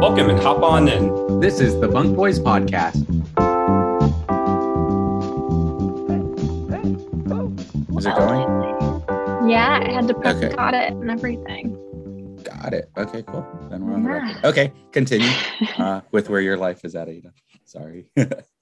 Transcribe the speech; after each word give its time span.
Welcome 0.00 0.30
and 0.30 0.38
hop 0.38 0.62
on 0.62 0.88
in. 0.88 1.40
This 1.40 1.60
is 1.60 1.78
the 1.80 1.88
Bunk 1.88 2.16
Boys 2.16 2.40
Podcast. 2.40 3.02
Is 7.98 8.06
it 8.06 8.14
going? 8.14 8.48
Yeah, 9.48 9.80
I 9.82 9.92
had 9.92 10.08
to 10.08 10.14
press 10.14 10.36
Okay. 10.36 10.54
got 10.54 10.74
it 10.74 10.92
and 10.92 11.10
everything. 11.10 11.72
Got 12.42 12.72
it. 12.72 12.90
Okay, 12.96 13.22
cool. 13.22 13.46
Then 13.70 13.84
we're 13.84 13.94
on 13.94 14.02
the 14.04 14.08
record. 14.10 14.44
Okay, 14.44 14.72
continue 14.92 15.30
uh, 15.78 16.00
with 16.12 16.30
where 16.30 16.40
your 16.40 16.56
life 16.56 16.84
is 16.84 16.94
at, 16.94 17.08
Ada. 17.08 17.32
Sorry. 17.64 18.06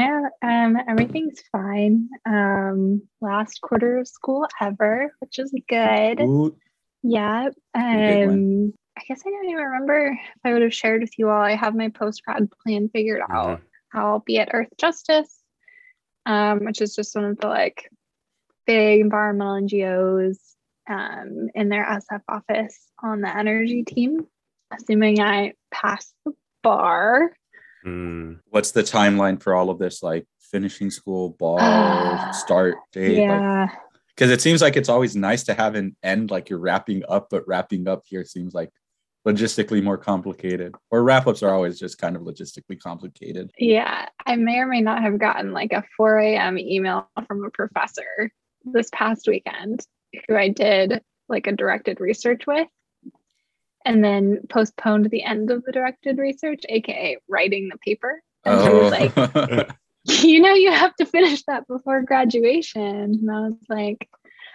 no, 0.00 0.30
um, 0.42 0.76
everything's 0.88 1.42
fine. 1.52 2.08
Um, 2.26 3.02
last 3.20 3.60
quarter 3.60 3.98
of 3.98 4.08
school 4.08 4.46
ever, 4.60 5.12
which 5.20 5.38
is 5.38 5.54
good. 5.68 6.20
Ooh, 6.20 6.56
Yeah. 7.02 7.50
Um, 7.74 8.72
I 8.98 9.02
guess 9.06 9.22
I 9.26 9.30
don't 9.30 9.44
even 9.44 9.62
remember 9.62 10.06
if 10.08 10.40
I 10.44 10.52
would 10.52 10.62
have 10.62 10.74
shared 10.74 11.02
with 11.02 11.18
you 11.18 11.28
all. 11.28 11.40
I 11.40 11.54
have 11.54 11.74
my 11.74 11.88
post 11.88 12.22
grad 12.24 12.48
plan 12.62 12.88
figured 12.88 13.22
out. 13.28 13.60
I'll 13.92 14.20
be 14.20 14.38
at 14.38 14.50
Earth 14.52 14.68
Justice, 14.78 15.42
um, 16.26 16.64
which 16.64 16.80
is 16.80 16.94
just 16.94 17.14
one 17.14 17.24
of 17.24 17.38
the 17.38 17.48
like 17.48 17.88
big 18.66 19.00
environmental 19.00 19.60
NGOs 19.60 20.36
um, 20.88 21.48
in 21.54 21.68
their 21.68 21.84
SF 21.84 22.22
office 22.28 22.78
on 23.02 23.20
the 23.20 23.36
energy 23.36 23.82
team. 23.84 24.26
Assuming 24.72 25.20
I 25.20 25.54
pass 25.70 26.12
the 26.24 26.32
bar. 26.62 27.32
Mm, 27.84 28.40
what's 28.46 28.72
the 28.72 28.82
timeline 28.82 29.42
for 29.42 29.54
all 29.54 29.70
of 29.70 29.78
this? 29.78 30.02
Like 30.02 30.26
finishing 30.38 30.90
school, 30.90 31.30
ball, 31.30 31.58
Ah, 31.60 32.30
start 32.34 32.76
date? 32.92 33.18
Yeah. 33.18 33.68
Because 34.08 34.30
it 34.30 34.40
seems 34.40 34.60
like 34.60 34.76
it's 34.76 34.88
always 34.88 35.16
nice 35.16 35.44
to 35.44 35.54
have 35.54 35.74
an 35.74 35.96
end, 36.02 36.30
like 36.30 36.50
you're 36.50 36.58
wrapping 36.58 37.02
up, 37.08 37.28
but 37.30 37.46
wrapping 37.48 37.88
up 37.88 38.02
here 38.06 38.24
seems 38.24 38.52
like 38.52 38.70
logistically 39.26 39.82
more 39.82 39.96
complicated. 39.96 40.74
Or 40.90 41.02
wrap 41.02 41.26
ups 41.26 41.42
are 41.42 41.54
always 41.54 41.78
just 41.78 41.98
kind 41.98 42.16
of 42.16 42.22
logistically 42.22 42.78
complicated. 42.78 43.50
Yeah, 43.58 44.08
I 44.26 44.36
may 44.36 44.58
or 44.58 44.66
may 44.66 44.80
not 44.80 45.02
have 45.02 45.18
gotten 45.18 45.52
like 45.52 45.72
a 45.72 45.84
4 45.96 46.18
a.m. 46.18 46.58
email 46.58 47.08
from 47.26 47.44
a 47.44 47.50
professor 47.50 48.30
this 48.64 48.90
past 48.92 49.26
weekend 49.26 49.86
who 50.28 50.36
I 50.36 50.48
did 50.48 51.02
like 51.28 51.46
a 51.46 51.52
directed 51.52 52.00
research 52.00 52.46
with 52.46 52.68
and 53.84 54.04
then 54.04 54.40
postponed 54.48 55.10
the 55.10 55.22
end 55.22 55.50
of 55.50 55.64
the 55.64 55.72
directed 55.72 56.18
research, 56.18 56.64
aka 56.68 57.18
writing 57.28 57.68
the 57.68 57.78
paper. 57.78 58.22
And 58.44 58.60
he 58.60 58.68
was 58.68 58.90
like, 58.90 59.12
Oh. 59.16 59.64
you 60.04 60.40
know, 60.40 60.54
you 60.54 60.72
have 60.72 60.94
to 60.96 61.06
finish 61.06 61.42
that 61.44 61.66
before 61.66 62.02
graduation. 62.02 62.82
And 62.82 63.30
I 63.30 63.40
was 63.40 63.56
like, 63.68 64.08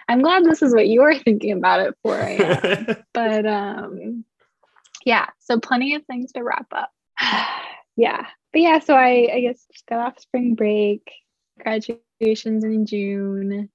I'm 0.08 0.22
glad 0.22 0.44
this 0.44 0.62
is 0.62 0.74
what 0.74 0.88
you're 0.88 1.18
thinking 1.18 1.52
about 1.52 1.94
4 2.02 2.16
a.m. 2.16 2.96
but 3.12 3.46
um 3.46 4.24
yeah 5.04 5.26
so 5.38 5.58
plenty 5.58 5.94
of 5.94 6.04
things 6.04 6.32
to 6.32 6.42
wrap 6.42 6.66
up 6.72 6.90
yeah 7.96 8.26
but 8.52 8.60
yeah 8.60 8.78
so 8.78 8.94
i 8.94 9.28
i 9.32 9.40
guess 9.40 9.64
just 9.72 9.86
got 9.86 10.00
off 10.00 10.20
spring 10.20 10.54
break 10.54 11.10
graduations 11.60 12.64
in 12.64 12.86
june 12.86 13.68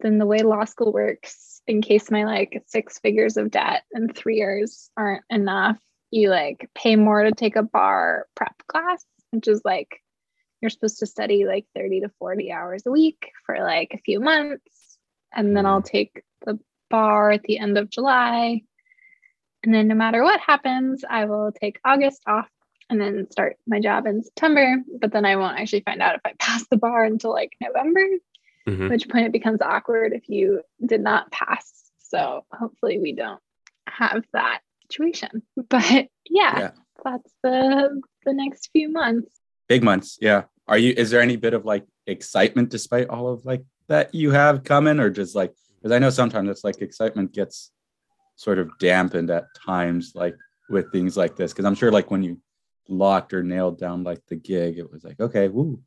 then 0.00 0.18
the 0.18 0.26
way 0.26 0.38
law 0.38 0.64
school 0.64 0.92
works 0.92 1.51
in 1.66 1.80
case 1.80 2.10
my 2.10 2.24
like 2.24 2.62
six 2.66 2.98
figures 2.98 3.36
of 3.36 3.50
debt 3.50 3.82
in 3.92 4.08
three 4.08 4.36
years 4.36 4.90
aren't 4.96 5.24
enough 5.30 5.78
you 6.10 6.28
like 6.28 6.68
pay 6.74 6.96
more 6.96 7.22
to 7.22 7.32
take 7.32 7.56
a 7.56 7.62
bar 7.62 8.26
prep 8.34 8.54
class 8.68 9.04
which 9.30 9.48
is 9.48 9.62
like 9.64 10.02
you're 10.62 10.70
supposed 10.70 11.00
to 11.00 11.06
study 11.06 11.44
like 11.44 11.66
30 11.74 12.02
to 12.02 12.08
40 12.20 12.52
hours 12.52 12.84
a 12.86 12.90
week 12.90 13.32
for 13.44 13.58
like 13.58 13.92
a 13.92 13.98
few 13.98 14.20
months. 14.20 14.96
And 15.34 15.56
then 15.56 15.66
i'll 15.66 15.82
mm. 15.82 15.86
take 15.86 16.22
the 16.46 16.58
bar 16.88 17.32
at 17.32 17.42
the 17.42 17.58
end 17.58 17.76
of 17.76 17.90
july. 17.90 18.62
And 19.64 19.74
then 19.74 19.88
no 19.88 19.94
matter 19.94 20.22
what 20.22 20.40
happens, 20.40 21.04
I 21.08 21.24
will 21.26 21.52
take 21.52 21.80
August 21.84 22.22
off 22.26 22.48
and 22.88 23.00
then 23.00 23.30
start 23.30 23.56
my 23.66 23.80
job 23.80 24.06
in 24.06 24.22
September. 24.22 24.76
But 25.00 25.12
then 25.12 25.24
I 25.24 25.36
won't 25.36 25.58
actually 25.58 25.82
find 25.82 26.00
out 26.00 26.16
if 26.16 26.20
I 26.24 26.32
pass 26.38 26.66
the 26.68 26.76
bar 26.76 27.04
until 27.04 27.32
like 27.32 27.52
November, 27.60 28.06
Mhm. 28.68 28.90
which 28.90 29.08
point 29.08 29.26
it 29.26 29.32
becomes 29.32 29.60
awkward 29.60 30.12
if 30.12 30.28
you 30.28 30.62
did 30.84 31.00
not 31.00 31.30
pass. 31.32 31.90
So 31.98 32.44
hopefully 32.52 32.98
we 32.98 33.12
don't 33.12 33.40
have 33.88 34.24
that 34.32 34.60
situation. 34.88 35.42
But 35.68 36.08
yeah, 36.28 36.58
Yeah. 36.58 36.70
that's 37.04 37.32
the 37.42 38.00
the 38.24 38.32
next 38.32 38.70
few 38.72 38.88
months. 38.88 39.34
Big 39.68 39.82
months. 39.82 40.18
Yeah. 40.20 40.44
Are 40.68 40.78
you, 40.78 40.94
is 40.96 41.10
there 41.10 41.20
any 41.20 41.36
bit 41.36 41.54
of 41.54 41.64
like 41.64 41.84
excitement 42.06 42.68
despite 42.70 43.08
all 43.08 43.28
of 43.28 43.44
like 43.44 43.64
that 43.88 44.14
you 44.14 44.30
have 44.30 44.62
coming 44.62 45.00
or 45.00 45.10
just 45.10 45.34
like, 45.34 45.52
because 45.76 45.90
I 45.92 45.98
know 45.98 46.10
sometimes 46.10 46.48
it's 46.48 46.62
like 46.62 46.80
excitement 46.80 47.32
gets 47.32 47.72
sort 48.36 48.58
of 48.58 48.70
dampened 48.78 49.30
at 49.30 49.44
times, 49.66 50.12
like 50.14 50.36
with 50.70 50.92
things 50.92 51.16
like 51.16 51.34
this. 51.36 51.52
Cause 51.52 51.64
I'm 51.64 51.74
sure 51.74 51.90
like 51.90 52.10
when 52.12 52.22
you 52.22 52.40
locked 52.88 53.34
or 53.34 53.42
nailed 53.42 53.78
down 53.78 54.04
like 54.04 54.20
the 54.28 54.36
gig, 54.36 54.78
it 54.78 54.90
was 54.90 55.02
like, 55.02 55.18
okay, 55.18 55.48
woo. 55.48 55.80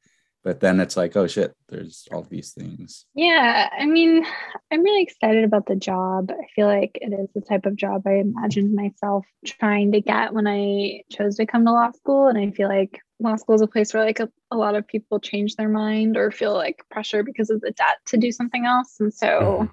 But 0.45 0.59
then 0.59 0.79
it's 0.79 0.95
like, 0.95 1.17
oh 1.17 1.25
shit, 1.25 1.55
there's 1.69 2.07
all 2.11 2.21
these 2.21 2.51
things. 2.51 3.07
Yeah, 3.15 3.67
I 3.75 3.87
mean, 3.87 4.23
I'm 4.71 4.83
really 4.83 5.01
excited 5.01 5.43
about 5.43 5.65
the 5.65 5.75
job. 5.75 6.31
I 6.31 6.45
feel 6.55 6.67
like 6.67 6.99
it 7.01 7.11
is 7.11 7.29
the 7.33 7.41
type 7.41 7.65
of 7.65 7.75
job 7.75 8.03
I 8.05 8.17
imagined 8.17 8.75
myself 8.75 9.25
trying 9.43 9.91
to 9.93 10.01
get 10.01 10.35
when 10.35 10.45
I 10.45 11.01
chose 11.11 11.37
to 11.37 11.47
come 11.47 11.65
to 11.65 11.71
law 11.71 11.89
school. 11.93 12.27
And 12.27 12.37
I 12.37 12.51
feel 12.51 12.69
like 12.69 12.99
law 13.19 13.37
school 13.37 13.55
is 13.55 13.61
a 13.61 13.67
place 13.67 13.91
where 13.91 14.05
like 14.05 14.19
a, 14.19 14.29
a 14.51 14.55
lot 14.55 14.75
of 14.75 14.85
people 14.87 15.19
change 15.19 15.55
their 15.55 15.67
mind 15.67 16.15
or 16.15 16.29
feel 16.29 16.53
like 16.53 16.83
pressure 16.91 17.23
because 17.23 17.49
of 17.49 17.59
the 17.61 17.71
debt 17.71 17.97
to 18.07 18.17
do 18.17 18.31
something 18.31 18.67
else. 18.67 18.97
And 18.99 19.11
so 19.11 19.27
Mhm. 19.63 19.69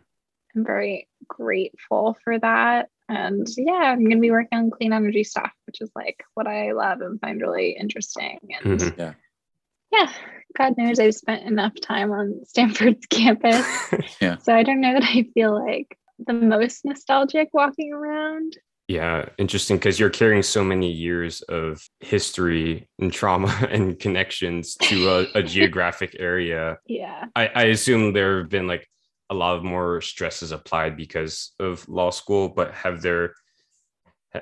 I'm 0.56 0.64
very 0.64 1.06
grateful 1.28 2.16
for 2.24 2.38
that. 2.38 2.88
And 3.10 3.46
yeah, 3.58 3.92
I'm 3.92 4.04
going 4.04 4.16
to 4.16 4.20
be 4.22 4.30
working 4.30 4.58
on 4.58 4.70
clean 4.70 4.94
energy 4.94 5.24
stuff, 5.24 5.52
which 5.66 5.82
is 5.82 5.90
like 5.94 6.24
what 6.32 6.46
I 6.46 6.72
love 6.72 7.02
and 7.02 7.20
find 7.20 7.42
really 7.42 7.72
interesting. 7.72 8.38
And 8.58 8.80
Mhm. 8.80 8.96
Yeah. 8.96 9.12
Yeah, 9.92 10.10
God 10.56 10.74
knows 10.76 10.98
I've 10.98 11.14
spent 11.14 11.46
enough 11.46 11.72
time 11.80 12.12
on 12.12 12.40
Stanford's 12.44 13.06
campus. 13.10 13.66
Yeah. 14.20 14.38
So 14.38 14.54
I 14.54 14.62
don't 14.62 14.80
know 14.80 14.94
that 14.94 15.02
I 15.04 15.24
feel 15.34 15.52
like 15.64 15.98
the 16.26 16.32
most 16.32 16.84
nostalgic 16.84 17.48
walking 17.52 17.92
around. 17.92 18.56
yeah, 18.88 19.26
interesting 19.38 19.76
because 19.78 19.98
you're 19.98 20.10
carrying 20.10 20.42
so 20.42 20.62
many 20.62 20.90
years 20.90 21.42
of 21.42 21.82
history 22.00 22.88
and 23.00 23.12
trauma 23.12 23.48
and 23.70 23.98
connections 23.98 24.76
to 24.76 25.08
a, 25.08 25.38
a 25.38 25.42
geographic 25.42 26.14
area. 26.18 26.78
Yeah. 26.86 27.24
I, 27.34 27.46
I 27.48 27.62
assume 27.64 28.12
there 28.12 28.38
have 28.38 28.48
been 28.50 28.66
like 28.66 28.86
a 29.30 29.34
lot 29.34 29.56
of 29.56 29.64
more 29.64 30.00
stresses 30.00 30.52
applied 30.52 30.96
because 30.96 31.52
of 31.58 31.88
law 31.88 32.10
school, 32.10 32.48
but 32.48 32.72
have 32.74 33.02
there 33.02 33.34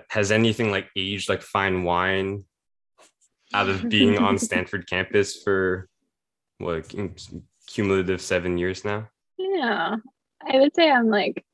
has 0.09 0.31
anything 0.31 0.71
like 0.71 0.89
aged 0.97 1.29
like 1.29 1.43
fine 1.43 1.83
wine 1.85 2.45
out 3.55 3.69
of 3.69 3.89
being 3.89 4.19
on 4.19 4.39
Stanford 4.39 4.89
campus 4.89 5.43
for 5.43 5.89
what 6.59 6.93
cumulative 7.67 8.21
seven 8.21 8.59
years 8.59 8.85
now? 8.85 9.09
Yeah. 9.39 9.97
I 10.43 10.59
would 10.59 10.75
say 10.75 10.91
I'm 10.91 11.09
like, 11.09 11.45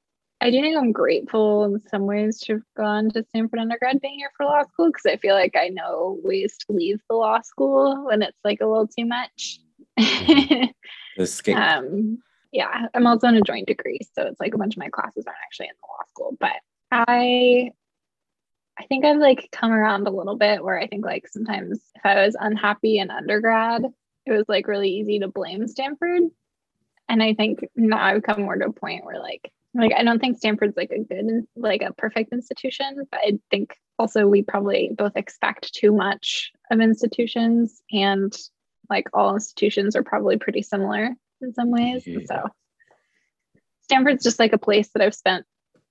I 0.40 0.50
do 0.50 0.60
think 0.60 0.76
I'm 0.76 0.92
grateful 0.92 1.64
in 1.64 1.80
some 1.88 2.02
ways 2.06 2.38
to 2.40 2.54
have 2.54 2.62
gone 2.76 3.10
to 3.10 3.24
Stanford 3.24 3.58
undergrad 3.58 4.00
being 4.00 4.18
here 4.18 4.30
for 4.36 4.44
law 4.44 4.62
school 4.64 4.88
because 4.88 5.06
I 5.06 5.16
feel 5.16 5.34
like 5.34 5.56
I 5.56 5.68
know 5.68 6.18
ways 6.22 6.56
to 6.58 6.76
leave 6.76 7.00
the 7.08 7.16
law 7.16 7.40
school 7.40 8.04
when 8.06 8.22
it's 8.22 8.38
like 8.44 8.60
a 8.60 8.66
little 8.66 8.86
too 8.86 9.06
much. 9.06 9.60
Escape. 11.18 11.56
um 11.56 12.18
yeah 12.52 12.86
i'm 12.94 13.06
also 13.06 13.28
in 13.28 13.36
a 13.36 13.40
joint 13.40 13.66
degree 13.66 14.00
so 14.14 14.26
it's 14.26 14.40
like 14.40 14.54
a 14.54 14.58
bunch 14.58 14.74
of 14.74 14.78
my 14.78 14.88
classes 14.88 15.24
aren't 15.26 15.38
actually 15.44 15.66
in 15.66 15.74
the 15.80 15.86
law 15.86 16.04
school 16.08 16.36
but 16.38 16.52
i 16.90 17.70
i 18.78 18.84
think 18.86 19.04
i've 19.04 19.18
like 19.18 19.48
come 19.52 19.72
around 19.72 20.06
a 20.06 20.10
little 20.10 20.36
bit 20.36 20.62
where 20.62 20.78
i 20.78 20.86
think 20.86 21.04
like 21.04 21.26
sometimes 21.28 21.80
if 21.94 22.04
i 22.04 22.24
was 22.24 22.36
unhappy 22.38 22.98
in 22.98 23.10
undergrad 23.10 23.84
it 24.26 24.32
was 24.32 24.44
like 24.48 24.66
really 24.66 24.90
easy 24.90 25.18
to 25.18 25.28
blame 25.28 25.66
stanford 25.66 26.22
and 27.08 27.22
i 27.22 27.34
think 27.34 27.60
now 27.74 28.02
i've 28.02 28.22
come 28.22 28.42
more 28.42 28.56
to 28.56 28.66
a 28.66 28.72
point 28.72 29.04
where 29.04 29.18
like 29.18 29.52
like 29.74 29.92
i 29.96 30.02
don't 30.02 30.20
think 30.20 30.36
stanford's 30.36 30.76
like 30.76 30.90
a 30.90 31.02
good 31.02 31.46
like 31.54 31.82
a 31.82 31.92
perfect 31.92 32.32
institution 32.32 33.06
but 33.10 33.20
i 33.20 33.32
think 33.50 33.76
also 33.98 34.26
we 34.26 34.42
probably 34.42 34.90
both 34.96 35.16
expect 35.16 35.72
too 35.74 35.92
much 35.92 36.52
of 36.70 36.80
institutions 36.80 37.82
and 37.92 38.36
like 38.90 39.08
all 39.12 39.34
institutions 39.34 39.96
are 39.96 40.02
probably 40.02 40.36
pretty 40.36 40.62
similar 40.62 41.10
in 41.40 41.54
some 41.54 41.70
ways. 41.70 42.06
And 42.06 42.26
so 42.26 42.48
Stanford's 43.82 44.24
just 44.24 44.38
like 44.38 44.52
a 44.52 44.58
place 44.58 44.88
that 44.90 45.02
I've 45.02 45.14
spent 45.14 45.46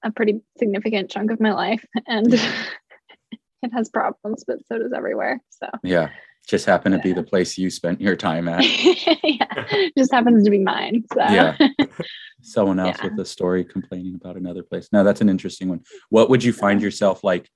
a 0.06 0.12
pretty 0.12 0.42
significant 0.58 1.10
chunk 1.10 1.32
of 1.32 1.40
my 1.42 1.52
life 1.52 1.84
and 2.08 2.34
it 3.62 3.74
has 3.74 3.90
problems, 3.90 4.44
but 4.48 4.60
so 4.68 4.78
does 4.80 4.94
everywhere. 4.94 5.42
So 5.50 5.68
Yeah. 5.84 6.10
Just 6.48 6.68
happened 6.68 6.94
to 6.94 7.02
be 7.02 7.12
the 7.12 7.24
place 7.24 7.58
you 7.58 7.72
spent 7.72 8.00
your 8.00 8.16
time 8.16 8.48
at. 8.48 8.64
yeah, 9.24 9.90
just 9.98 10.14
happens 10.14 10.44
to 10.46 10.52
be 10.52 10.60
mine. 10.60 11.04
So 11.12 11.20
Yeah. 11.20 11.58
Someone 12.44 12.80
else 12.80 12.98
Yeah. 13.00 13.10
with 13.10 13.20
a 13.20 13.26
story 13.26 13.66
complaining 13.66 14.16
about 14.16 14.38
another 14.38 14.62
place. 14.62 14.88
No, 14.94 15.04
that's 15.04 15.22
an 15.22 15.30
interesting 15.30 15.70
one. 15.70 15.82
What 16.10 16.30
would 16.30 16.44
you 16.44 16.54
find 16.54 16.82
yourself 16.84 17.24
like 17.24 17.50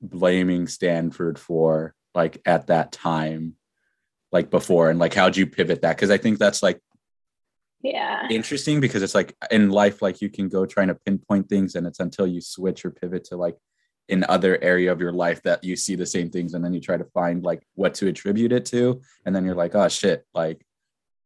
blaming 0.00 0.68
Stanford 0.68 1.38
for, 1.38 1.94
like 2.14 2.40
at 2.46 2.68
that 2.68 2.92
time? 2.92 3.56
like 4.32 4.48
before 4.48 4.90
and 4.90 5.00
like 5.00 5.12
how'd 5.12 5.36
you 5.36 5.44
pivot 5.44 5.82
that 5.82 5.96
because 5.96 6.08
i 6.08 6.16
think 6.16 6.38
that's 6.38 6.62
like 6.62 6.80
Yeah. 7.82 8.28
interesting 8.28 8.80
because 8.80 9.02
it's 9.02 9.14
like 9.14 9.34
in 9.50 9.70
life 9.70 10.02
like 10.02 10.20
you 10.20 10.28
can 10.28 10.48
go 10.48 10.66
trying 10.66 10.88
to 10.88 10.94
pinpoint 10.94 11.48
things 11.48 11.74
and 11.74 11.86
it's 11.86 12.00
until 12.00 12.26
you 12.26 12.40
switch 12.40 12.84
or 12.84 12.90
pivot 12.90 13.24
to 13.24 13.36
like 13.36 13.56
in 14.08 14.24
other 14.28 14.62
area 14.62 14.92
of 14.92 15.00
your 15.00 15.12
life 15.12 15.42
that 15.44 15.64
you 15.64 15.76
see 15.76 15.94
the 15.94 16.04
same 16.04 16.30
things 16.30 16.52
and 16.54 16.64
then 16.64 16.74
you 16.74 16.80
try 16.80 16.96
to 16.96 17.04
find 17.04 17.42
like 17.42 17.62
what 17.74 17.94
to 17.94 18.08
attribute 18.08 18.52
it 18.52 18.66
to 18.66 19.00
and 19.24 19.34
then 19.34 19.44
you're 19.44 19.54
like 19.54 19.74
oh 19.74 19.88
shit 19.88 20.26
like 20.34 20.64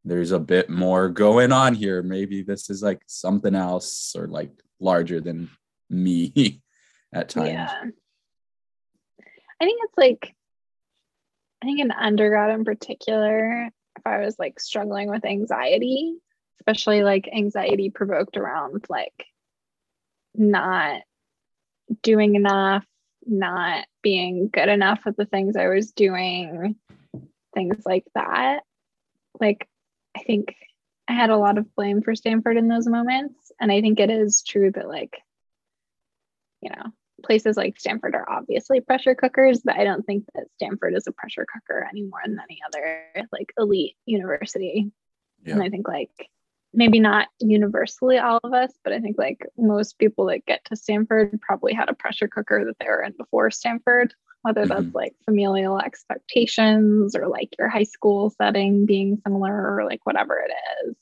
there's 0.05 0.33
a 0.33 0.39
bit 0.39 0.71
more 0.71 1.09
going 1.09 1.51
on 1.51 1.75
here 1.75 2.03
maybe 2.03 2.43
this 2.43 2.71
is 2.71 2.83
like 2.83 3.03
something 3.07 3.55
else 3.55 4.15
or 4.17 4.29
like 4.29 4.53
larger 4.79 5.21
than 5.21 5.51
me 5.91 6.63
at 7.13 7.29
times 7.31 7.49
Yeah. 7.49 7.85
I 9.61 9.65
think 9.65 9.81
it's 9.85 9.97
like, 9.97 10.35
I 11.63 11.67
think 11.67 11.81
in 11.81 11.91
undergrad 11.91 12.51
in 12.51 12.65
particular, 12.65 13.71
if 13.97 14.07
I 14.07 14.19
was 14.19 14.37
like 14.39 14.61
struggling 14.61 15.09
with 15.09 15.25
anxiety, 15.25 16.17
especially 16.61 17.03
like 17.03 17.29
anxiety 17.33 17.91
provoked 17.91 18.37
around 18.37 18.85
like 18.89 19.27
not 20.35 21.03
doing 22.03 22.35
enough, 22.35 22.85
not 23.27 23.87
being 24.03 24.49
good 24.49 24.69
enough 24.69 25.01
at 25.07 25.17
the 25.17 25.27
things 25.27 25.57
I 25.57 25.69
was 25.69 25.93
doing, 25.93 26.77
things 27.55 27.83
like 27.85 28.05
that. 28.15 28.61
Like, 29.41 29.69
I 30.17 30.23
think 30.23 30.55
I 31.09 31.13
had 31.13 31.31
a 31.31 31.37
lot 31.37 31.59
of 31.59 31.75
blame 31.75 32.03
for 32.03 32.15
Stanford 32.15 32.57
in 32.57 32.69
those 32.69 32.87
moments. 32.87 33.53
And 33.61 33.71
I 33.71 33.81
think 33.81 34.01
it 34.01 34.11
is 34.11 34.43
true 34.43 34.71
that, 34.73 34.89
like, 34.89 35.21
you 36.61 36.71
know, 36.71 36.93
places 37.23 37.57
like 37.57 37.79
Stanford 37.79 38.15
are 38.15 38.29
obviously 38.29 38.81
pressure 38.81 39.15
cookers, 39.15 39.61
but 39.65 39.77
I 39.77 39.85
don't 39.85 40.05
think 40.05 40.25
that 40.35 40.45
Stanford 40.57 40.95
is 40.95 41.07
a 41.07 41.13
pressure 41.13 41.47
cooker 41.53 41.87
any 41.89 42.03
more 42.03 42.21
than 42.25 42.39
any 42.39 42.61
other 42.67 43.27
like 43.33 43.53
elite 43.59 43.97
university. 44.07 44.91
And 45.47 45.63
I 45.63 45.69
think 45.69 45.87
like 45.87 46.11
maybe 46.75 47.01
not 47.01 47.29
universally 47.41 48.19
all 48.19 48.41
of 48.43 48.53
us, 48.53 48.73
but 48.83 48.93
I 48.93 49.01
think 49.01 49.17
like 49.19 49.47
most 49.57 49.99
people 49.99 50.27
that 50.27 50.45
get 50.47 50.65
to 50.67 50.77
Stanford 50.77 51.41
probably 51.41 51.73
had 51.73 51.89
a 51.89 51.95
pressure 51.95 52.29
cooker 52.29 52.65
that 52.65 52.77
they 52.79 52.87
were 52.87 53.03
in 53.03 53.15
before 53.17 53.51
Stanford, 53.51 54.15
whether 54.43 54.67
that's 54.67 54.83
Mhm. 54.87 54.95
like 54.95 55.15
familial 55.25 55.79
expectations 55.81 57.15
or 57.15 57.29
like 57.29 57.55
your 57.59 57.69
high 57.69 57.85
school 57.85 58.31
setting 58.31 58.87
being 58.87 59.17
similar 59.25 59.77
or 59.77 59.85
like 59.85 60.05
whatever 60.05 60.39
it 60.39 60.53
is. 60.87 60.97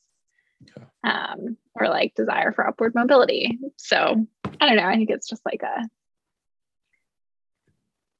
Um, 1.05 1.57
or 1.75 1.89
like 1.89 2.15
desire 2.15 2.53
for 2.53 2.65
upward 2.67 2.95
mobility. 2.95 3.59
So 3.77 4.27
I 4.61 4.67
don't 4.67 4.77
know. 4.77 4.85
I 4.85 4.95
think 4.95 5.11
it's 5.11 5.29
just 5.29 5.45
like 5.45 5.63
a 5.63 5.89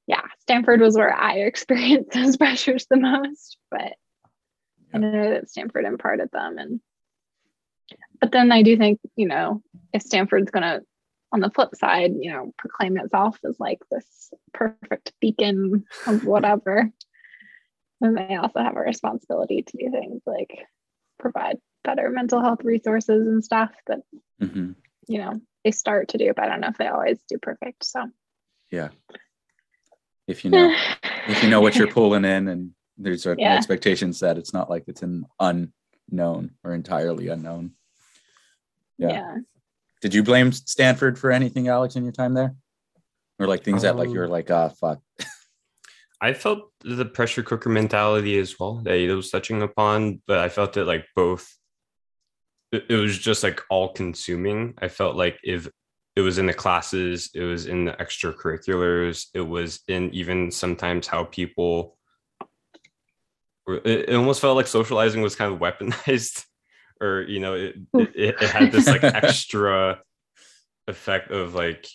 yeah, 0.05 0.23
Stanford 0.39 0.81
was 0.81 0.97
where 0.97 1.13
I 1.13 1.35
experienced 1.39 2.11
those 2.11 2.35
pressures 2.35 2.85
the 2.89 2.97
most, 2.97 3.57
but 3.71 3.93
I 4.93 4.97
know 4.97 5.29
that 5.29 5.49
Stanford 5.49 5.85
imparted 5.85 6.29
them 6.31 6.57
and 6.57 6.81
but 8.19 8.31
then 8.31 8.51
I 8.51 8.61
do 8.63 8.77
think, 8.77 8.99
you 9.15 9.27
know, 9.27 9.61
if 9.93 10.01
Stanford's 10.01 10.51
gonna 10.51 10.81
on 11.31 11.39
the 11.39 11.49
flip 11.49 11.75
side, 11.75 12.13
you 12.19 12.31
know, 12.31 12.53
proclaim 12.57 12.97
itself 12.97 13.39
as 13.47 13.59
like 13.59 13.79
this 13.89 14.31
perfect 14.53 15.13
beacon 15.19 15.85
of 16.07 16.23
whatever, 16.23 16.91
then 18.01 18.13
they 18.13 18.35
also 18.35 18.59
have 18.59 18.75
a 18.75 18.81
responsibility 18.81 19.63
to 19.63 19.77
do 19.77 19.89
things 19.89 20.21
like 20.25 20.59
provide 21.19 21.57
better 21.83 22.09
mental 22.09 22.39
health 22.41 22.63
resources 22.63 23.27
and 23.27 23.43
stuff 23.43 23.71
that, 23.87 24.01
Mhm. 24.41 24.75
you 25.07 25.17
know, 25.17 25.41
they 25.63 25.71
start 25.71 26.09
to 26.09 26.17
do, 26.17 26.33
but 26.35 26.45
I 26.45 26.49
don't 26.49 26.61
know 26.61 26.67
if 26.67 26.77
they 26.77 26.87
always 26.87 27.19
do 27.27 27.37
perfect. 27.37 27.85
So 27.85 28.09
yeah 28.71 28.89
if 30.27 30.43
you 30.45 30.51
know 30.51 30.73
if 31.27 31.43
you 31.43 31.49
know 31.49 31.61
what 31.61 31.75
you're 31.75 31.87
pulling 31.91 32.25
in 32.25 32.47
and 32.47 32.71
there's 32.97 33.25
Yeah. 33.25 33.55
expectation 33.55 34.13
set 34.13 34.37
it's 34.37 34.53
not 34.53 34.69
like 34.69 34.85
it's 34.87 35.03
an 35.03 35.25
unknown 36.11 36.51
or 36.63 36.73
entirely 36.73 37.27
unknown 37.27 37.71
yeah. 38.97 39.09
yeah. 39.09 39.37
did 40.01 40.13
you 40.13 40.23
blame 40.23 40.51
stanford 40.51 41.17
for 41.17 41.31
anything 41.31 41.67
alex 41.67 41.95
in 41.95 42.03
your 42.03 42.11
time 42.11 42.33
there 42.33 42.55
or 43.39 43.47
like 43.47 43.63
things 43.63 43.81
that 43.81 43.95
like 43.95 44.09
you 44.09 44.19
were 44.19 44.25
Um, 44.25 44.31
like 44.31 44.51
ah 44.51 44.69
fuck 44.69 45.01
I 46.23 46.31
felt 46.31 46.71
the 46.79 47.03
pressure 47.03 47.43
cooker 47.43 47.69
mentality 47.69 48.39
as 48.39 48.57
well 48.57 48.75
that 48.85 48.93
Ada 48.93 49.17
was 49.17 49.29
touching 49.29 49.61
upon, 49.61 50.21
but 50.25 50.37
I 50.37 50.47
felt 50.47 50.77
it 50.77 50.85
like 50.85 51.05
both. 51.17 51.53
It, 52.71 52.85
it 52.87 52.95
was 52.95 53.19
just 53.19 53.43
like 53.43 53.59
all 53.69 53.91
consuming. 53.91 54.73
I 54.77 54.87
felt 54.87 55.17
like 55.17 55.37
if 55.43 55.67
it 56.15 56.21
was 56.21 56.37
in 56.37 56.45
the 56.45 56.53
classes, 56.53 57.29
it 57.35 57.41
was 57.41 57.65
in 57.65 57.83
the 57.83 57.91
extracurriculars, 57.91 59.25
it 59.33 59.41
was 59.41 59.81
in 59.89 60.13
even 60.13 60.49
sometimes 60.49 61.07
how 61.07 61.25
people. 61.25 61.97
It, 63.67 64.09
it 64.09 64.15
almost 64.15 64.41
felt 64.41 64.55
like 64.55 64.67
socializing 64.67 65.21
was 65.21 65.35
kind 65.35 65.53
of 65.53 65.59
weaponized, 65.59 66.45
or 67.01 67.21
you 67.21 67.39
know, 67.39 67.53
it, 67.55 67.75
it, 67.93 68.35
it 68.41 68.49
had 68.49 68.71
this 68.71 68.87
like 68.87 69.03
extra 69.03 69.99
effect 70.87 71.31
of 71.31 71.55
like 71.55 71.87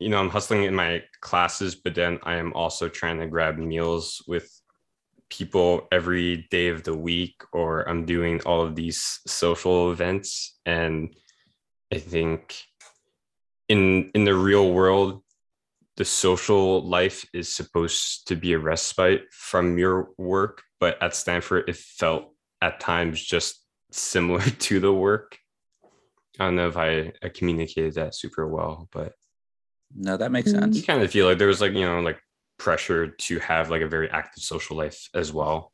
you 0.00 0.08
know, 0.08 0.18
I'm 0.18 0.30
hustling 0.30 0.64
in 0.64 0.74
my 0.74 1.02
classes, 1.20 1.74
but 1.74 1.94
then 1.94 2.18
I 2.22 2.36
am 2.36 2.54
also 2.54 2.88
trying 2.88 3.20
to 3.20 3.26
grab 3.26 3.58
meals 3.58 4.24
with 4.26 4.50
people 5.28 5.86
every 5.92 6.48
day 6.50 6.68
of 6.68 6.82
the 6.82 6.96
week, 6.96 7.42
or 7.52 7.86
I'm 7.88 8.06
doing 8.06 8.40
all 8.46 8.62
of 8.62 8.74
these 8.74 9.20
social 9.26 9.92
events. 9.92 10.58
And 10.64 11.14
I 11.92 11.98
think 11.98 12.56
in 13.68 14.10
in 14.14 14.24
the 14.24 14.34
real 14.34 14.72
world, 14.72 15.22
the 16.00 16.04
social 16.06 16.80
life 16.80 17.28
is 17.34 17.54
supposed 17.54 18.26
to 18.26 18.34
be 18.34 18.54
a 18.54 18.58
respite 18.58 19.24
from 19.32 19.76
your 19.76 20.08
work, 20.16 20.62
but 20.78 20.96
at 21.02 21.14
Stanford, 21.14 21.68
it 21.68 21.76
felt 21.76 22.32
at 22.62 22.80
times 22.80 23.22
just 23.22 23.62
similar 23.90 24.40
to 24.60 24.80
the 24.80 24.90
work. 24.90 25.36
I 26.38 26.46
don't 26.46 26.56
know 26.56 26.68
if 26.68 26.78
I, 26.78 27.12
I 27.22 27.28
communicated 27.28 27.96
that 27.96 28.14
super 28.14 28.48
well, 28.48 28.88
but 28.92 29.12
no 29.94 30.16
that 30.16 30.32
makes 30.32 30.50
sense. 30.50 30.74
You 30.74 30.82
kind 30.82 31.02
of 31.02 31.10
feel 31.10 31.26
like 31.26 31.36
there 31.36 31.48
was 31.48 31.60
like 31.60 31.74
you 31.74 31.84
know 31.84 32.00
like 32.00 32.18
pressure 32.56 33.08
to 33.08 33.38
have 33.40 33.68
like 33.68 33.82
a 33.82 33.88
very 33.88 34.08
active 34.08 34.42
social 34.42 34.78
life 34.78 35.10
as 35.12 35.34
well. 35.34 35.70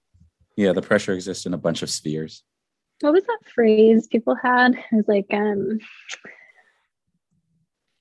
Yeah 0.56 0.72
the 0.72 0.82
pressure 0.82 1.12
exists 1.12 1.46
in 1.46 1.54
a 1.54 1.58
bunch 1.58 1.82
of 1.82 1.90
spheres. 1.90 2.42
What 3.00 3.12
was 3.12 3.22
that 3.26 3.38
phrase 3.54 4.08
people 4.08 4.34
had? 4.34 4.74
It 4.74 4.96
was 4.96 5.06
like, 5.06 5.26
um, 5.30 5.78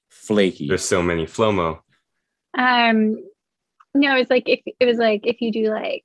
flaky. 0.09 0.67
There's 0.67 0.83
so 0.83 1.03
many. 1.03 1.27
Flomo 1.27 1.81
um, 2.57 3.17
no, 3.93 4.15
it's 4.17 4.29
like 4.29 4.47
if 4.49 4.61
it 4.79 4.85
was 4.85 4.97
like 4.97 5.25
if 5.25 5.41
you 5.41 5.51
do 5.51 5.69
like 5.69 6.03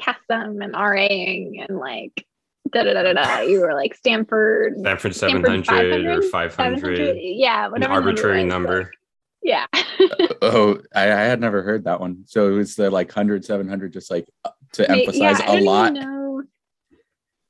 custom 0.00 0.62
and 0.62 0.74
RAing 0.74 1.64
and 1.66 1.78
like 1.78 2.24
da 2.72 2.82
da 2.82 2.92
da 2.92 3.02
da 3.02 3.12
da, 3.12 3.40
you 3.40 3.60
were 3.60 3.74
like 3.74 3.94
Stanford, 3.94 4.74
stanford 4.78 5.14
Stanford 5.14 5.66
700 5.66 6.06
or 6.06 6.22
500, 6.22 6.52
500 6.52 7.16
yeah, 7.20 7.70
an 7.72 7.84
arbitrary 7.84 8.40
it 8.40 8.44
was, 8.44 8.52
number. 8.52 8.78
like- 8.84 8.92
yeah. 9.42 9.66
oh 10.42 10.80
I, 10.94 11.04
I 11.04 11.22
had 11.24 11.40
never 11.40 11.62
heard 11.62 11.84
that 11.84 12.00
one. 12.00 12.24
So 12.26 12.52
it 12.52 12.56
was 12.56 12.74
the 12.74 12.90
like 12.90 13.08
100 13.08 13.44
700 13.44 13.92
just 13.92 14.10
like 14.10 14.26
uh, 14.44 14.50
to 14.72 14.86
Wait, 14.88 15.00
emphasize 15.08 15.38
yeah, 15.40 15.46
I 15.46 15.52
a 15.52 15.56
don't 15.56 15.64
lot. 15.64 15.96
Even 15.96 16.02
know, 16.02 16.42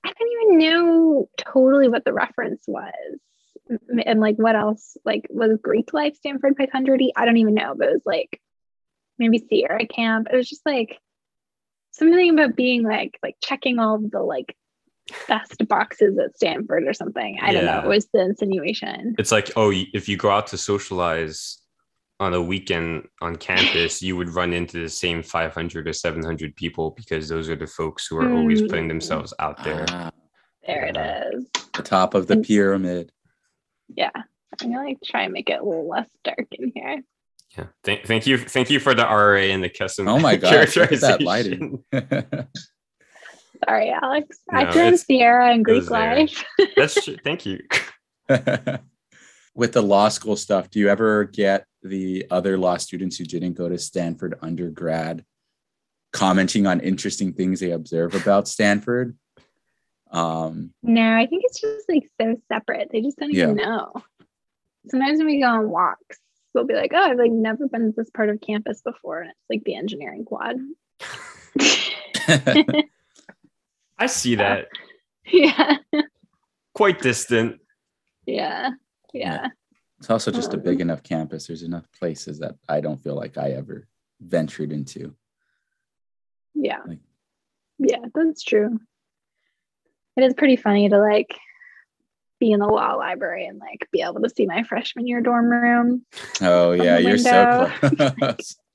I 0.04 0.12
don't 0.12 0.42
even 0.42 0.58
know 0.58 1.28
totally 1.38 1.88
what 1.88 2.04
the 2.04 2.12
reference 2.12 2.64
was. 2.66 2.92
M- 3.70 4.00
And 4.06 4.20
like 4.20 4.36
what 4.36 4.56
else? 4.56 4.96
Like 5.04 5.26
was 5.30 5.58
Greek 5.62 5.92
life 5.92 6.16
Stanford 6.16 6.54
500? 6.56 7.02
I 7.16 7.24
don't 7.24 7.36
even 7.36 7.54
know, 7.54 7.74
but 7.76 7.88
it 7.88 7.92
was 7.92 8.02
like 8.06 8.40
maybe 9.18 9.38
Sierra 9.38 9.86
Camp. 9.86 10.28
It 10.32 10.36
was 10.36 10.48
just 10.48 10.64
like 10.66 10.98
something 11.92 12.30
about 12.30 12.56
being 12.56 12.82
like 12.82 13.18
like 13.22 13.36
checking 13.42 13.78
all 13.78 13.98
the 13.98 14.20
like 14.22 14.54
best 15.26 15.66
boxes 15.68 16.18
at 16.18 16.36
Stanford 16.36 16.84
or 16.86 16.92
something. 16.92 17.38
I 17.40 17.52
don't 17.52 17.64
know. 17.64 17.80
It 17.80 17.88
was 17.88 18.08
the 18.12 18.20
insinuation. 18.20 19.14
it's 19.18 19.32
like 19.32 19.50
oh 19.56 19.72
if 19.74 20.08
you 20.08 20.16
go 20.16 20.30
out 20.30 20.46
to 20.48 20.58
socialize 20.58 21.58
on 22.20 22.34
a 22.34 22.42
weekend 22.42 23.06
on 23.20 23.36
campus 23.36 24.02
you 24.02 24.16
would 24.16 24.28
run 24.30 24.52
into 24.52 24.82
the 24.82 24.88
same 24.88 25.22
500 25.22 25.86
or 25.86 25.92
700 25.92 26.56
people 26.56 26.90
because 26.90 27.28
those 27.28 27.48
are 27.48 27.54
the 27.54 27.66
folks 27.66 28.06
who 28.08 28.16
are 28.18 28.32
always 28.32 28.60
putting 28.62 28.86
Mm. 28.86 28.88
themselves 28.88 29.32
out 29.38 29.62
there 29.62 29.86
Ah, 29.90 30.10
There 30.66 30.90
Yeah. 30.92 31.22
it 31.28 31.34
is. 31.34 31.46
the 31.74 31.82
top 31.84 32.14
of 32.14 32.26
the 32.26 32.34
And- 32.34 32.44
pyramid 32.44 33.12
Yeah. 33.94 34.10
I'm 34.60 34.72
gonna 34.72 34.84
like 34.88 34.98
try 35.04 35.22
and 35.24 35.32
make 35.32 35.50
it 35.50 35.60
a 35.60 35.64
little 35.64 35.88
less 35.88 36.08
dark 36.24 36.46
in 36.52 36.72
here. 36.74 37.02
yeah 37.56 37.64
thank, 37.84 38.06
thank 38.06 38.26
you 38.26 38.38
thank 38.38 38.70
you 38.70 38.80
for 38.80 38.94
the 38.94 39.04
ra 39.04 39.36
and 39.36 39.62
the 39.62 39.68
custom 39.68 40.08
oh 40.08 40.18
my 40.18 40.36
god 40.42 40.74
look 40.76 40.92
at 40.92 41.00
that 41.00 41.22
lighting 41.22 41.84
Sorry, 43.68 43.90
Alex. 43.90 44.38
No, 44.52 44.58
I 44.60 44.70
threw 44.70 44.82
in 44.82 44.86
it's- 44.94 45.04
Sierra 45.04 45.50
and 45.50 45.60
it 45.60 45.64
Greek 45.64 45.90
life. 45.90 46.44
that's 46.76 47.04
true 47.04 47.16
thank 47.24 47.44
you 47.44 47.58
with 49.54 49.72
the 49.72 49.82
law 49.82 50.08
school 50.08 50.36
stuff, 50.36 50.70
do 50.70 50.78
you 50.78 50.88
ever 50.88 51.24
get 51.24 51.64
the 51.82 52.26
other 52.30 52.56
law 52.56 52.76
students 52.76 53.16
who 53.16 53.24
didn't 53.24 53.54
go 53.54 53.68
to 53.68 53.76
Stanford 53.78 54.38
undergrad 54.42 55.24
commenting 56.12 56.66
on 56.66 56.80
interesting 56.80 57.32
things 57.32 57.60
they 57.60 57.72
observe 57.72 58.14
about 58.14 58.46
Stanford? 58.48 59.16
Um, 60.10 60.72
No, 60.82 61.14
I 61.16 61.26
think 61.26 61.42
it's 61.44 61.60
just 61.60 61.88
like 61.88 62.08
so 62.20 62.40
separate. 62.48 62.88
They 62.90 63.00
just 63.02 63.18
don't 63.18 63.32
even 63.34 63.56
know. 63.56 63.92
Sometimes 64.88 65.18
when 65.18 65.26
we 65.26 65.40
go 65.40 65.48
on 65.48 65.68
walks, 65.70 66.18
we'll 66.54 66.64
be 66.66 66.74
like, 66.74 66.92
"Oh, 66.94 66.98
I've 67.02 67.18
like 67.18 67.30
never 67.32 67.68
been 67.68 67.92
to 67.92 67.94
this 67.96 68.10
part 68.10 68.30
of 68.30 68.40
campus 68.40 68.80
before," 68.80 69.20
and 69.20 69.30
it's 69.30 69.38
like 69.50 69.64
the 69.64 69.74
engineering 69.74 70.24
quad. 70.24 70.56
I 73.98 74.06
see 74.06 74.36
that. 74.36 74.68
yeah. 75.26 75.76
Quite 76.74 77.00
distant. 77.02 77.60
Yeah. 78.26 78.70
Yeah. 79.12 79.48
It's 79.98 80.10
also 80.10 80.30
just 80.30 80.54
a 80.54 80.56
Um, 80.56 80.62
big 80.62 80.80
enough 80.80 81.02
campus. 81.02 81.46
There's 81.48 81.62
enough 81.64 81.86
places 81.98 82.38
that 82.38 82.54
I 82.68 82.80
don't 82.80 83.02
feel 83.02 83.16
like 83.16 83.36
I 83.36 83.50
ever 83.52 83.88
ventured 84.20 84.72
into. 84.72 85.14
Yeah. 86.54 86.78
Like- 86.86 87.00
Yeah, 87.78 88.04
that's 88.14 88.42
true. 88.44 88.78
It 90.18 90.24
is 90.24 90.34
pretty 90.34 90.56
funny 90.56 90.88
to 90.88 90.98
like 90.98 91.38
be 92.40 92.50
in 92.50 92.58
the 92.58 92.66
law 92.66 92.94
library 92.94 93.46
and 93.46 93.60
like 93.60 93.86
be 93.92 94.02
able 94.02 94.20
to 94.20 94.28
see 94.28 94.46
my 94.46 94.64
freshman 94.64 95.06
year 95.06 95.20
dorm 95.20 95.46
room. 95.48 96.04
Oh 96.40 96.72
yeah, 96.72 96.98
you're 96.98 97.18
so 97.18 97.70
window. 97.80 98.10
close. 98.10 98.56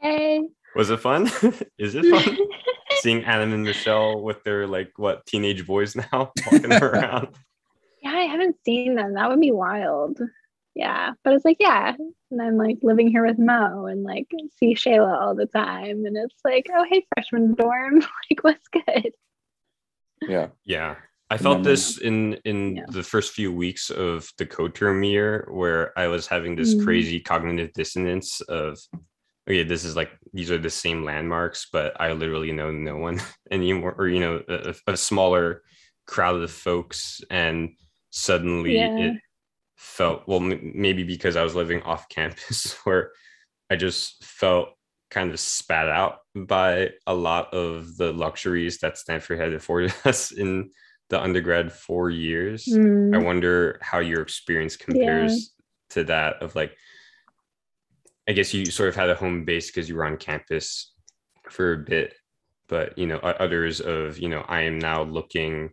Hey. 0.00 0.46
Was 0.76 0.90
it 0.90 1.00
fun? 1.00 1.24
Is 1.78 1.96
it 1.96 2.04
fun? 2.24 2.38
Seeing 3.00 3.24
Adam 3.24 3.52
and 3.52 3.64
Michelle 3.64 4.20
with 4.20 4.44
their 4.44 4.64
like 4.68 4.92
what 4.96 5.26
teenage 5.26 5.66
boys 5.66 5.96
now 5.96 6.30
walking 6.52 6.72
around. 6.72 7.34
yeah, 8.00 8.12
I 8.12 8.26
haven't 8.26 8.54
seen 8.64 8.94
them. 8.94 9.14
That 9.14 9.28
would 9.28 9.40
be 9.40 9.50
wild. 9.50 10.20
Yeah. 10.76 11.14
But 11.24 11.32
it's 11.32 11.44
like, 11.44 11.56
yeah. 11.58 11.96
And 12.30 12.40
I'm 12.40 12.56
like 12.56 12.78
living 12.82 13.08
here 13.08 13.26
with 13.26 13.40
Mo 13.40 13.86
and 13.86 14.04
like 14.04 14.28
see 14.60 14.76
Shayla 14.76 15.20
all 15.20 15.34
the 15.34 15.46
time. 15.46 16.06
And 16.06 16.16
it's 16.16 16.38
like, 16.44 16.68
oh 16.72 16.86
hey, 16.88 17.04
freshman 17.12 17.54
dorm. 17.54 17.98
like, 18.30 18.44
what's 18.44 18.68
good? 18.68 19.12
Yeah. 20.28 20.48
Yeah. 20.64 20.96
I 21.30 21.36
felt 21.36 21.62
this 21.62 21.98
in 21.98 22.34
in 22.44 22.76
Yeah. 22.76 22.86
the 22.88 23.02
first 23.02 23.32
few 23.34 23.52
weeks 23.52 23.90
of 23.90 24.30
the 24.38 24.46
co-term 24.46 25.02
year 25.04 25.46
where 25.50 25.92
I 25.98 26.06
was 26.08 26.26
having 26.26 26.56
this 26.56 26.74
Mm. 26.74 26.84
crazy 26.84 27.20
cognitive 27.20 27.72
dissonance 27.74 28.40
of 28.42 28.78
okay, 29.46 29.62
this 29.62 29.84
is 29.84 29.94
like 29.96 30.10
these 30.32 30.50
are 30.50 30.58
the 30.58 30.70
same 30.70 31.04
landmarks, 31.04 31.68
but 31.72 31.98
I 32.00 32.12
literally 32.12 32.52
know 32.52 32.70
no 32.70 32.96
one 32.96 33.20
anymore, 33.50 33.94
or 33.98 34.08
you 34.08 34.20
know, 34.20 34.42
a, 34.48 34.74
a 34.86 34.96
smaller 34.96 35.62
crowd 36.06 36.40
of 36.42 36.50
folks, 36.50 37.20
and 37.30 37.76
suddenly 38.10 38.76
Yeah. 38.78 38.96
it 38.98 39.14
felt 39.76 40.26
well, 40.28 40.40
m- 40.42 40.72
maybe 40.74 41.02
because 41.04 41.36
I 41.36 41.42
was 41.44 41.54
living 41.54 41.82
off 41.82 42.08
campus, 42.08 42.72
where 42.84 43.12
I 43.70 43.76
just 43.76 44.24
felt 44.24 44.68
kind 45.10 45.30
of 45.30 45.40
spat 45.40 45.88
out 45.88 46.18
by 46.34 46.90
a 47.06 47.14
lot 47.14 47.52
of 47.54 47.96
the 47.96 48.12
luxuries 48.12 48.78
that 48.78 48.98
Stanford 48.98 49.40
had 49.40 49.52
afforded 49.52 49.94
us 50.04 50.32
in 50.32 50.70
the 51.08 51.20
undergrad 51.20 51.72
four 51.72 52.10
years. 52.10 52.66
Mm, 52.66 53.14
I 53.14 53.18
wonder 53.18 53.78
how 53.80 54.00
your 54.00 54.20
experience 54.20 54.76
compares 54.76 55.54
to 55.90 56.04
that 56.04 56.42
of 56.42 56.54
like, 56.54 56.76
I 58.28 58.32
guess 58.32 58.52
you 58.52 58.66
sort 58.66 58.90
of 58.90 58.96
had 58.96 59.08
a 59.08 59.14
home 59.14 59.44
base 59.44 59.68
because 59.68 59.88
you 59.88 59.96
were 59.96 60.04
on 60.04 60.18
campus 60.18 60.92
for 61.48 61.72
a 61.72 61.78
bit, 61.78 62.14
but 62.68 62.98
you 62.98 63.06
know, 63.06 63.16
others 63.16 63.80
of, 63.80 64.18
you 64.18 64.28
know, 64.28 64.44
I 64.46 64.62
am 64.62 64.78
now 64.78 65.02
looking 65.02 65.70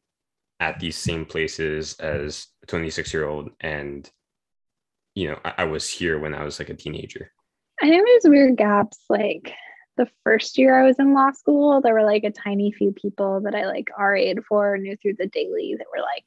at 0.62 0.80
these 0.80 0.96
same 0.96 1.26
places 1.26 1.96
as 1.96 2.48
a 2.64 2.68
26 2.68 3.14
year 3.14 3.28
old 3.28 3.50
and, 3.60 4.10
you 5.16 5.28
know, 5.28 5.40
I, 5.44 5.54
I 5.58 5.64
was 5.66 5.90
here 5.90 6.18
when 6.18 6.34
I 6.34 6.46
was 6.46 6.60
like 6.60 6.70
a 6.70 6.76
teenager. 6.76 7.32
I 7.82 7.90
think 7.90 8.06
there's 8.06 8.32
weird 8.32 8.58
gaps. 8.58 9.00
Like 9.10 9.54
the 9.98 10.08
first 10.24 10.58
year 10.58 10.78
I 10.78 10.86
was 10.86 11.00
in 11.00 11.14
law 11.14 11.32
school, 11.32 11.82
there 11.82 11.94
were 11.94 12.06
like 12.06 12.24
a 12.24 12.32
tiny 12.32 12.72
few 12.72 12.92
people 12.92 13.42
that 13.42 13.56
I 13.56 13.66
like 13.66 13.90
RA'd 13.98 14.44
for, 14.46 14.78
knew 14.78 14.96
through 14.98 15.16
the 15.18 15.28
daily 15.28 15.76
that 15.78 15.88
were 15.96 16.02
like, 16.02 16.26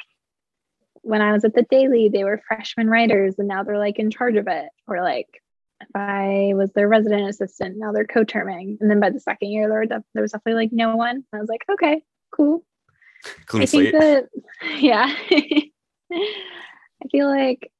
when 1.02 1.23
I 1.23 1.33
was 1.33 1.45
at 1.45 1.55
the 1.55 1.67
daily, 1.71 2.09
they 2.09 2.25
were 2.25 2.43
freshman 2.47 2.88
writers 2.88 3.37
and 3.38 3.49
now 3.49 3.62
they're 3.62 3.78
like 3.78 3.99
in 3.99 4.11
charge 4.11 4.37
of 4.37 4.47
it. 4.49 4.69
Or 4.87 5.02
like 5.02 5.28
if 5.81 5.88
I 5.95 6.52
was 6.55 6.73
their 6.73 6.88
resident 6.88 7.28
assistant, 7.28 7.76
now 7.78 7.93
they're 7.93 8.07
co-terming. 8.07 8.78
And 8.81 8.90
then 8.90 9.00
by 9.00 9.11
the 9.11 9.21
second 9.21 9.50
year, 9.50 9.69
there, 9.69 9.78
were 9.78 9.87
def- 9.87 10.02
there 10.14 10.23
was 10.23 10.33
definitely 10.33 10.62
like 10.64 10.73
no 10.73 10.97
one. 10.97 11.25
I 11.33 11.38
was 11.38 11.49
like, 11.49 11.64
okay, 11.71 12.02
cool. 12.31 12.64
Clean 13.47 13.62
I 13.62 13.67
think 13.67 13.90
slate. 13.90 13.95
that, 13.95 14.28
yeah. 14.78 15.14
I 16.12 17.09
feel 17.11 17.28
like 17.28 17.71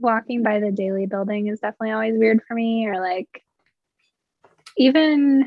walking 0.00 0.42
by 0.42 0.60
the 0.60 0.70
daily 0.70 1.06
building 1.06 1.48
is 1.48 1.60
definitely 1.60 1.92
always 1.92 2.18
weird 2.18 2.40
for 2.46 2.54
me, 2.54 2.86
or 2.86 3.00
like 3.00 3.42
even 4.76 5.44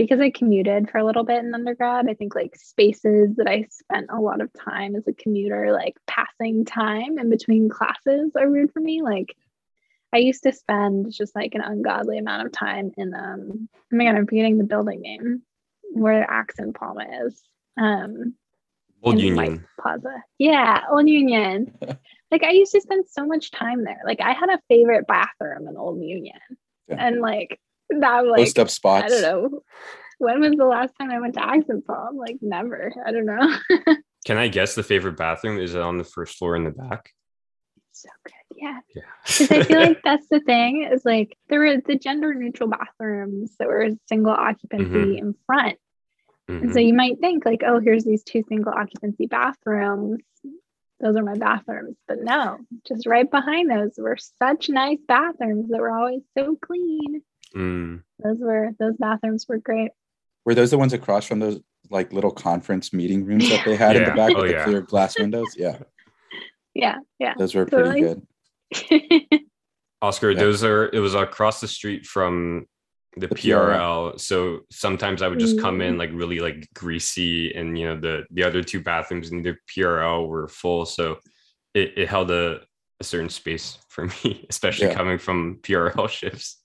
because 0.00 0.18
I 0.18 0.30
commuted 0.30 0.88
for 0.88 0.96
a 0.96 1.04
little 1.04 1.24
bit 1.24 1.44
in 1.44 1.54
undergrad, 1.54 2.08
I 2.08 2.14
think 2.14 2.34
like 2.34 2.56
spaces 2.56 3.36
that 3.36 3.46
I 3.46 3.66
spent 3.70 4.06
a 4.08 4.18
lot 4.18 4.40
of 4.40 4.50
time 4.54 4.96
as 4.96 5.06
a 5.06 5.12
commuter, 5.12 5.72
like 5.72 5.94
passing 6.06 6.64
time 6.64 7.18
in 7.18 7.28
between 7.28 7.68
classes 7.68 8.32
are 8.34 8.50
weird 8.50 8.72
for 8.72 8.80
me. 8.80 9.02
Like 9.02 9.36
I 10.12 10.18
used 10.18 10.44
to 10.44 10.52
spend 10.52 11.12
just 11.12 11.36
like 11.36 11.54
an 11.54 11.60
ungodly 11.60 12.16
amount 12.16 12.46
of 12.46 12.52
time 12.52 12.92
in 12.96 13.14
um 13.14 13.68
oh 13.74 13.96
my 13.96 14.04
god, 14.04 14.14
I'm 14.14 14.26
forgetting 14.26 14.56
the 14.56 14.64
building 14.64 15.02
name 15.02 15.42
where 15.92 16.28
Axe 16.30 16.58
and 16.58 16.74
Palm 16.74 16.98
is. 16.98 17.42
Um 17.78 18.34
Old 19.02 19.20
Union. 19.20 19.66
Plaza. 19.78 20.22
Yeah, 20.38 20.82
Old 20.90 21.08
Union. 21.08 21.74
like 22.30 22.42
I 22.44 22.50
used 22.50 22.72
to 22.72 22.80
spend 22.80 23.06
so 23.08 23.26
much 23.26 23.50
time 23.50 23.84
there. 23.84 24.00
Like 24.04 24.20
I 24.20 24.32
had 24.32 24.50
a 24.50 24.60
favorite 24.68 25.06
bathroom 25.06 25.66
in 25.68 25.76
Old 25.76 26.00
Union. 26.02 26.38
Yeah. 26.88 26.96
And 26.98 27.20
like 27.20 27.60
that 27.90 28.22
was 28.22 28.30
like 28.30 28.38
Post 28.40 28.58
up 28.58 28.70
spots. 28.70 29.04
I 29.06 29.08
don't 29.08 29.22
know. 29.22 29.60
When 30.18 30.40
was 30.40 30.52
the 30.56 30.66
last 30.66 30.92
time 31.00 31.10
I 31.10 31.18
went 31.20 31.34
to 31.34 31.44
Axe 31.44 31.68
and 31.68 31.84
Palm? 31.84 32.16
Like 32.16 32.36
never. 32.42 32.92
I 33.06 33.10
don't 33.12 33.26
know. 33.26 33.56
Can 34.26 34.36
I 34.36 34.48
guess 34.48 34.74
the 34.74 34.82
favorite 34.82 35.16
bathroom? 35.16 35.58
Is 35.58 35.74
it 35.74 35.80
on 35.80 35.96
the 35.96 36.04
first 36.04 36.36
floor 36.36 36.56
in 36.56 36.64
the 36.64 36.70
back? 36.70 37.10
so 37.92 38.08
good. 38.24 38.32
Yeah. 38.56 38.78
Yeah. 38.94 39.02
Because 39.26 39.50
I 39.50 39.62
feel 39.64 39.80
like 39.88 40.00
that's 40.02 40.26
the 40.28 40.40
thing 40.40 40.88
is 40.90 41.04
like 41.04 41.36
there 41.48 41.60
were 41.60 41.76
the 41.86 41.96
gender 41.96 42.32
neutral 42.34 42.68
bathrooms 42.70 43.56
that 43.58 43.68
were 43.68 43.88
single 44.08 44.32
occupancy 44.32 45.18
in 45.18 45.34
front. 45.46 45.76
And 46.48 46.72
so 46.72 46.78
Mhm. 46.78 46.86
you 46.86 46.94
might 46.94 47.18
think 47.20 47.44
like, 47.46 47.62
oh, 47.64 47.78
here's 47.78 48.04
these 48.04 48.22
two 48.24 48.42
single 48.48 48.72
occupancy 48.72 49.26
bathrooms. 49.26 50.20
Those 51.00 51.16
are 51.16 51.22
my 51.22 51.34
bathrooms. 51.36 51.96
But 52.06 52.18
no, 52.22 52.58
just 52.86 53.06
right 53.06 53.30
behind 53.30 53.70
those 53.70 53.92
were 53.98 54.18
such 54.42 54.68
nice 54.68 54.98
bathrooms 55.08 55.70
that 55.70 55.80
were 55.80 55.90
always 55.96 56.20
so 56.36 56.56
clean. 56.62 57.22
Mm. 57.56 58.02
Those 58.22 58.38
were 58.40 58.70
those 58.78 58.96
bathrooms 58.98 59.46
were 59.48 59.58
great. 59.58 59.90
Were 60.44 60.54
those 60.54 60.70
the 60.70 60.78
ones 60.78 60.92
across 60.92 61.26
from 61.26 61.38
those 61.40 61.60
like 61.90 62.12
little 62.12 62.30
conference 62.30 62.92
meeting 62.92 63.24
rooms 63.24 63.48
that 63.48 63.64
they 63.64 63.76
had 63.76 63.96
in 63.96 64.04
the 64.04 64.10
back 64.12 64.32
Oh, 64.36 64.42
with 64.42 64.56
the 64.56 64.62
clear 64.62 64.80
glass 64.82 65.18
windows? 65.18 65.48
Yeah, 65.56 65.78
Yeah, 66.74 66.98
yeah. 67.18 67.34
those 67.38 67.54
were 67.54 67.66
So, 67.70 67.82
pretty 67.82 68.04
like- 68.04 68.18
good. 69.30 69.40
Oscar, 70.02 70.30
Yeah. 70.30 70.38
those 70.40 70.62
are 70.64 70.88
it 70.92 71.00
was 71.00 71.14
across 71.14 71.60
the 71.60 71.68
street 71.68 72.06
from 72.06 72.66
the, 73.16 73.26
The 73.26 73.34
PRL. 73.34 74.20
So 74.20 74.60
sometimes 74.70 75.20
I 75.22 75.28
would 75.28 75.40
just 75.40 75.60
come 75.60 75.80
in 75.80 75.94
Mm. 75.94 75.98
like 75.98 76.10
really 76.12 76.38
like 76.40 76.68
greasy 76.74 77.52
and 77.54 77.76
you 77.78 77.86
know 77.86 77.98
the 77.98 78.24
the 78.30 78.44
other 78.44 78.62
two 78.62 78.80
bathrooms 78.80 79.30
in 79.32 79.42
the 79.42 79.56
PRL 79.68 80.28
were 80.28 80.48
full. 80.48 80.86
So 80.86 81.18
it, 81.74 81.94
it 81.96 82.08
held 82.08 82.30
a, 82.30 82.60
a 83.00 83.04
certain 83.04 83.28
space 83.28 83.78
for 83.88 84.06
me, 84.24 84.46
especially 84.48 84.86
Yeah. 84.88 84.94
coming 84.94 85.18
from 85.18 85.58
PRL 85.62 86.08
shifts. 86.08 86.58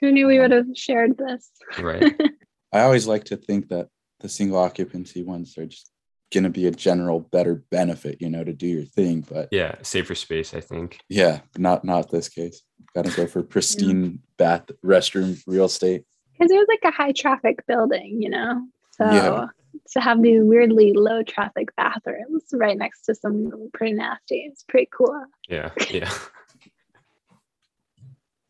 Who 0.00 0.12
knew 0.12 0.26
we 0.26 0.38
would 0.38 0.52
have 0.52 0.66
shared 0.74 1.16
this? 1.18 1.50
Right. 1.78 2.14
I 2.72 2.80
always 2.80 3.06
like 3.06 3.24
to 3.24 3.36
think 3.36 3.68
that 3.68 3.88
the 4.20 4.28
single 4.28 4.58
occupancy 4.58 5.22
ones 5.22 5.56
are 5.58 5.66
just 5.66 5.90
going 6.32 6.44
to 6.44 6.50
be 6.50 6.66
a 6.66 6.70
general 6.70 7.20
better 7.20 7.54
benefit, 7.70 8.20
you 8.20 8.28
know, 8.28 8.44
to 8.44 8.52
do 8.52 8.66
your 8.66 8.84
thing. 8.84 9.24
But 9.28 9.48
yeah. 9.50 9.76
Safer 9.82 10.14
space, 10.14 10.54
I 10.54 10.60
think. 10.60 10.98
yeah, 11.08 11.40
not 11.56 11.84
not 11.84 12.10
this 12.10 12.28
case. 12.28 12.62
Got 12.94 13.06
to 13.06 13.16
go 13.16 13.26
for 13.26 13.42
pristine 13.54 14.20
bath, 14.36 14.66
restroom, 14.84 15.40
real 15.46 15.64
estate. 15.66 16.04
Because 16.32 16.50
it 16.52 16.56
was 16.56 16.66
like 16.68 16.92
a 16.92 16.96
high 16.96 17.12
traffic 17.12 17.66
building, 17.66 18.22
you 18.22 18.30
know? 18.30 18.62
So 18.92 19.04
Yeah. 19.10 19.46
to 19.92 20.00
have 20.00 20.22
these 20.22 20.40
weirdly 20.42 20.92
low 20.92 21.22
traffic 21.22 21.74
bathrooms 21.76 22.44
right 22.52 22.76
next 22.78 23.02
to 23.06 23.14
some 23.14 23.70
pretty 23.74 23.94
nasty, 23.94 24.40
it's 24.48 24.62
pretty 24.62 24.88
cool. 24.92 25.24
Yeah. 25.48 25.70
Yeah. 25.90 26.10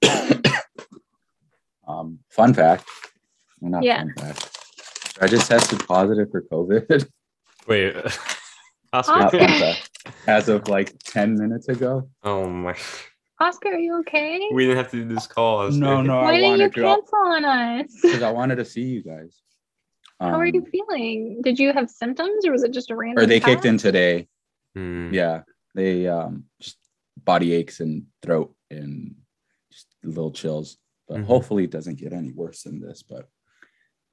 Um, 1.86 2.18
fun 2.28 2.52
fact. 2.52 2.84
Well, 3.60 3.70
not 3.70 3.82
Yeah. 3.82 4.00
fun 4.02 4.12
fact. 4.18 4.58
I 5.22 5.26
just 5.26 5.48
tested 5.48 5.80
positive 5.86 6.30
for 6.30 6.42
COVID. 6.42 7.08
Wait. 7.68 7.94
Oscar. 8.92 9.12
Oscar. 9.12 9.38
fun 9.38 9.48
fact. 9.60 9.90
As 10.26 10.48
of 10.48 10.68
like 10.68 10.98
10 11.04 11.34
minutes 11.34 11.68
ago. 11.68 12.08
Oh 12.22 12.48
my. 12.48 12.74
Oscar, 13.40 13.68
are 13.74 13.78
you 13.78 13.98
okay? 14.00 14.40
We 14.52 14.64
didn't 14.64 14.78
have 14.78 14.90
to 14.92 15.04
do 15.04 15.14
this 15.14 15.26
call. 15.26 15.58
Oscar. 15.58 15.78
No, 15.78 16.00
no, 16.02 16.16
Why 16.16 16.30
I 16.30 16.32
didn't 16.32 16.44
you 16.44 16.50
wanted 16.50 16.74
to 16.74 16.80
cancel 16.80 17.18
on 17.18 17.44
us? 17.44 17.92
because 18.02 18.22
I 18.22 18.30
wanted 18.32 18.56
to 18.56 18.64
see 18.64 18.82
you 18.82 19.02
guys. 19.02 19.40
How 20.20 20.30
are 20.40 20.46
you 20.46 20.60
Um, 20.62 20.66
feeling? 20.66 21.40
Did 21.44 21.58
you 21.60 21.72
have 21.72 21.88
symptoms 21.90 22.44
or 22.44 22.50
was 22.52 22.64
it 22.64 22.72
just 22.72 22.90
a 22.90 22.96
random? 22.96 23.22
or 23.22 23.26
they 23.26 23.38
kicked 23.38 23.64
in 23.64 23.78
today. 23.78 24.26
Hmm. 24.74 25.12
Yeah, 25.12 25.42
they 25.76 26.08
um 26.08 26.44
just 26.60 26.78
body 27.22 27.52
aches 27.52 27.78
and 27.80 28.06
throat 28.22 28.52
and 28.70 29.14
just 29.70 29.86
little 30.02 30.32
chills. 30.32 30.78
But 31.06 31.18
Mhm. 31.18 31.24
hopefully 31.24 31.64
it 31.64 31.70
doesn't 31.70 31.98
get 32.00 32.12
any 32.12 32.32
worse 32.32 32.62
than 32.64 32.80
this. 32.80 33.02
But 33.04 33.28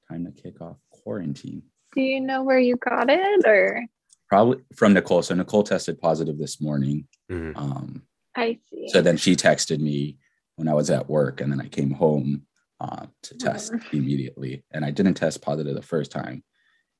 time 0.08 0.24
to 0.26 0.30
kick 0.30 0.60
off 0.60 0.76
quarantine. 0.90 1.62
Do 1.96 2.02
you 2.02 2.20
know 2.20 2.42
where 2.42 2.58
you 2.58 2.76
got 2.76 3.08
it 3.08 3.44
or? 3.46 3.82
Probably 4.28 4.58
from 4.74 4.92
Nicole. 4.92 5.22
So 5.22 5.34
Nicole 5.34 5.62
tested 5.62 5.98
positive 5.98 6.36
this 6.38 6.60
morning. 6.60 7.08
Mhm. 7.30 7.56
Um, 7.56 8.02
I 8.36 8.58
see. 8.70 8.88
so 8.88 9.00
then 9.00 9.16
she 9.16 9.34
texted 9.34 9.80
me 9.80 10.18
when 10.56 10.68
I 10.68 10.74
was 10.74 10.90
at 10.90 11.08
work, 11.08 11.40
and 11.40 11.50
then 11.50 11.60
I 11.60 11.68
came 11.68 11.90
home 11.90 12.42
uh, 12.78 13.06
to 13.22 13.34
test 13.38 13.72
Mhm. 13.72 13.94
immediately. 13.94 14.62
And 14.70 14.84
I 14.84 14.90
didn't 14.90 15.14
test 15.14 15.40
positive 15.40 15.74
the 15.74 15.80
first 15.80 16.10
time. 16.12 16.44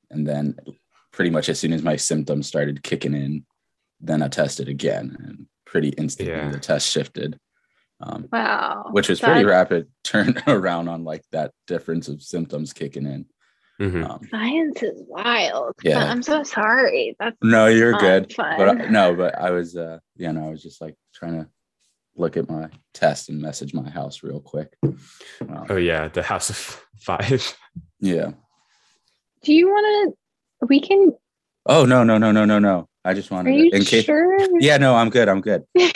And 0.09 0.25
then 0.27 0.55
pretty 1.11 1.29
much 1.29 1.49
as 1.49 1.59
soon 1.59 1.71
as 1.71 1.83
my 1.83 1.95
symptoms 1.95 2.47
started 2.47 2.81
kicking 2.81 3.13
in, 3.13 3.45
then 4.01 4.23
I 4.23 4.27
tested 4.27 4.67
again 4.69 5.15
and 5.19 5.45
pretty 5.67 5.89
instantly 5.89 6.33
Yeah. 6.33 6.49
the 6.49 6.59
test 6.59 6.89
shifted. 6.89 7.37
Um, 7.99 8.27
Wow. 8.31 8.87
which 8.91 9.07
was 9.09 9.19
pretty 9.19 9.43
That- 9.43 9.49
rapid 9.49 9.87
turnaround 10.03 10.89
on 10.89 11.03
like 11.03 11.21
that 11.31 11.51
difference 11.67 12.07
of 12.07 12.23
symptoms 12.23 12.73
kicking 12.73 13.05
in. 13.05 13.27
Mhm. 13.79 14.09
Um, 14.09 14.19
Science 14.31 14.81
is 14.83 15.03
wild. 15.07 15.73
Yeah. 15.83 16.03
I'm 16.03 16.23
so 16.23 16.43
sorry. 16.43 17.15
That's 17.19 17.37
no, 17.43 17.67
you're 17.67 17.91
Not 17.91 18.01
good. 18.01 18.33
But 18.37 18.69
I- 18.69 18.89
no, 18.89 19.13
but 19.15 19.37
I 19.37 19.51
was, 19.51 19.75
uh, 19.77 19.99
you 20.15 20.31
know, 20.33 20.47
I 20.47 20.49
was 20.49 20.63
just 20.63 20.81
like 20.81 20.95
trying 21.13 21.33
to 21.43 21.49
look 22.15 22.37
at 22.37 22.49
my 22.49 22.69
test 22.95 23.29
and 23.29 23.39
message 23.39 23.73
my 23.75 23.87
house 23.89 24.23
real 24.23 24.39
quick. 24.39 24.75
Um, 24.83 24.97
Oh 25.69 25.75
yeah, 25.75 26.07
the 26.07 26.23
House 26.23 26.49
of 26.49 26.57
Five. 26.99 27.55
yeah. 27.99 28.31
do 29.43 29.53
you 29.53 29.67
want 29.67 30.15
to? 30.61 30.65
We 30.67 30.79
can. 30.81 31.13
Oh 31.67 31.85
no, 31.85 32.03
no, 32.03 32.17
no, 32.17 32.31
no, 32.31 32.45
no, 32.45 32.57
no. 32.57 32.87
I 33.05 33.13
just 33.13 33.29
wanted. 33.29 33.51
Are 33.53 33.57
you 33.57 33.69
to, 33.69 33.77
in 33.77 33.83
case. 33.83 34.05
sure? 34.05 34.37
Yeah, 34.59 34.77
no, 34.77 34.95
I'm 34.95 35.09
good. 35.11 35.29
I'm 35.29 35.41
good. 35.41 35.63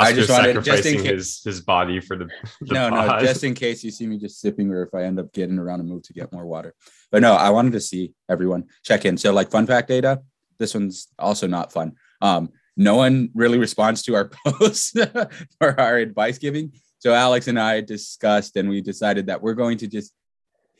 I 0.00 0.12
just 0.12 0.30
wanted- 0.30 0.54
just 0.64 0.68
in 0.86 0.94
sacrificing 0.94 1.04
his 1.04 1.42
his 1.44 1.60
body 1.60 2.00
for 2.00 2.16
the, 2.16 2.26
the 2.60 2.74
no, 2.74 2.88
no, 2.90 3.20
just 3.20 3.44
in 3.44 3.54
case 3.54 3.82
you 3.84 3.90
see 3.90 4.06
me 4.06 4.18
just 4.18 4.40
sipping 4.40 4.70
or 4.70 4.82
if 4.82 4.94
I 4.94 5.04
end 5.04 5.18
up 5.20 5.32
getting 5.32 5.58
around 5.58 5.80
a 5.80 5.84
move 5.84 6.02
to 6.04 6.12
get 6.12 6.32
more 6.32 6.46
water. 6.46 6.74
But 7.10 7.22
no, 7.22 7.34
I 7.34 7.50
wanted 7.50 7.72
to 7.72 7.80
see 7.80 8.14
everyone 8.28 8.64
check 8.82 9.04
in. 9.04 9.16
So 9.16 9.32
like 9.32 9.50
fun 9.50 9.66
fact 9.66 9.90
Ada, 9.90 10.20
this 10.58 10.74
one's 10.74 11.08
also 11.18 11.46
not 11.46 11.72
fun. 11.72 11.92
Um, 12.20 12.50
no 12.76 12.96
one 12.96 13.30
really 13.34 13.58
responds 13.58 14.02
to 14.04 14.14
our 14.14 14.30
posts 14.46 14.92
for 15.58 15.78
our 15.80 15.96
advice 15.98 16.38
giving. 16.38 16.72
So 16.98 17.12
Alex 17.14 17.48
and 17.48 17.58
I 17.58 17.80
discussed 17.80 18.56
and 18.56 18.68
we 18.68 18.80
decided 18.80 19.26
that 19.26 19.42
we're 19.42 19.54
going 19.54 19.78
to 19.78 19.86
just 19.86 20.12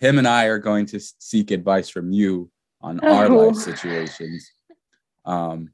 him 0.01 0.19
and 0.19 0.27
I 0.29 0.45
are 0.47 0.59
going 0.59 0.87
to 0.87 1.01
seek 1.19 1.51
advice 1.51 1.89
from 1.89 2.11
you 2.13 2.51
on 2.81 3.01
our 3.01 3.27
Oh. 3.27 3.49
life 3.49 3.57
situations. 3.57 4.51
Um, 5.27 5.71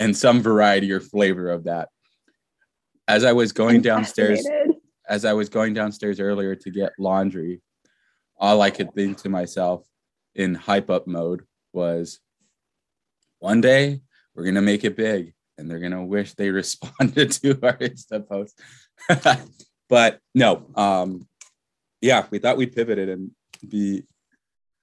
and 0.00 0.16
some 0.16 0.40
variety 0.42 0.90
or 0.90 0.98
flavor 1.00 1.48
of 1.50 1.64
that. 1.64 1.88
As 3.08 3.24
I 3.24 3.32
was 3.32 3.52
going 3.52 3.76
I'm 3.76 3.82
downstairs 3.82 4.42
fascinated. 4.46 4.76
as 5.08 5.24
I 5.24 5.32
was 5.32 5.48
going 5.48 5.74
downstairs 5.74 6.20
earlier 6.20 6.54
to 6.54 6.70
get 6.70 6.92
laundry, 6.98 7.60
all 8.36 8.62
I 8.62 8.70
could 8.70 8.94
think 8.94 9.18
to 9.18 9.28
myself 9.28 9.86
in 10.34 10.54
hype 10.54 10.90
up 10.90 11.06
mode 11.06 11.42
was 11.72 12.20
one 13.38 13.60
day 13.60 14.00
we're 14.34 14.44
gonna 14.44 14.62
make 14.62 14.84
it 14.84 14.96
big 14.96 15.34
and 15.58 15.70
they're 15.70 15.78
gonna 15.78 16.04
wish 16.04 16.34
they 16.34 16.50
responded 16.62 17.32
to 17.32 17.58
our 17.62 17.76
Insta 17.76 18.26
post. 18.26 18.60
but 19.88 20.20
no, 20.34 20.66
um, 20.74 21.26
yeah, 22.00 22.26
we 22.30 22.38
thought 22.38 22.56
we'd 22.56 22.74
pivot 22.74 22.98
it 22.98 23.08
and 23.08 23.30
be 23.68 24.04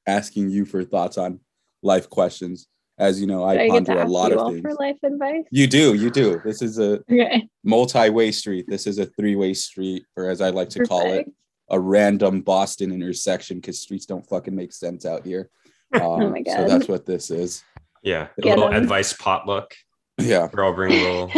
asking 0.07 0.49
you 0.49 0.65
for 0.65 0.83
thoughts 0.83 1.17
on 1.17 1.39
life 1.81 2.09
questions. 2.09 2.67
As 2.99 3.19
you 3.21 3.27
know, 3.27 3.43
I, 3.43 3.63
I 3.63 3.69
ponder 3.69 3.97
a 3.99 4.05
lot 4.05 4.33
of 4.33 4.51
things. 4.51 4.61
for 4.61 4.73
life 4.73 4.97
advice. 5.03 5.43
You 5.51 5.67
do, 5.67 5.93
you 5.93 6.09
do. 6.09 6.41
This 6.43 6.61
is 6.61 6.77
a 6.79 6.99
Okay. 7.11 7.47
multi-way 7.63 8.31
street. 8.31 8.65
This 8.67 8.85
is 8.85 8.99
a 8.99 9.05
three-way 9.05 9.53
street, 9.53 10.03
or 10.17 10.29
as 10.29 10.41
I 10.41 10.49
like 10.49 10.67
to 10.71 10.85
call 10.85 11.05
it, 11.13 11.25
a 11.69 11.79
random 11.79 12.41
Boston 12.41 12.91
intersection 12.91 13.57
because 13.57 13.79
streets 13.79 14.05
don't 14.05 14.27
fucking 14.27 14.53
make 14.55 14.73
sense 14.73 15.05
out 15.05 15.25
here. 15.25 15.49
Um, 15.93 16.01
Oh 16.03 16.29
my 16.29 16.41
god! 16.43 16.55
So 16.55 16.67
that's 16.67 16.87
what 16.87 17.07
this 17.07 17.31
is. 17.31 17.63
yeah, 18.03 18.27
a 18.37 18.41
Get 18.41 18.59
little 18.59 18.71
'em. 18.71 18.83
advice 18.83 19.11
potluck. 19.13 19.73
Yeah, 20.19 20.47
We're 20.53 20.63
all 20.63 20.73
bringing 20.73 21.01
little 21.01 21.31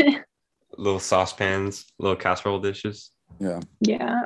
little 0.78 1.00
saucepans, 1.00 1.86
little 2.00 2.18
casserole 2.18 2.60
dishes. 2.60 3.12
yeah. 3.40 3.62
yeah. 3.80 4.24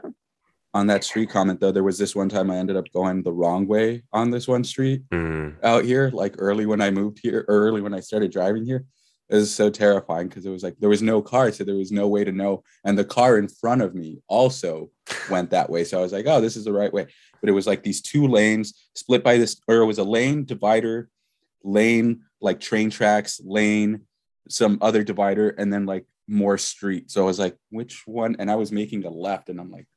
On 0.75 0.87
that 0.87 1.05
street 1.05 1.29
comment 1.29 1.61
though, 1.61 1.71
there 1.71 1.85
was 1.85 1.97
this 1.97 2.15
one 2.17 2.27
time 2.27 2.51
I 2.51 2.57
ended 2.57 2.75
up 2.75 2.91
going 2.91 3.23
the 3.23 3.31
wrong 3.31 3.65
way 3.65 4.03
on 4.11 4.29
this 4.29 4.45
one 4.45 4.65
street 4.65 5.03
Mm. 5.09 5.55
out 5.63 5.85
here, 5.85 6.11
like 6.13 6.35
early 6.37 6.65
when 6.65 6.81
I 6.81 6.91
moved 6.91 7.19
here, 7.23 7.45
early 7.47 7.79
when 7.81 7.93
I 7.93 8.01
started 8.01 8.29
driving 8.29 8.65
here. 8.65 8.83
It 9.29 9.35
was 9.35 9.55
so 9.55 9.69
terrifying 9.69 10.27
because 10.27 10.45
it 10.45 10.49
was 10.49 10.63
like 10.63 10.75
there 10.79 10.89
was 10.89 11.01
no 11.01 11.21
car, 11.21 11.49
so 11.53 11.63
there 11.63 11.75
was 11.77 11.93
no 11.93 12.09
way 12.09 12.25
to 12.25 12.31
know. 12.33 12.61
And 12.83 12.97
the 12.97 13.05
car 13.05 13.37
in 13.37 13.47
front 13.47 13.81
of 13.83 13.95
me 13.95 14.21
also 14.27 14.91
went 15.31 15.49
that 15.51 15.69
way. 15.69 15.85
So 15.85 15.97
I 15.97 16.01
was 16.01 16.11
like, 16.11 16.27
oh, 16.27 16.41
this 16.41 16.57
is 16.57 16.65
the 16.65 16.73
right 16.73 16.93
way. 16.93 17.07
But 17.39 17.49
it 17.49 17.53
was 17.53 17.65
like 17.67 17.81
these 17.81 18.01
two 18.01 18.27
lanes 18.27 18.73
split 18.95 19.23
by 19.23 19.37
this, 19.37 19.55
or 19.69 19.77
it 19.77 19.85
was 19.85 19.97
a 19.97 20.03
lane 20.03 20.43
divider, 20.43 21.09
lane 21.63 22.21
like 22.41 22.59
train 22.59 22.89
tracks, 22.89 23.39
lane, 23.43 24.01
some 24.49 24.77
other 24.81 25.03
divider, 25.03 25.49
and 25.51 25.71
then 25.71 25.85
like 25.85 26.05
more 26.27 26.57
street. 26.57 27.09
So 27.09 27.23
I 27.23 27.25
was 27.25 27.39
like, 27.39 27.55
which 27.69 28.03
one? 28.05 28.35
And 28.39 28.51
I 28.51 28.55
was 28.55 28.71
making 28.73 29.05
a 29.05 29.09
left, 29.09 29.47
and 29.49 29.59
I'm 29.59 29.71
like, 29.71 29.87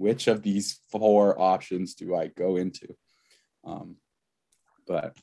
which 0.00 0.26
of 0.28 0.42
these 0.42 0.80
four 0.90 1.40
options 1.40 1.94
do 1.94 2.14
I 2.14 2.28
go 2.28 2.56
into? 2.56 2.88
Um, 3.64 3.96
but 4.86 5.16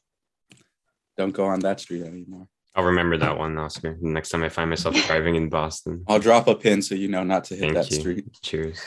don't 1.17 1.31
go 1.33 1.45
on 1.45 1.59
that 1.61 1.79
street 1.79 2.03
anymore. 2.03 2.47
I'll 2.73 2.85
remember 2.85 3.17
that 3.17 3.37
one, 3.37 3.57
Oscar. 3.57 3.97
The 4.01 4.07
next 4.09 4.29
time 4.29 4.43
I 4.43 4.49
find 4.49 4.69
myself 4.69 4.95
driving 5.07 5.35
in 5.35 5.49
Boston. 5.49 6.03
I'll 6.07 6.19
drop 6.19 6.47
a 6.47 6.55
pin 6.55 6.81
so 6.81 6.95
you 6.95 7.07
know 7.09 7.23
not 7.23 7.43
to 7.45 7.55
hit 7.55 7.61
Thank 7.61 7.73
that 7.75 7.91
you. 7.91 7.99
street. 7.99 8.25
Cheers. 8.41 8.79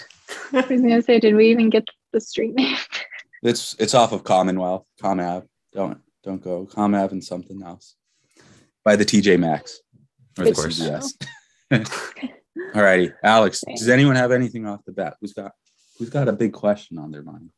I 0.53 0.61
was 0.63 0.81
gonna 0.81 1.03
say, 1.03 1.21
did 1.21 1.35
we 1.35 1.51
even 1.51 1.71
get 1.71 1.87
the 2.13 2.21
street 2.21 2.55
name? 2.55 2.77
It's 3.43 3.77
it's 3.79 3.93
off 3.95 4.13
of 4.13 4.25
Commonwealth, 4.25 4.87
Comm 5.03 5.23
Ave. 5.23 5.47
Don't 5.75 5.99
don't 6.23 6.43
go 6.43 6.65
Comm 6.67 6.99
Ave 6.99 7.13
and 7.13 7.23
something 7.23 7.63
else. 7.63 7.95
By 8.85 8.97
the 8.97 9.05
TJ 9.05 9.39
Maxx. 9.39 9.81
Or 10.39 10.47
Of 10.47 10.57
course. 10.57 10.81
CVS. 10.81 11.13
All 12.75 12.83
righty. 12.83 13.13
Alex, 13.23 13.63
does 13.77 13.89
anyone 13.89 14.17
have 14.17 14.33
anything 14.33 14.67
off 14.67 14.81
the 14.87 14.93
bat? 14.93 15.17
Who's 15.21 15.33
got 15.35 15.53
who's 15.99 16.11
got 16.11 16.29
a 16.29 16.33
big 16.33 16.53
question 16.53 16.99
on 16.99 17.11
their 17.11 17.23
mind? 17.23 17.51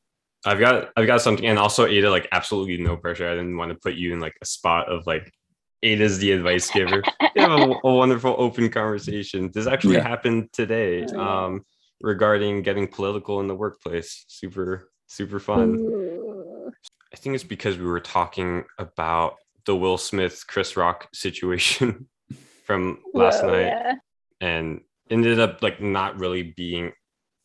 I've 0.45 0.61
got 0.61 0.91
I've 0.97 1.07
got 1.07 1.23
something, 1.23 1.45
and 1.47 1.59
also 1.59 1.87
Ada, 1.87 2.11
like 2.11 2.29
absolutely 2.33 2.77
no 2.79 2.97
pressure. 2.97 3.29
I 3.29 3.35
didn't 3.35 3.57
want 3.57 3.73
to 3.73 3.79
put 3.79 3.95
you 3.95 4.13
in 4.13 4.21
like 4.21 4.37
a 4.41 4.47
spot 4.47 4.89
of 4.89 5.07
like 5.07 5.33
Ada's 5.83 6.19
the 6.19 6.33
advice 6.33 6.71
giver. 6.71 7.03
We 7.35 7.43
have 7.43 7.51
a, 7.51 7.75
a 7.85 7.95
wonderful 7.95 8.35
open 8.39 8.71
conversation. 8.71 9.51
This 9.53 9.67
actually 9.67 9.97
Yeah. 9.97 10.09
happened 10.09 10.51
today, 10.53 11.05
Oh, 11.15 11.21
um, 11.21 11.67
regarding 12.01 12.63
getting 12.63 12.87
political 12.89 13.41
in 13.41 13.47
the 13.47 13.55
workplace. 13.55 14.25
Super 14.29 14.89
super 15.07 15.39
fun. 15.39 15.77
Ooh. 15.77 16.73
I 17.13 17.17
think 17.17 17.35
it's 17.35 17.45
because 17.45 17.77
we 17.79 17.85
were 17.87 18.01
talking 18.01 18.65
about 18.79 19.35
the 19.67 19.77
Will 19.77 19.99
Smith 19.99 20.45
Chris 20.47 20.77
Rock 20.77 21.09
situation 21.15 22.09
from 22.65 22.99
last 23.15 23.43
Whoa, 23.43 23.53
night 23.53 23.67
yeah. 23.67 23.93
and 24.41 24.81
ended 25.11 25.39
up 25.41 25.63
like 25.63 25.81
not 25.81 26.19
really 26.19 26.55
being 26.57 26.93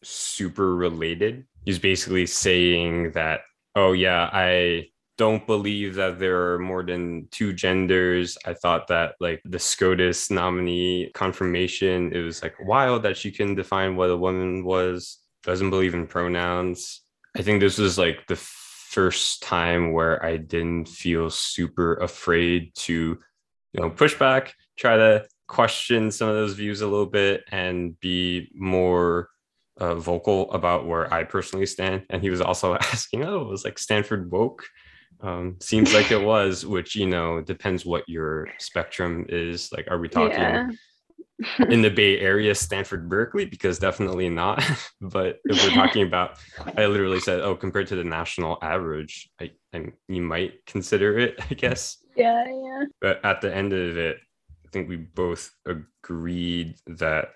super 0.04 0.76
related. 0.76 1.46
He's 1.66 1.80
basically 1.80 2.26
saying 2.26 3.12
that, 3.12 3.42
oh 3.76 3.94
yeah, 3.94 4.30
I 4.32 4.88
don't 5.18 5.46
believe 5.46 5.96
that 5.96 6.18
there 6.18 6.54
are 6.54 6.60
more 6.60 6.84
than 6.84 7.28
two 7.30 7.54
genders. 7.54 8.38
I 8.46 8.54
thought 8.54 8.88
that 8.88 9.16
like 9.20 9.42
the 9.46 9.60
SCOTUS 9.60 10.32
nominee 10.32 11.12
confirmation, 11.14 12.12
it 12.12 12.22
was 12.22 12.42
like 12.42 12.56
wild 12.66 13.04
that 13.04 13.18
she 13.18 13.32
can 13.32 13.54
define 13.54 13.96
what 13.96 14.10
a 14.10 14.18
woman 14.18 14.64
was, 14.64 15.20
doesn't 15.44 15.70
believe 15.70 15.94
in 15.94 16.08
pronouns. 16.08 17.02
I 17.38 17.44
think 17.44 17.60
this 17.60 17.78
was 17.78 17.98
like 17.98 18.26
the 18.28 18.36
first 18.36 19.44
time 19.44 19.94
where 19.94 20.24
I 20.26 20.38
didn't 20.38 20.88
feel 20.88 21.30
super 21.30 21.96
afraid 21.96 22.74
to, 22.76 23.20
you 23.74 23.80
know, 23.80 23.90
push 23.90 24.16
back, 24.16 24.54
try 24.76 24.98
to 24.98 25.26
question 25.48 26.12
some 26.12 26.30
of 26.30 26.36
those 26.36 26.54
views 26.54 26.82
a 26.82 26.88
little 26.88 27.06
bit 27.06 27.44
and 27.52 28.00
be 28.00 28.50
more 28.56 29.30
uh, 29.78 29.96
vocal 29.96 30.52
about 30.52 30.86
where 30.88 31.12
I 31.14 31.24
personally 31.24 31.66
stand. 31.66 32.06
And 32.10 32.22
he 32.22 32.30
was 32.30 32.42
also 32.42 32.76
asking, 32.94 33.24
oh, 33.24 33.42
it 33.42 33.48
was 33.48 33.64
like 33.66 33.80
Stanford 33.80 34.32
woke? 34.32 34.66
Um, 35.22 35.58
seems 35.60 35.94
like 35.94 36.12
it 36.12 36.22
was, 36.34 36.66
which, 36.66 36.96
you 36.96 37.08
know, 37.08 37.42
depends 37.42 37.86
what 37.86 38.08
your 38.08 38.48
spectrum 38.60 39.26
is. 39.30 39.70
Like, 39.72 39.88
are 39.90 40.00
we 40.00 40.10
talking 40.10 40.40
Yeah. 40.40 40.70
in 41.70 41.82
the 41.82 41.90
Bay 42.00 42.20
Area, 42.20 42.54
Stanford, 42.56 43.08
Berkeley? 43.10 43.46
Because 43.46 43.80
definitely 43.80 44.30
not. 44.30 44.64
but 45.02 45.40
if 45.46 45.64
we're 45.64 45.74
talking 45.76 46.06
about, 46.08 46.38
I 46.78 46.86
literally 46.86 47.20
said, 47.20 47.42
oh, 47.42 47.56
compared 47.56 47.88
to 47.88 47.96
the 47.96 48.04
national 48.04 48.58
average, 48.62 49.30
I, 49.40 49.52
I 49.74 49.88
you 50.08 50.22
might 50.22 50.66
consider 50.66 51.18
it, 51.20 51.36
I 51.50 51.54
guess 51.54 51.98
Yeah, 52.16 52.44
yeah. 52.48 52.86
but 53.00 53.24
at 53.24 53.42
the 53.42 53.54
end 53.56 53.74
of 53.74 53.98
it, 53.98 54.18
I 54.66 54.70
think 54.72 54.88
we 54.90 54.96
both 54.98 55.52
agreed 55.66 56.76
that, 56.88 57.30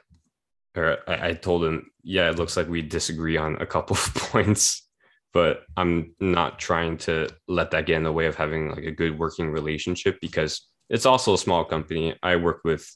or 0.76 0.98
I, 1.08 1.30
I 1.30 1.34
told 1.34 1.64
him, 1.64 1.90
yeah, 2.04 2.30
it 2.30 2.38
looks 2.38 2.58
like 2.58 2.68
we 2.68 2.82
disagree 2.82 3.38
on 3.38 3.56
a 3.62 3.66
couple 3.66 3.96
of 3.98 4.14
points, 4.16 4.88
but 5.34 5.64
I'm 5.78 6.16
not 6.20 6.60
trying 6.60 6.98
to 7.00 7.30
let 7.48 7.72
that 7.72 7.86
get 7.86 7.98
in 7.98 8.04
the 8.04 8.12
way 8.12 8.26
of 8.26 8.36
having 8.36 8.70
like 8.70 8.86
a 8.86 8.92
good 8.92 9.18
working 9.18 9.50
relationship 9.50 10.20
because 10.22 10.68
it's 10.90 11.06
also 11.06 11.34
a 11.34 11.38
small 11.38 11.66
company. 11.66 12.16
I 12.22 12.36
work 12.36 12.62
with, 12.64 12.88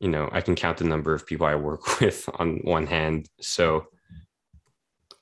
you 0.00 0.08
know, 0.08 0.28
I 0.32 0.40
can 0.40 0.54
count 0.54 0.78
the 0.78 0.84
number 0.84 1.14
of 1.14 1.26
people 1.26 1.46
I 1.46 1.54
work 1.54 2.00
with 2.00 2.28
on 2.38 2.58
one 2.64 2.86
hand. 2.86 3.28
So, 3.40 3.86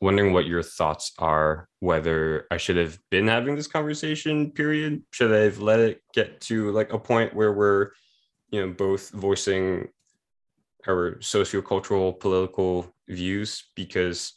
wondering 0.00 0.32
what 0.32 0.46
your 0.46 0.62
thoughts 0.62 1.12
are 1.18 1.68
whether 1.80 2.46
i 2.50 2.56
should 2.56 2.76
have 2.76 2.98
been 3.10 3.28
having 3.28 3.54
this 3.54 3.66
conversation 3.66 4.50
period 4.50 5.02
should 5.10 5.32
i 5.32 5.40
have 5.40 5.58
let 5.58 5.78
it 5.78 6.02
get 6.14 6.40
to 6.40 6.70
like 6.72 6.92
a 6.92 6.98
point 6.98 7.34
where 7.34 7.52
we're 7.52 7.90
you 8.50 8.60
know 8.60 8.72
both 8.72 9.10
voicing 9.10 9.86
our 10.88 11.16
sociocultural 11.16 12.18
political 12.18 12.92
views 13.08 13.64
because 13.74 14.34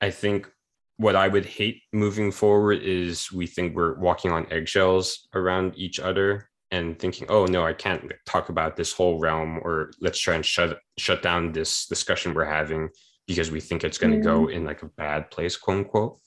i 0.00 0.10
think 0.10 0.50
what 0.98 1.16
I 1.16 1.28
would 1.28 1.44
hate 1.44 1.82
moving 1.92 2.32
forward 2.32 2.80
is 2.82 3.30
we 3.30 3.46
think 3.46 3.76
we're 3.76 3.98
walking 3.98 4.32
on 4.32 4.50
eggshells 4.50 5.28
around 5.34 5.74
each 5.76 6.00
other 6.00 6.48
and 6.70 6.98
thinking, 6.98 7.26
oh 7.30 7.44
no, 7.44 7.64
I 7.64 7.74
can't 7.74 8.12
talk 8.24 8.48
about 8.48 8.76
this 8.76 8.92
whole 8.92 9.18
realm, 9.18 9.60
or 9.62 9.92
let's 10.00 10.18
try 10.18 10.34
and 10.34 10.44
shut 10.44 10.78
shut 10.98 11.22
down 11.22 11.52
this 11.52 11.86
discussion 11.86 12.34
we're 12.34 12.44
having 12.44 12.88
because 13.26 13.50
we 13.50 13.60
think 13.60 13.84
it's 13.84 13.98
going 13.98 14.14
to 14.14 14.20
go 14.20 14.48
in 14.48 14.64
like 14.64 14.82
a 14.82 14.86
bad 14.96 15.30
place, 15.30 15.56
quote 15.56 15.78
unquote. 15.78 16.18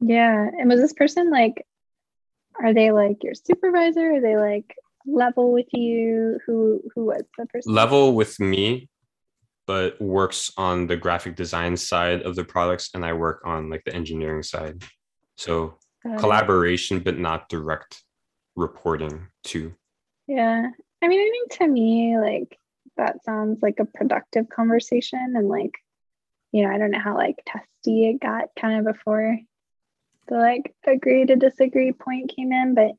Yeah. 0.00 0.46
And 0.58 0.68
was 0.68 0.80
this 0.80 0.92
person 0.92 1.30
like, 1.30 1.66
are 2.60 2.74
they 2.74 2.92
like 2.92 3.22
your 3.22 3.34
supervisor? 3.34 4.16
Are 4.16 4.20
they 4.20 4.36
like 4.36 4.74
level 5.06 5.52
with 5.52 5.66
you? 5.72 6.38
Who 6.46 6.82
who 6.94 7.06
was 7.06 7.22
the 7.38 7.46
person? 7.46 7.72
Level 7.72 8.14
with 8.14 8.38
me, 8.40 8.88
but 9.66 10.00
works 10.00 10.52
on 10.56 10.86
the 10.86 10.96
graphic 10.96 11.36
design 11.36 11.76
side 11.76 12.22
of 12.22 12.36
the 12.36 12.44
products, 12.44 12.90
and 12.94 13.04
I 13.04 13.12
work 13.12 13.42
on 13.44 13.70
like 13.70 13.84
the 13.84 13.94
engineering 13.94 14.42
side. 14.42 14.82
So 15.36 15.78
it. 16.04 16.18
collaboration, 16.18 17.00
but 17.00 17.18
not 17.18 17.48
direct 17.48 18.02
reporting 18.54 19.28
to. 19.44 19.74
Yeah. 20.26 20.70
I 21.02 21.08
mean, 21.08 21.20
I 21.20 21.30
think 21.30 21.52
to 21.58 21.68
me, 21.68 22.18
like, 22.18 22.58
that 22.96 23.22
sounds 23.22 23.60
like 23.60 23.80
a 23.80 23.84
productive 23.84 24.48
conversation. 24.48 25.34
And, 25.36 25.48
like, 25.48 25.74
you 26.52 26.62
know, 26.62 26.72
I 26.72 26.78
don't 26.78 26.90
know 26.90 26.98
how, 26.98 27.14
like, 27.14 27.36
testy 27.44 28.08
it 28.08 28.20
got 28.20 28.48
kind 28.58 28.78
of 28.78 28.94
before 28.94 29.38
the, 30.28 30.36
like, 30.36 30.74
agree 30.86 31.26
to 31.26 31.36
disagree 31.36 31.92
point 31.92 32.32
came 32.34 32.50
in. 32.50 32.74
But 32.74 32.92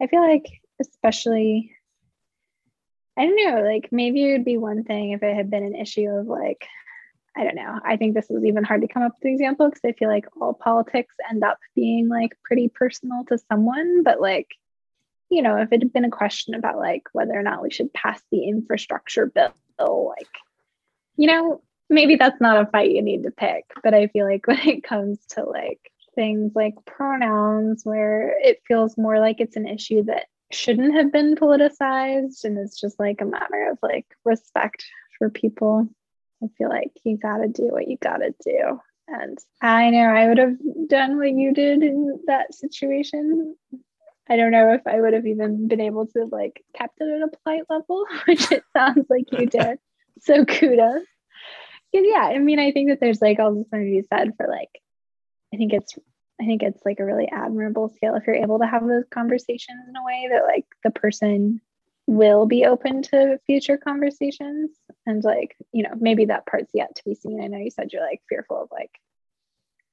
I 0.00 0.06
feel 0.06 0.20
like, 0.20 0.44
especially, 0.80 1.72
I 3.16 3.26
don't 3.26 3.36
know, 3.36 3.62
like, 3.62 3.90
maybe 3.92 4.24
it 4.24 4.32
would 4.32 4.44
be 4.44 4.58
one 4.58 4.84
thing 4.84 5.12
if 5.12 5.22
it 5.22 5.34
had 5.34 5.50
been 5.50 5.64
an 5.64 5.74
issue 5.74 6.08
of, 6.08 6.26
like, 6.26 6.66
I 7.36 7.42
don't 7.42 7.56
know. 7.56 7.80
I 7.84 7.96
think 7.96 8.14
this 8.14 8.28
was 8.30 8.44
even 8.44 8.62
hard 8.62 8.82
to 8.82 8.88
come 8.88 9.02
up 9.02 9.14
with 9.16 9.24
an 9.24 9.32
example 9.32 9.68
because 9.68 9.82
I 9.84 9.92
feel 9.92 10.08
like 10.08 10.26
all 10.40 10.54
politics 10.54 11.14
end 11.28 11.42
up 11.42 11.58
being 11.74 12.08
like 12.08 12.38
pretty 12.44 12.68
personal 12.68 13.24
to 13.24 13.38
someone. 13.50 14.04
But 14.04 14.20
like, 14.20 14.52
you 15.30 15.42
know, 15.42 15.56
if 15.56 15.72
it 15.72 15.82
had 15.82 15.92
been 15.92 16.04
a 16.04 16.10
question 16.10 16.54
about 16.54 16.78
like 16.78 17.08
whether 17.12 17.32
or 17.32 17.42
not 17.42 17.62
we 17.62 17.70
should 17.70 17.92
pass 17.92 18.22
the 18.30 18.44
infrastructure 18.44 19.26
bill, 19.26 20.14
like, 20.16 20.28
you 21.16 21.26
know, 21.26 21.60
maybe 21.90 22.14
that's 22.14 22.40
not 22.40 22.62
a 22.62 22.70
fight 22.70 22.92
you 22.92 23.02
need 23.02 23.24
to 23.24 23.32
pick. 23.32 23.64
But 23.82 23.94
I 23.94 24.06
feel 24.06 24.26
like 24.26 24.46
when 24.46 24.60
it 24.60 24.84
comes 24.84 25.18
to 25.30 25.42
like 25.42 25.80
things 26.14 26.52
like 26.54 26.74
pronouns, 26.84 27.84
where 27.84 28.38
it 28.40 28.62
feels 28.68 28.96
more 28.96 29.18
like 29.18 29.40
it's 29.40 29.56
an 29.56 29.66
issue 29.66 30.04
that 30.04 30.26
shouldn't 30.54 30.94
have 30.94 31.12
been 31.12 31.34
politicized 31.34 32.44
and 32.44 32.58
it's 32.58 32.80
just 32.80 32.98
like 32.98 33.20
a 33.20 33.26
matter 33.26 33.70
of 33.70 33.78
like 33.82 34.06
respect 34.24 34.84
for 35.18 35.30
people. 35.30 35.88
I 36.42 36.46
feel 36.58 36.68
like 36.68 36.92
you 37.04 37.16
got 37.16 37.38
to 37.38 37.48
do 37.48 37.68
what 37.68 37.88
you 37.88 37.96
got 37.96 38.18
to 38.18 38.34
do. 38.44 38.80
And 39.06 39.38
I 39.60 39.90
know 39.90 40.04
I 40.04 40.28
would 40.28 40.38
have 40.38 40.56
done 40.88 41.18
what 41.18 41.30
you 41.30 41.52
did 41.52 41.82
in 41.82 42.20
that 42.26 42.54
situation. 42.54 43.54
I 44.28 44.36
don't 44.36 44.52
know 44.52 44.72
if 44.72 44.86
I 44.86 45.00
would 45.00 45.12
have 45.12 45.26
even 45.26 45.68
been 45.68 45.80
able 45.80 46.06
to 46.08 46.24
like 46.24 46.64
kept 46.74 47.00
it 47.00 47.04
at 47.04 47.28
a 47.28 47.36
polite 47.42 47.64
level, 47.68 48.06
which 48.26 48.50
it 48.50 48.64
sounds 48.74 49.06
like 49.10 49.30
you 49.32 49.46
did. 49.46 49.78
So 50.20 50.44
kudos. 50.44 51.04
Yeah, 51.92 52.22
I 52.22 52.38
mean, 52.38 52.58
I 52.58 52.72
think 52.72 52.88
that 52.88 52.98
there's 53.00 53.22
like 53.22 53.38
also 53.38 53.64
something 53.70 53.80
to 53.80 54.02
be 54.02 54.06
said 54.12 54.32
for 54.36 54.48
like, 54.48 54.70
I 55.52 55.56
think 55.56 55.72
it's 55.72 55.96
I 56.40 56.44
think 56.44 56.62
it's 56.62 56.84
like 56.84 57.00
a 57.00 57.04
really 57.04 57.28
admirable 57.28 57.88
skill 57.88 58.16
if 58.16 58.26
you're 58.26 58.36
able 58.36 58.58
to 58.58 58.66
have 58.66 58.86
those 58.86 59.04
conversations 59.10 59.88
in 59.88 59.96
a 59.96 60.04
way 60.04 60.28
that 60.30 60.44
like 60.44 60.66
the 60.82 60.90
person 60.90 61.60
will 62.06 62.44
be 62.46 62.66
open 62.66 63.02
to 63.02 63.38
future 63.46 63.76
conversations. 63.76 64.70
And 65.06 65.22
like 65.22 65.56
you 65.72 65.82
know 65.82 65.92
maybe 65.98 66.26
that 66.26 66.46
part's 66.46 66.70
yet 66.74 66.96
to 66.96 67.04
be 67.04 67.14
seen. 67.14 67.42
I 67.42 67.46
know 67.46 67.58
you 67.58 67.70
said 67.70 67.92
you're 67.92 68.06
like 68.06 68.22
fearful 68.28 68.62
of 68.62 68.68
like 68.72 68.90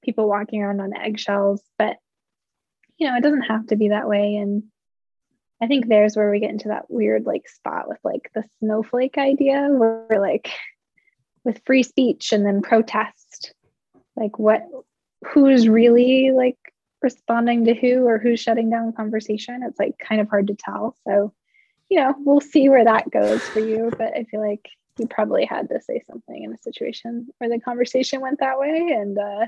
people 0.04 0.28
walking 0.28 0.64
around 0.64 0.82
on 0.82 0.98
eggshells 0.98 1.62
but 1.78 1.98
you 2.98 3.08
know 3.08 3.16
it 3.16 3.22
doesn't 3.22 3.44
have 3.44 3.68
to 3.68 3.76
be 3.76 3.90
that 3.90 4.08
way. 4.08 4.38
And 4.38 4.64
i 5.62 5.68
think 5.68 5.88
there's 5.88 6.16
where 6.16 6.32
we 6.32 6.40
get 6.40 6.50
into 6.50 6.70
that 6.70 6.90
weird 6.90 7.26
like 7.26 7.48
spot 7.48 7.88
with 7.88 8.00
like 8.04 8.32
the 8.34 8.44
snowflake 8.60 9.18
idea 9.18 9.68
where 9.70 10.20
like 10.20 10.52
with 11.44 11.62
free 11.66 11.84
speech 11.84 12.34
and 12.34 12.46
then 12.46 12.62
protest 12.62 13.54
like 14.16 14.38
what 14.40 14.64
who's 15.26 15.68
really 15.68 16.32
like 16.32 16.58
responding 17.02 17.66
to 17.66 17.74
who 17.74 18.06
or 18.06 18.18
who's 18.20 18.40
shutting 18.40 18.70
down 18.70 18.94
conversation 18.94 19.64
it's 19.64 19.80
like 19.80 19.98
kind 19.98 20.22
of 20.22 20.30
hard 20.30 20.48
to 20.48 20.56
tell 20.56 20.96
so 21.08 21.34
you 21.90 22.00
know, 22.00 22.16
we'll 22.20 22.40
see 22.40 22.70
where 22.70 22.86
that 22.86 23.12
goes 23.12 23.42
for 23.50 23.60
you. 23.60 23.92
But 23.98 24.16
I 24.16 24.24
feel 24.24 24.40
like 24.40 24.66
you 24.98 25.08
probably 25.08 25.44
had 25.44 25.68
to 25.68 25.82
say 25.82 26.02
something 26.10 26.42
in 26.42 26.54
a 26.54 26.58
situation 26.58 27.28
where 27.38 27.50
the 27.50 27.60
conversation 27.60 28.22
went 28.22 28.40
that 28.40 28.58
way. 28.58 28.96
And 28.96 29.18
uh, 29.20 29.46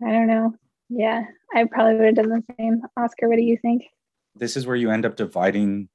I 0.00 0.12
don't 0.12 0.28
know. 0.28 0.54
Yeah, 0.88 1.24
I 1.52 1.64
probably 1.64 1.96
would 1.96 2.04
have 2.04 2.14
done 2.14 2.28
the 2.28 2.54
same. 2.56 2.82
Oscar, 2.96 3.28
what 3.28 3.34
do 3.34 3.42
you 3.42 3.56
think? 3.56 3.82
This 4.36 4.56
is 4.56 4.64
where 4.64 4.76
you 4.76 4.92
end 4.92 5.04
up 5.04 5.16
dividing, 5.16 5.88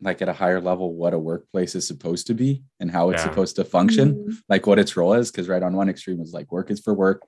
like 0.00 0.22
at 0.22 0.30
a 0.30 0.32
higher 0.32 0.62
level, 0.62 0.94
what 0.94 1.12
a 1.12 1.18
workplace 1.18 1.74
is 1.74 1.86
supposed 1.86 2.26
to 2.28 2.34
be 2.34 2.62
and 2.80 2.90
how 2.90 3.10
it's 3.10 3.22
Yeah. 3.22 3.28
supposed 3.28 3.56
to 3.56 3.64
function, 3.64 4.14
Mm, 4.14 4.38
like 4.48 4.66
what 4.66 4.78
its 4.78 4.96
role 4.96 5.12
is. 5.12 5.30
Because 5.30 5.46
right 5.46 5.62
on 5.62 5.76
one 5.76 5.90
extreme 5.90 6.22
is 6.22 6.32
like 6.32 6.50
work 6.50 6.70
is 6.70 6.80
for 6.80 6.94
work, 6.94 7.22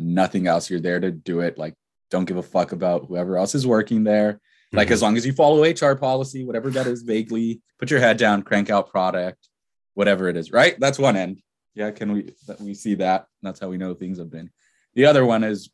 nothing 0.00 0.46
else. 0.46 0.70
You're 0.70 0.80
there 0.80 1.00
to 1.00 1.10
do 1.10 1.40
it. 1.40 1.58
Like, 1.58 1.74
don't 2.10 2.24
give 2.24 2.36
a 2.36 2.42
fuck 2.42 2.72
about 2.72 3.06
whoever 3.06 3.36
else 3.36 3.54
is 3.54 3.66
working 3.66 4.02
there. 4.04 4.40
Like 4.72 4.88
Mhm. 4.88 4.92
as 4.92 5.02
long 5.02 5.16
as 5.16 5.26
you 5.26 5.32
follow 5.32 5.64
HR 5.64 5.94
policy, 5.96 6.44
whatever 6.44 6.70
that 6.70 6.86
is 6.86 7.02
vaguely, 7.02 7.60
put 7.78 7.90
your 7.90 8.00
head 8.00 8.16
down, 8.16 8.42
crank 8.42 8.70
out 8.70 8.88
product, 8.90 9.48
whatever 9.94 10.28
it 10.28 10.36
is, 10.36 10.52
right? 10.52 10.78
That's 10.78 10.98
one 10.98 11.16
end. 11.16 11.42
Yeah, 11.74 11.90
can 11.90 12.12
we 12.12 12.32
that 12.46 12.60
we 12.60 12.74
see 12.74 12.94
that? 12.96 13.26
That's 13.42 13.60
how 13.60 13.68
we 13.68 13.78
know 13.78 13.94
things 13.94 14.18
have 14.18 14.30
been. 14.30 14.50
The 14.94 15.06
other 15.06 15.24
one 15.24 15.44
is 15.44 15.70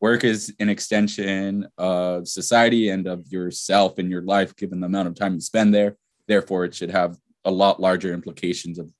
work 0.00 0.24
is 0.24 0.54
an 0.58 0.68
extension 0.68 1.66
of 1.78 2.28
society 2.28 2.88
and 2.90 3.06
of 3.06 3.26
yourself 3.28 3.98
and 3.98 4.10
your 4.10 4.22
life, 4.22 4.54
given 4.56 4.80
the 4.80 4.86
amount 4.86 5.08
of 5.08 5.14
time 5.14 5.34
you 5.34 5.40
spend 5.40 5.74
there. 5.74 5.96
Therefore, 6.26 6.64
it 6.64 6.74
should 6.74 6.90
have 6.90 7.18
a 7.44 7.50
lot 7.50 7.80
larger 7.80 8.12
implications 8.12 8.78
of 8.78 8.92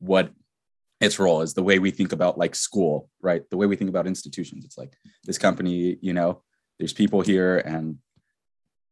what 0.00 0.32
its 1.00 1.18
role 1.18 1.42
is. 1.42 1.54
The 1.54 1.62
way 1.62 1.78
we 1.78 1.90
think 1.90 2.12
about 2.12 2.38
like 2.38 2.54
school, 2.54 3.08
right? 3.20 3.48
The 3.50 3.56
way 3.56 3.66
we 3.66 3.76
think 3.76 3.90
about 3.90 4.06
institutions. 4.06 4.64
It's 4.64 4.78
like 4.78 4.92
this 5.24 5.38
company, 5.38 5.98
you 6.00 6.12
know, 6.12 6.42
there's 6.78 6.92
people 6.92 7.20
here 7.20 7.58
and 7.58 7.98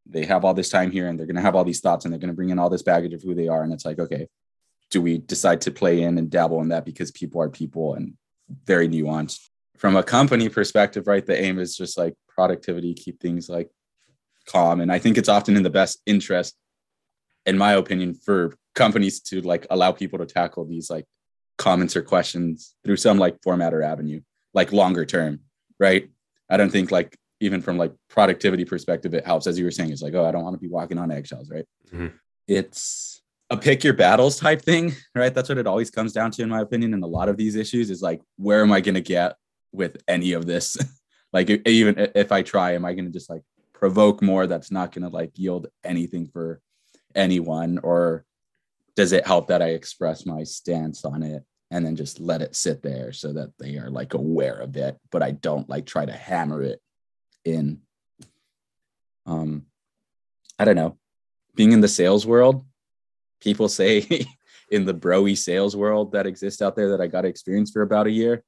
they 0.08 0.24
have 0.24 0.44
all 0.44 0.54
this 0.54 0.70
time 0.70 0.90
here 0.90 1.08
and 1.08 1.18
they're 1.18 1.26
going 1.26 1.36
to 1.36 1.42
have 1.42 1.54
all 1.54 1.64
these 1.64 1.80
thoughts 1.80 2.04
and 2.04 2.12
they're 2.12 2.18
going 2.18 2.30
to 2.30 2.36
bring 2.36 2.50
in 2.50 2.58
all 2.58 2.70
this 2.70 2.82
baggage 2.82 3.12
of 3.12 3.22
who 3.22 3.34
they 3.34 3.48
are 3.48 3.62
and 3.62 3.72
it's 3.72 3.84
like 3.84 3.98
okay 3.98 4.26
do 4.90 5.02
we 5.02 5.18
decide 5.18 5.60
to 5.60 5.70
play 5.70 6.02
in 6.02 6.16
and 6.18 6.30
dabble 6.30 6.62
in 6.62 6.68
that 6.68 6.84
because 6.84 7.10
people 7.10 7.40
are 7.40 7.50
people 7.50 7.94
and 7.94 8.14
very 8.64 8.88
nuanced 8.88 9.48
from 9.76 9.96
a 9.96 10.02
company 10.02 10.48
perspective 10.48 11.06
right 11.06 11.26
the 11.26 11.40
aim 11.40 11.58
is 11.58 11.76
just 11.76 11.98
like 11.98 12.14
productivity 12.28 12.94
keep 12.94 13.20
things 13.20 13.48
like 13.48 13.70
calm 14.46 14.80
and 14.80 14.90
i 14.90 14.98
think 14.98 15.18
it's 15.18 15.28
often 15.28 15.56
in 15.56 15.62
the 15.62 15.70
best 15.70 16.00
interest 16.06 16.56
in 17.44 17.58
my 17.58 17.72
opinion 17.72 18.14
for 18.14 18.54
companies 18.74 19.20
to 19.20 19.40
like 19.42 19.66
allow 19.70 19.92
people 19.92 20.18
to 20.18 20.26
tackle 20.26 20.64
these 20.64 20.88
like 20.88 21.06
comments 21.58 21.96
or 21.96 22.02
questions 22.02 22.74
through 22.84 22.96
some 22.96 23.18
like 23.18 23.36
format 23.42 23.74
or 23.74 23.82
avenue 23.82 24.20
like 24.54 24.72
longer 24.72 25.04
term 25.04 25.40
right 25.78 26.08
i 26.48 26.56
don't 26.56 26.70
think 26.70 26.90
like 26.90 27.16
even 27.40 27.62
from 27.62 27.78
like 27.78 27.92
productivity 28.08 28.64
perspective, 28.64 29.14
it 29.14 29.24
helps. 29.24 29.46
As 29.46 29.58
you 29.58 29.64
were 29.64 29.70
saying, 29.70 29.92
it's 29.92 30.02
like, 30.02 30.14
oh, 30.14 30.24
I 30.24 30.32
don't 30.32 30.42
want 30.42 30.54
to 30.54 30.60
be 30.60 30.68
walking 30.68 30.98
on 30.98 31.10
eggshells, 31.10 31.50
right? 31.50 31.64
Mhm. 31.92 32.12
It's 32.46 33.22
a 33.50 33.56
pick 33.56 33.84
your 33.84 33.94
battles 33.94 34.38
type 34.38 34.62
thing, 34.62 34.94
right? 35.14 35.32
That's 35.32 35.48
what 35.48 35.58
it 35.58 35.66
always 35.66 35.90
comes 35.90 36.12
down 36.12 36.30
to, 36.32 36.42
in 36.42 36.48
my 36.48 36.60
opinion. 36.60 36.94
And 36.94 37.02
a 37.02 37.08
lot 37.08 37.28
of 37.28 37.36
these 37.36 37.54
issues 37.54 37.90
is 37.90 38.02
like, 38.02 38.20
where 38.36 38.62
am 38.62 38.72
I 38.72 38.80
going 38.80 38.94
to 38.94 39.00
get 39.00 39.36
with 39.72 40.02
any 40.08 40.32
of 40.32 40.46
this? 40.46 40.76
like, 41.32 41.48
even 41.66 42.10
if 42.14 42.32
I 42.32 42.42
try, 42.42 42.72
am 42.72 42.84
I 42.84 42.94
going 42.94 43.06
to 43.06 43.12
just 43.12 43.30
like 43.30 43.42
provoke 43.72 44.20
more 44.20 44.46
that's 44.46 44.70
not 44.70 44.92
going 44.92 45.04
to 45.04 45.14
like 45.14 45.38
yield 45.38 45.68
anything 45.84 46.26
for 46.26 46.60
anyone? 47.14 47.78
Or 47.78 48.24
does 48.98 49.12
it 49.12 49.24
help 49.24 49.46
that 49.46 49.62
I 49.62 49.68
express 49.68 50.26
my 50.26 50.42
stance 50.42 51.04
on 51.04 51.22
it 51.22 51.44
and 51.70 51.86
then 51.86 51.94
just 51.94 52.18
let 52.18 52.42
it 52.42 52.56
sit 52.56 52.82
there 52.82 53.12
so 53.12 53.32
that 53.32 53.52
they 53.56 53.76
are 53.76 53.90
like 53.90 54.14
aware 54.14 54.56
of 54.56 54.76
it, 54.76 54.98
but 55.12 55.22
I 55.22 55.30
don't 55.30 55.68
like 55.68 55.86
try 55.86 56.04
to 56.04 56.10
hammer 56.10 56.62
it 56.62 56.80
in 57.44 57.80
um 59.26 59.64
i 60.58 60.64
don't 60.64 60.74
know 60.74 60.98
being 61.54 61.70
in 61.70 61.80
the 61.80 61.88
sales 61.88 62.26
world 62.26 62.64
people 63.40 63.68
say 63.68 64.04
in 64.72 64.84
the 64.84 64.94
broy 64.94 65.36
sales 65.36 65.76
world 65.76 66.12
that 66.12 66.26
exists 66.26 66.60
out 66.60 66.74
there 66.74 66.90
that 66.90 67.00
i 67.00 67.06
got 67.06 67.22
to 67.22 67.28
experience 67.28 67.70
for 67.70 67.82
about 67.82 68.08
a 68.08 68.10
year 68.10 68.42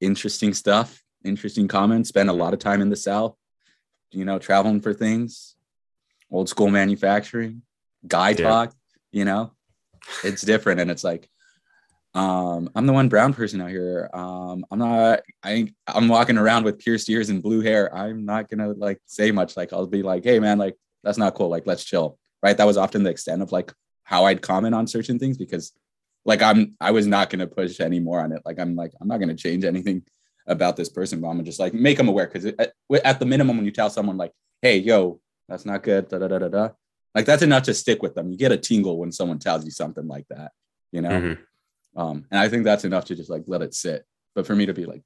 interesting 0.00 0.52
stuff 0.52 1.02
interesting 1.24 1.66
comments 1.66 2.10
spend 2.10 2.28
a 2.28 2.32
lot 2.32 2.52
of 2.52 2.58
time 2.58 2.82
in 2.82 2.90
the 2.90 2.96
south 2.96 3.34
you 4.10 4.24
know 4.24 4.38
traveling 4.38 4.80
for 4.80 4.92
things 4.92 5.56
old 6.30 6.48
school 6.48 6.68
manufacturing 6.68 7.62
guy 8.06 8.30
Yeah. 8.30 8.48
talk 8.48 8.74
you 9.14 9.24
know 9.24 9.52
it's 10.22 10.42
different 10.42 10.80
and 10.80 10.90
it's 10.90 11.04
like 11.04 11.28
um, 12.14 12.70
I'm 12.76 12.86
the 12.86 12.92
one 12.92 13.08
brown 13.08 13.34
person 13.34 13.60
out 13.60 13.70
here. 13.70 14.08
Um, 14.14 14.64
I'm 14.70 14.78
not. 14.78 15.20
I 15.42 15.74
I'm 15.88 16.06
walking 16.06 16.38
around 16.38 16.64
with 16.64 16.78
pierced 16.78 17.10
ears 17.10 17.28
and 17.28 17.42
blue 17.42 17.60
hair. 17.60 17.92
I'm 17.92 18.24
not 18.24 18.48
gonna 18.48 18.68
like 18.68 19.00
say 19.06 19.32
much. 19.32 19.56
Like 19.56 19.72
I'll 19.72 19.86
be 19.86 20.04
like, 20.04 20.22
hey 20.22 20.38
man, 20.38 20.56
like 20.58 20.76
that's 21.02 21.18
not 21.18 21.34
cool. 21.34 21.48
Like 21.48 21.66
let's 21.66 21.82
chill. 21.82 22.16
Right. 22.40 22.56
That 22.56 22.68
was 22.68 22.76
often 22.76 23.02
the 23.02 23.10
extent 23.10 23.42
of 23.42 23.50
like 23.50 23.72
how 24.04 24.26
I'd 24.26 24.42
comment 24.42 24.76
on 24.76 24.86
certain 24.86 25.18
things 25.18 25.36
because 25.36 25.72
like 26.24 26.40
I'm 26.40 26.76
I 26.80 26.92
was 26.92 27.06
not 27.06 27.30
gonna 27.30 27.48
push 27.48 27.80
any 27.80 27.98
more 27.98 28.20
on 28.20 28.30
it. 28.30 28.42
Like 28.44 28.60
I'm 28.60 28.76
like 28.76 28.92
I'm 29.00 29.08
not 29.08 29.18
gonna 29.18 29.34
change 29.34 29.64
anything 29.64 30.04
about 30.46 30.76
this 30.76 30.88
person, 30.88 31.20
but 31.20 31.28
I'm 31.28 31.44
just 31.44 31.58
like 31.58 31.74
make 31.74 31.96
them 31.96 32.08
aware 32.08 32.26
because 32.26 32.44
at, 32.44 32.74
at 33.04 33.18
the 33.18 33.26
minimum, 33.26 33.56
when 33.56 33.64
you 33.64 33.72
tell 33.72 33.90
someone 33.90 34.16
like, 34.16 34.32
"Hey, 34.62 34.78
yo, 34.78 35.20
that's 35.48 35.64
not 35.66 35.82
good," 35.82 36.08
da 36.08 36.18
da 36.18 36.28
da 36.28 36.38
da 36.38 36.48
da, 36.48 36.68
like 37.14 37.26
that's 37.26 37.42
enough 37.42 37.64
to 37.64 37.74
stick 37.74 38.02
with 38.02 38.14
them. 38.14 38.30
You 38.30 38.36
get 38.36 38.52
a 38.52 38.56
tingle 38.56 38.98
when 38.98 39.12
someone 39.12 39.38
tells 39.38 39.64
you 39.64 39.70
something 39.70 40.06
like 40.06 40.26
that, 40.28 40.52
you 40.92 41.00
know. 41.00 41.10
Mm-hmm. 41.10 42.00
Um, 42.00 42.26
and 42.30 42.40
I 42.40 42.48
think 42.48 42.64
that's 42.64 42.84
enough 42.84 43.04
to 43.06 43.14
just 43.14 43.30
like 43.30 43.44
let 43.46 43.62
it 43.62 43.74
sit. 43.74 44.04
But 44.34 44.46
for 44.46 44.56
me 44.56 44.66
to 44.66 44.74
be 44.74 44.84
like 44.84 45.02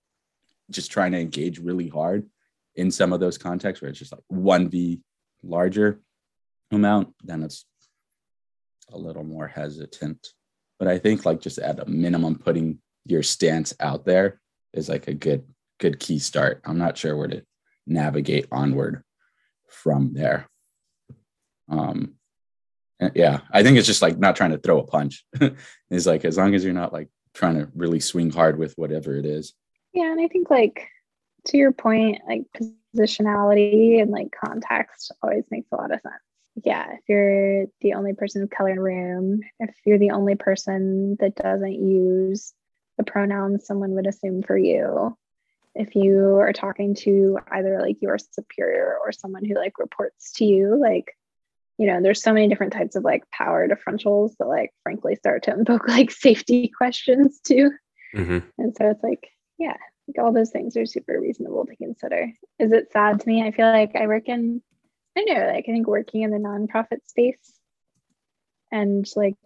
just 0.71 0.91
trying 0.91 1.13
to 1.13 1.19
engage 1.19 1.59
really 1.59 1.89
hard 1.89 2.27
in 2.75 2.91
some 2.91 3.13
of 3.13 3.21
those 3.21 3.39
contexts 3.39 3.83
where 3.83 3.91
it's 3.91 3.99
just 3.99 4.13
like 4.13 4.23
one 4.29 4.69
v 4.69 5.01
larger 5.43 6.01
amount, 6.71 7.15
then 7.23 7.43
it's 7.43 7.67
a 8.91 8.99
little 8.99 9.25
more 9.25 9.47
hesitant. 9.47 10.29
But 10.79 10.89
I 10.89 10.99
think 10.99 11.27
like 11.27 11.41
just 11.41 11.59
at 11.59 11.81
a 11.81 11.87
minimum, 11.87 12.37
putting 12.37 12.79
your 13.05 13.23
stance 13.23 13.75
out 13.81 14.05
there 14.05 14.41
is 14.73 14.89
like 14.89 15.09
a 15.09 15.15
good 15.15 15.45
good 15.79 16.01
key 16.01 16.19
start. 16.19 16.61
I'm 16.65 16.79
not 16.79 16.97
sure 16.97 17.17
where 17.17 17.29
to 17.29 17.43
navigate 17.87 18.47
onward 18.51 19.03
from 19.69 20.13
there. 20.15 20.49
Um 21.69 22.15
yeah, 23.15 23.41
I 23.53 23.63
think 23.63 23.79
it's 23.79 23.87
just 23.87 24.03
like 24.03 24.19
not 24.19 24.35
trying 24.35 24.51
to 24.51 24.59
throw 24.59 24.81
a 24.81 24.87
punch. 24.87 25.25
it's 25.91 26.07
like 26.07 26.25
as 26.25 26.37
long 26.37 26.55
as 26.55 26.65
you're 26.65 26.73
not 26.73 26.93
like 26.93 27.09
trying 27.33 27.57
to 27.57 27.69
really 27.75 28.01
swing 28.01 28.31
hard 28.31 28.59
with 28.59 28.75
whatever 28.77 29.17
it 29.17 29.25
is. 29.25 29.55
Yeah, 29.93 30.11
and 30.11 30.21
I 30.21 30.29
think 30.29 30.51
like 30.51 30.89
to 31.47 31.57
your 31.57 31.73
point, 31.73 32.21
like 32.27 32.43
positionality 32.97 34.01
and 34.03 34.11
like 34.11 34.35
context 34.45 35.13
always 35.23 35.45
makes 35.51 35.69
a 35.73 35.77
lot 35.77 35.93
of 35.93 36.01
sense. 36.01 36.15
Yeah, 36.65 36.93
if 36.93 37.01
you're 37.09 37.67
the 37.81 37.95
only 37.95 38.15
person 38.15 38.43
of 38.43 38.51
color 38.51 38.71
in 38.71 38.81
room, 38.81 39.41
if 39.61 39.75
you're 39.85 39.99
the 39.99 40.11
only 40.11 40.35
person 40.35 41.17
that 41.21 41.37
doesn't 41.37 41.73
use 41.73 42.53
the 42.97 43.05
pronouns 43.05 43.65
someone 43.65 43.93
would 43.93 44.09
assume 44.09 44.43
for 44.43 44.59
you, 44.59 45.17
if 45.77 45.95
you 45.95 46.37
are 46.39 46.53
talking 46.53 46.97
to 46.97 47.39
either 47.53 47.81
like 47.81 48.03
your 48.03 48.19
superior 48.19 48.99
or 49.05 49.13
someone 49.13 49.45
who 49.45 49.55
like 49.55 49.79
reports 49.79 50.33
to 50.33 50.45
you, 50.45 50.77
like, 50.81 51.17
you 51.79 51.87
know, 51.87 52.03
there's 52.03 52.23
so 52.23 52.33
many 52.33 52.49
different 52.49 52.73
types 52.73 52.97
of 52.97 53.05
like 53.05 53.23
power 53.31 53.69
differentials 53.69 54.37
that 54.39 54.49
like 54.49 54.73
frankly 54.83 55.15
start 55.15 55.45
to 55.45 55.53
invoke 55.53 55.87
like 55.89 56.11
safety 56.11 56.71
questions 56.77 57.41
too. 57.41 57.71
Mm-hmm. 58.15 58.39
And 58.59 58.77
so 58.77 58.91
it's 58.91 59.03
like, 59.03 59.31
yeah, 59.59 59.77
like 60.09 60.19
all 60.19 60.33
those 60.33 60.51
things 60.51 60.77
are 60.77 60.87
super 60.87 61.21
reasonable 61.21 61.67
to 61.67 61.77
consider. 61.77 62.33
Is 62.59 62.73
it 62.73 62.93
sad 62.93 63.21
to 63.21 63.29
me? 63.29 63.43
I 63.43 63.53
feel 63.53 63.67
like 63.67 63.95
I 63.95 64.07
work 64.09 64.29
in, 64.29 64.61
I 65.17 65.23
know, 65.23 65.47
like 65.47 65.65
I 65.69 65.73
think 65.73 65.87
working 65.87 66.23
in 66.23 66.31
the 66.31 66.39
nonprofit 66.39 67.07
space 67.07 67.59
and 68.73 69.07
like 69.15 69.37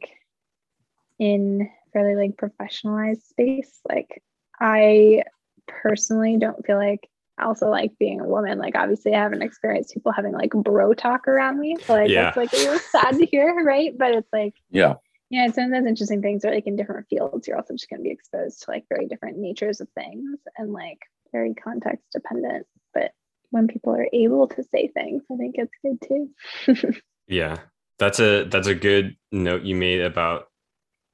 in 1.18 1.68
fairly 1.92 2.14
like 2.16 2.36
professionalized 2.36 3.26
space, 3.28 3.80
like 3.88 4.22
I 4.58 5.24
personally 5.66 6.38
don't 6.38 6.64
feel 6.64 6.78
like 6.78 7.08
I 7.42 7.46
also 7.46 7.68
like 7.68 7.98
being 7.98 8.20
a 8.20 8.26
woman. 8.26 8.58
Like 8.58 8.76
obviously 8.76 9.14
I 9.14 9.20
haven't 9.20 9.42
experienced 9.42 9.94
people 9.94 10.12
having 10.12 10.32
like 10.32 10.50
bro 10.50 10.94
talk 10.94 11.26
around 11.26 11.58
me. 11.58 11.76
So 11.84 11.94
like 11.94 12.10
yeah. 12.10 12.24
that's 12.24 12.36
like 12.36 12.54
it 12.54 12.70
was 12.70 12.84
sad 12.84 13.18
to 13.18 13.26
hear, 13.26 13.62
right? 13.64 13.96
But 13.96 14.12
it's 14.12 14.32
like 14.32 14.54
yeah 14.70 14.94
yeah, 15.32 15.50
some 15.50 15.64
of 15.64 15.70
those 15.70 15.88
interesting 15.88 16.20
things 16.20 16.44
are 16.44 16.54
like 16.54 16.66
in 16.66 16.76
different 16.76 17.08
fields, 17.08 17.48
you're 17.48 17.56
also 17.56 17.72
just 17.72 17.88
going 17.88 18.00
to 18.00 18.04
be 18.04 18.10
exposed 18.10 18.62
to 18.62 18.70
like 18.70 18.84
very 18.90 19.06
different 19.06 19.38
natures 19.38 19.80
of 19.80 19.88
things 19.94 20.38
and 20.58 20.74
like 20.74 20.98
very 21.32 21.54
context 21.54 22.04
dependent. 22.12 22.66
But 22.92 23.12
when 23.48 23.66
people 23.66 23.94
are 23.94 24.06
able 24.12 24.46
to 24.48 24.62
say 24.62 24.88
things, 24.88 25.22
I 25.32 25.36
think 25.36 25.54
it's 25.56 25.72
good 25.82 26.76
too. 26.76 27.00
yeah, 27.28 27.60
that's 27.98 28.20
a 28.20 28.44
that's 28.44 28.66
a 28.66 28.74
good 28.74 29.16
note 29.32 29.62
you 29.62 29.74
made 29.74 30.02
about 30.02 30.48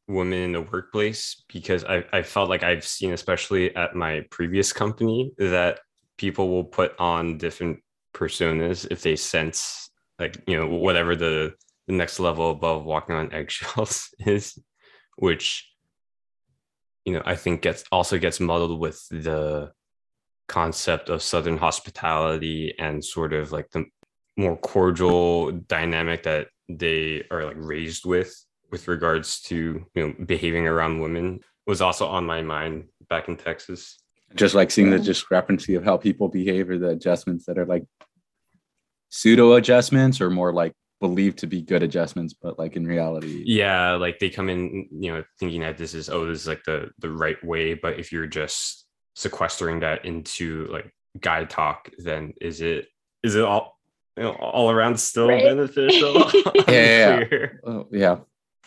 women 0.08 0.40
in 0.40 0.52
the 0.52 0.62
workplace 0.62 1.44
because 1.52 1.84
I, 1.84 2.04
I 2.12 2.22
felt 2.22 2.48
like 2.48 2.64
I've 2.64 2.84
seen, 2.84 3.12
especially 3.12 3.76
at 3.76 3.94
my 3.94 4.24
previous 4.32 4.72
company, 4.72 5.30
that 5.38 5.78
people 6.18 6.50
will 6.50 6.64
put 6.64 6.92
on 6.98 7.38
different 7.38 7.81
personas 8.14 8.87
if 8.90 9.02
they 9.02 9.16
sense 9.16 9.90
like 10.18 10.42
you 10.46 10.59
know 10.59 10.66
whatever 10.66 11.14
the 11.14 11.54
the 11.87 11.94
next 11.94 12.20
level 12.20 12.50
above 12.50 12.85
walking 12.85 13.16
on 13.16 13.33
eggshells 13.33 14.11
is, 14.26 14.59
which 15.16 15.68
you 17.04 17.14
know 17.14 17.22
I 17.24 17.35
think 17.35 17.62
gets 17.62 17.85
also 17.90 18.18
gets 18.18 18.38
muddled 18.38 18.78
with 18.78 19.04
the 19.11 19.72
concept 20.46 21.09
of 21.09 21.22
southern 21.22 21.59
hospitality 21.59 22.74
and 22.78 23.04
sort 23.04 23.33
of 23.33 23.52
like 23.52 23.70
the 23.70 23.85
more 24.37 24.57
cordial 24.57 25.50
dynamic 25.50 26.22
that 26.22 26.48
they 26.68 27.24
are 27.31 27.44
like 27.44 27.57
raised 27.59 28.07
with 28.07 28.35
with 28.70 28.88
regards 28.88 29.40
to 29.42 29.85
you 29.94 30.07
know 30.07 30.14
behaving 30.26 30.66
around 30.66 31.00
women 31.00 31.40
was 31.66 31.83
also 31.83 32.07
on 32.07 32.24
my 32.24 32.40
mind 32.42 32.85
back 33.09 33.28
in 33.28 33.37
Texas. 33.37 33.97
Just 34.34 34.54
like 34.54 34.70
seeing 34.70 34.90
the 34.90 34.98
discrepancy 34.98 35.74
of 35.74 35.84
how 35.84 35.96
people 35.96 36.28
behave 36.28 36.68
or 36.68 36.78
the 36.78 36.90
adjustments 36.90 37.46
that 37.46 37.58
are 37.58 37.64
like 37.64 37.84
pseudo 39.08 39.54
adjustments 39.54 40.20
or 40.20 40.28
more 40.28 40.52
like 40.52 40.74
believed 41.00 41.38
to 41.38 41.46
be 41.46 41.62
good 41.62 41.82
adjustments, 41.82 42.34
but 42.34 42.58
like 42.58 42.76
in 42.76 42.86
reality, 42.86 43.42
yeah, 43.46 43.92
like 43.92 44.18
they 44.18 44.30
come 44.30 44.48
in, 44.48 44.88
you 44.90 45.14
know, 45.14 45.24
thinking 45.38 45.60
that 45.62 45.78
this 45.78 45.94
is 45.94 46.08
oh, 46.08 46.26
this 46.26 46.42
is 46.42 46.48
like 46.48 46.64
the 46.64 46.90
the 46.98 47.10
right 47.10 47.42
way. 47.44 47.74
But 47.74 47.98
if 47.98 48.12
you're 48.12 48.26
just 48.26 48.86
sequestering 49.14 49.80
that 49.80 50.04
into 50.04 50.66
like 50.70 50.92
guide 51.20 51.50
talk, 51.50 51.90
then 51.98 52.34
is 52.40 52.60
it 52.60 52.88
is 53.22 53.34
it 53.34 53.44
all 53.44 53.78
you 54.16 54.24
know, 54.24 54.32
all 54.32 54.70
around 54.70 54.98
still 54.98 55.28
right. 55.28 55.42
beneficial? 55.42 56.30
yeah, 56.68 57.24
yeah. 57.30 57.46
Oh, 57.64 57.86
yeah. 57.90 58.18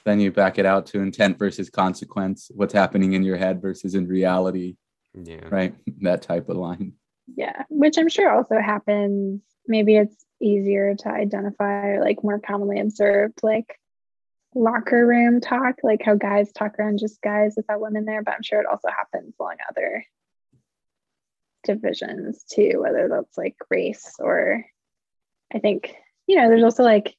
Then 0.04 0.20
you 0.20 0.32
back 0.32 0.58
it 0.58 0.66
out 0.66 0.88
to 0.88 1.00
intent 1.00 1.38
versus 1.38 1.70
consequence. 1.70 2.50
What's 2.56 2.74
happening 2.74 3.14
in 3.14 3.24
your 3.24 3.38
head 3.38 3.62
versus 3.62 3.94
in 3.94 4.08
reality. 4.08 4.76
Yeah. 5.14 5.48
Right. 5.50 5.76
That 6.02 6.24
type 6.24 6.50
of 6.50 6.58
line. 6.58 6.94
Yeah. 7.36 7.64
Which 7.70 7.98
I'm 7.98 8.10
sure 8.10 8.32
also 8.32 8.60
happens. 8.60 9.42
Maybe 9.68 9.96
it's 9.96 10.26
easier 10.42 10.96
to 10.96 11.10
identify 11.10 11.86
or 11.86 12.02
like 12.02 12.24
more 12.24 12.40
commonly 12.40 12.80
observed 12.80 13.40
like 13.44 13.80
locker 14.54 15.06
room 15.06 15.40
talk 15.40 15.76
like 15.84 16.02
how 16.04 16.16
guys 16.16 16.52
talk 16.52 16.78
around 16.78 17.00
just 17.00 17.22
guys 17.22 17.54
without 17.56 17.80
women 17.80 18.04
there 18.04 18.22
but 18.22 18.34
i'm 18.34 18.44
sure 18.44 18.60
it 18.60 18.66
also 18.66 18.90
happens 18.90 19.34
along 19.40 19.56
other 19.70 20.06
divisions 21.64 22.44
too 22.52 22.74
whether 22.76 23.08
that's 23.08 23.38
like 23.38 23.56
race 23.70 24.16
or 24.20 24.66
i 25.54 25.60
think 25.60 25.96
you 26.28 26.36
know 26.36 26.50
there's 26.50 26.64
also 26.64 26.84
like 26.84 27.16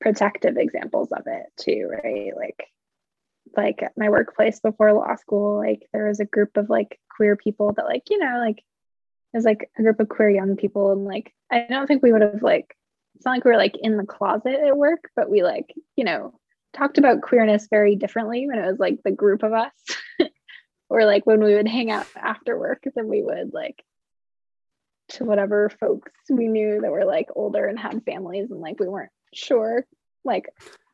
protective 0.00 0.56
examples 0.56 1.10
of 1.10 1.22
it 1.26 1.46
too 1.58 1.90
right 1.90 2.36
like 2.36 2.68
like 3.56 3.82
at 3.82 3.92
my 3.96 4.08
workplace 4.10 4.60
before 4.60 4.92
law 4.92 5.16
school 5.16 5.56
like 5.56 5.88
there 5.92 6.06
was 6.06 6.20
a 6.20 6.24
group 6.24 6.56
of 6.56 6.68
like 6.68 7.00
queer 7.14 7.36
people 7.36 7.72
that 7.72 7.84
like 7.84 8.04
you 8.10 8.18
know 8.18 8.38
like 8.38 8.62
as 9.34 9.44
like 9.44 9.70
a 9.78 9.82
group 9.82 10.00
of 10.00 10.08
queer 10.08 10.30
young 10.30 10.56
people 10.56 10.92
and 10.92 11.04
like 11.04 11.32
I 11.50 11.66
don't 11.68 11.86
think 11.86 12.02
we 12.02 12.12
would 12.12 12.22
have 12.22 12.42
like 12.42 12.76
it's 13.14 13.24
not 13.24 13.32
like 13.32 13.44
we 13.44 13.50
were 13.50 13.56
like 13.56 13.76
in 13.80 13.96
the 13.96 14.04
closet 14.04 14.60
at 14.66 14.76
work, 14.76 15.10
but 15.14 15.30
we 15.30 15.42
like, 15.42 15.72
you 15.96 16.04
know, 16.04 16.34
talked 16.72 16.98
about 16.98 17.22
queerness 17.22 17.68
very 17.70 17.96
differently 17.96 18.46
when 18.46 18.58
it 18.58 18.66
was 18.66 18.78
like 18.78 19.02
the 19.04 19.12
group 19.12 19.42
of 19.42 19.52
us. 19.52 19.72
or 20.88 21.04
like 21.04 21.24
when 21.24 21.42
we 21.42 21.54
would 21.54 21.68
hang 21.68 21.90
out 21.90 22.06
after 22.16 22.58
work 22.58 22.84
than 22.94 23.08
we 23.08 23.22
would 23.22 23.52
like 23.54 23.82
to 25.08 25.24
whatever 25.24 25.70
folks 25.70 26.12
we 26.28 26.46
knew 26.46 26.80
that 26.80 26.90
were 26.90 27.04
like 27.04 27.28
older 27.34 27.66
and 27.66 27.78
had 27.78 28.04
families 28.04 28.50
and 28.50 28.60
like 28.60 28.78
we 28.78 28.88
weren't 28.88 29.12
sure. 29.32 29.86
Like, 30.24 30.46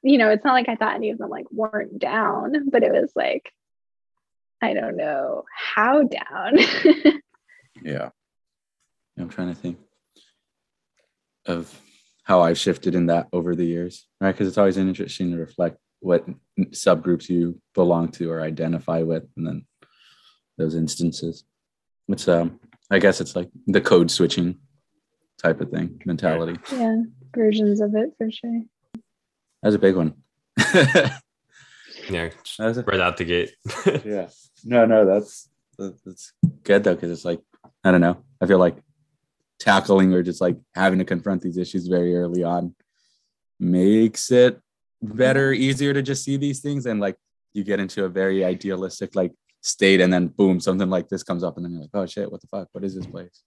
you 0.02 0.18
know, 0.18 0.30
it's 0.30 0.44
not 0.44 0.54
like 0.54 0.68
I 0.68 0.76
thought 0.76 0.94
any 0.94 1.10
of 1.10 1.18
them 1.18 1.30
like 1.30 1.50
weren't 1.50 1.98
down, 1.98 2.68
but 2.70 2.82
it 2.82 2.92
was 2.92 3.12
like, 3.14 3.52
I 4.62 4.74
don't 4.74 4.96
know 4.96 5.44
how 5.56 6.02
down. 6.02 6.58
yeah. 7.82 8.10
I'm 9.18 9.28
trying 9.28 9.48
to 9.48 9.54
think 9.54 9.78
of 11.46 11.80
how 12.24 12.42
I've 12.42 12.58
shifted 12.58 12.94
in 12.94 13.06
that 13.06 13.28
over 13.32 13.54
the 13.54 13.64
years, 13.64 14.06
right? 14.20 14.32
Because 14.32 14.48
it's 14.48 14.58
always 14.58 14.76
interesting 14.76 15.30
to 15.32 15.36
reflect 15.36 15.78
what 16.00 16.26
subgroups 16.70 17.28
you 17.28 17.60
belong 17.74 18.08
to 18.12 18.30
or 18.30 18.40
identify 18.40 19.02
with, 19.02 19.24
and 19.36 19.46
then 19.46 19.66
those 20.56 20.74
instances. 20.74 21.44
It's 22.08 22.28
um, 22.28 22.60
I 22.90 22.98
guess 22.98 23.20
it's 23.20 23.36
like 23.36 23.50
the 23.66 23.80
code 23.80 24.10
switching 24.10 24.58
type 25.42 25.60
of 25.60 25.70
thing 25.70 26.00
mentality. 26.04 26.58
Yeah, 26.72 27.02
versions 27.34 27.80
of 27.80 27.94
it 27.94 28.10
for 28.16 28.30
sure. 28.30 28.62
That's 29.62 29.74
a 29.74 29.78
big 29.78 29.96
one. 29.96 30.14
yeah, 32.10 32.30
right 32.58 33.00
out 33.00 33.16
the 33.16 33.24
gate. 33.24 33.54
yeah, 34.04 34.28
no, 34.64 34.84
no, 34.86 35.06
that's 35.06 35.48
that's 35.78 36.32
good 36.64 36.84
though 36.84 36.94
because 36.94 37.10
it's 37.10 37.24
like 37.24 37.40
I 37.84 37.90
don't 37.90 38.00
know. 38.00 38.22
I 38.40 38.46
feel 38.46 38.58
like 38.58 38.76
tackling 39.58 40.12
or 40.12 40.22
just 40.22 40.40
like 40.40 40.56
having 40.74 40.98
to 40.98 41.04
confront 41.04 41.42
these 41.42 41.58
issues 41.58 41.86
very 41.86 42.16
early 42.16 42.42
on 42.42 42.74
makes 43.58 44.30
it 44.30 44.60
better, 45.02 45.52
mm-hmm. 45.52 45.62
easier 45.62 45.92
to 45.92 46.02
just 46.02 46.24
see 46.24 46.36
these 46.36 46.60
things. 46.60 46.86
And 46.86 47.00
like 47.00 47.16
you 47.52 47.64
get 47.64 47.80
into 47.80 48.04
a 48.04 48.08
very 48.08 48.44
idealistic 48.44 49.14
like 49.14 49.32
state, 49.62 50.00
and 50.00 50.12
then 50.12 50.28
boom, 50.28 50.60
something 50.60 50.90
like 50.90 51.08
this 51.08 51.22
comes 51.22 51.44
up, 51.44 51.56
and 51.56 51.64
then 51.64 51.72
you're 51.72 51.82
like, 51.82 51.90
oh 51.94 52.06
shit, 52.06 52.30
what 52.30 52.40
the 52.40 52.46
fuck? 52.48 52.68
What 52.72 52.84
is 52.84 52.94
this 52.94 53.06
place? 53.06 53.42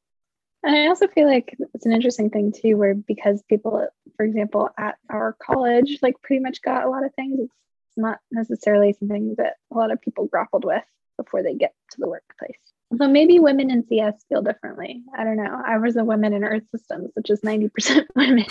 And 0.63 0.75
I 0.75 0.87
also 0.87 1.07
feel 1.07 1.27
like 1.27 1.55
it's 1.73 1.85
an 1.85 1.91
interesting 1.91 2.29
thing 2.29 2.53
too, 2.53 2.77
where 2.77 2.95
because 2.95 3.43
people, 3.49 3.85
for 4.15 4.25
example, 4.25 4.69
at 4.77 4.95
our 5.09 5.35
college, 5.41 5.99
like 6.01 6.15
pretty 6.21 6.41
much 6.41 6.61
got 6.61 6.85
a 6.85 6.89
lot 6.89 7.03
of 7.03 7.13
things, 7.15 7.37
it's 7.39 7.53
not 7.97 8.19
necessarily 8.31 8.93
something 8.93 9.35
that 9.37 9.55
a 9.71 9.77
lot 9.77 9.91
of 9.91 10.01
people 10.01 10.25
grappled 10.27 10.65
with 10.65 10.83
before 11.17 11.43
they 11.43 11.53
get 11.55 11.73
to 11.91 11.97
the 11.99 12.09
workplace. 12.09 12.57
But 12.91 13.09
maybe 13.09 13.39
women 13.39 13.71
in 13.71 13.85
CS 13.87 14.23
feel 14.29 14.41
differently. 14.41 15.01
I 15.17 15.23
don't 15.23 15.37
know. 15.37 15.61
I 15.65 15.77
was 15.77 15.95
a 15.95 16.03
woman 16.03 16.33
in 16.33 16.43
Earth 16.43 16.63
Systems, 16.71 17.11
which 17.15 17.29
is 17.29 17.41
90% 17.41 18.05
women. 18.15 18.45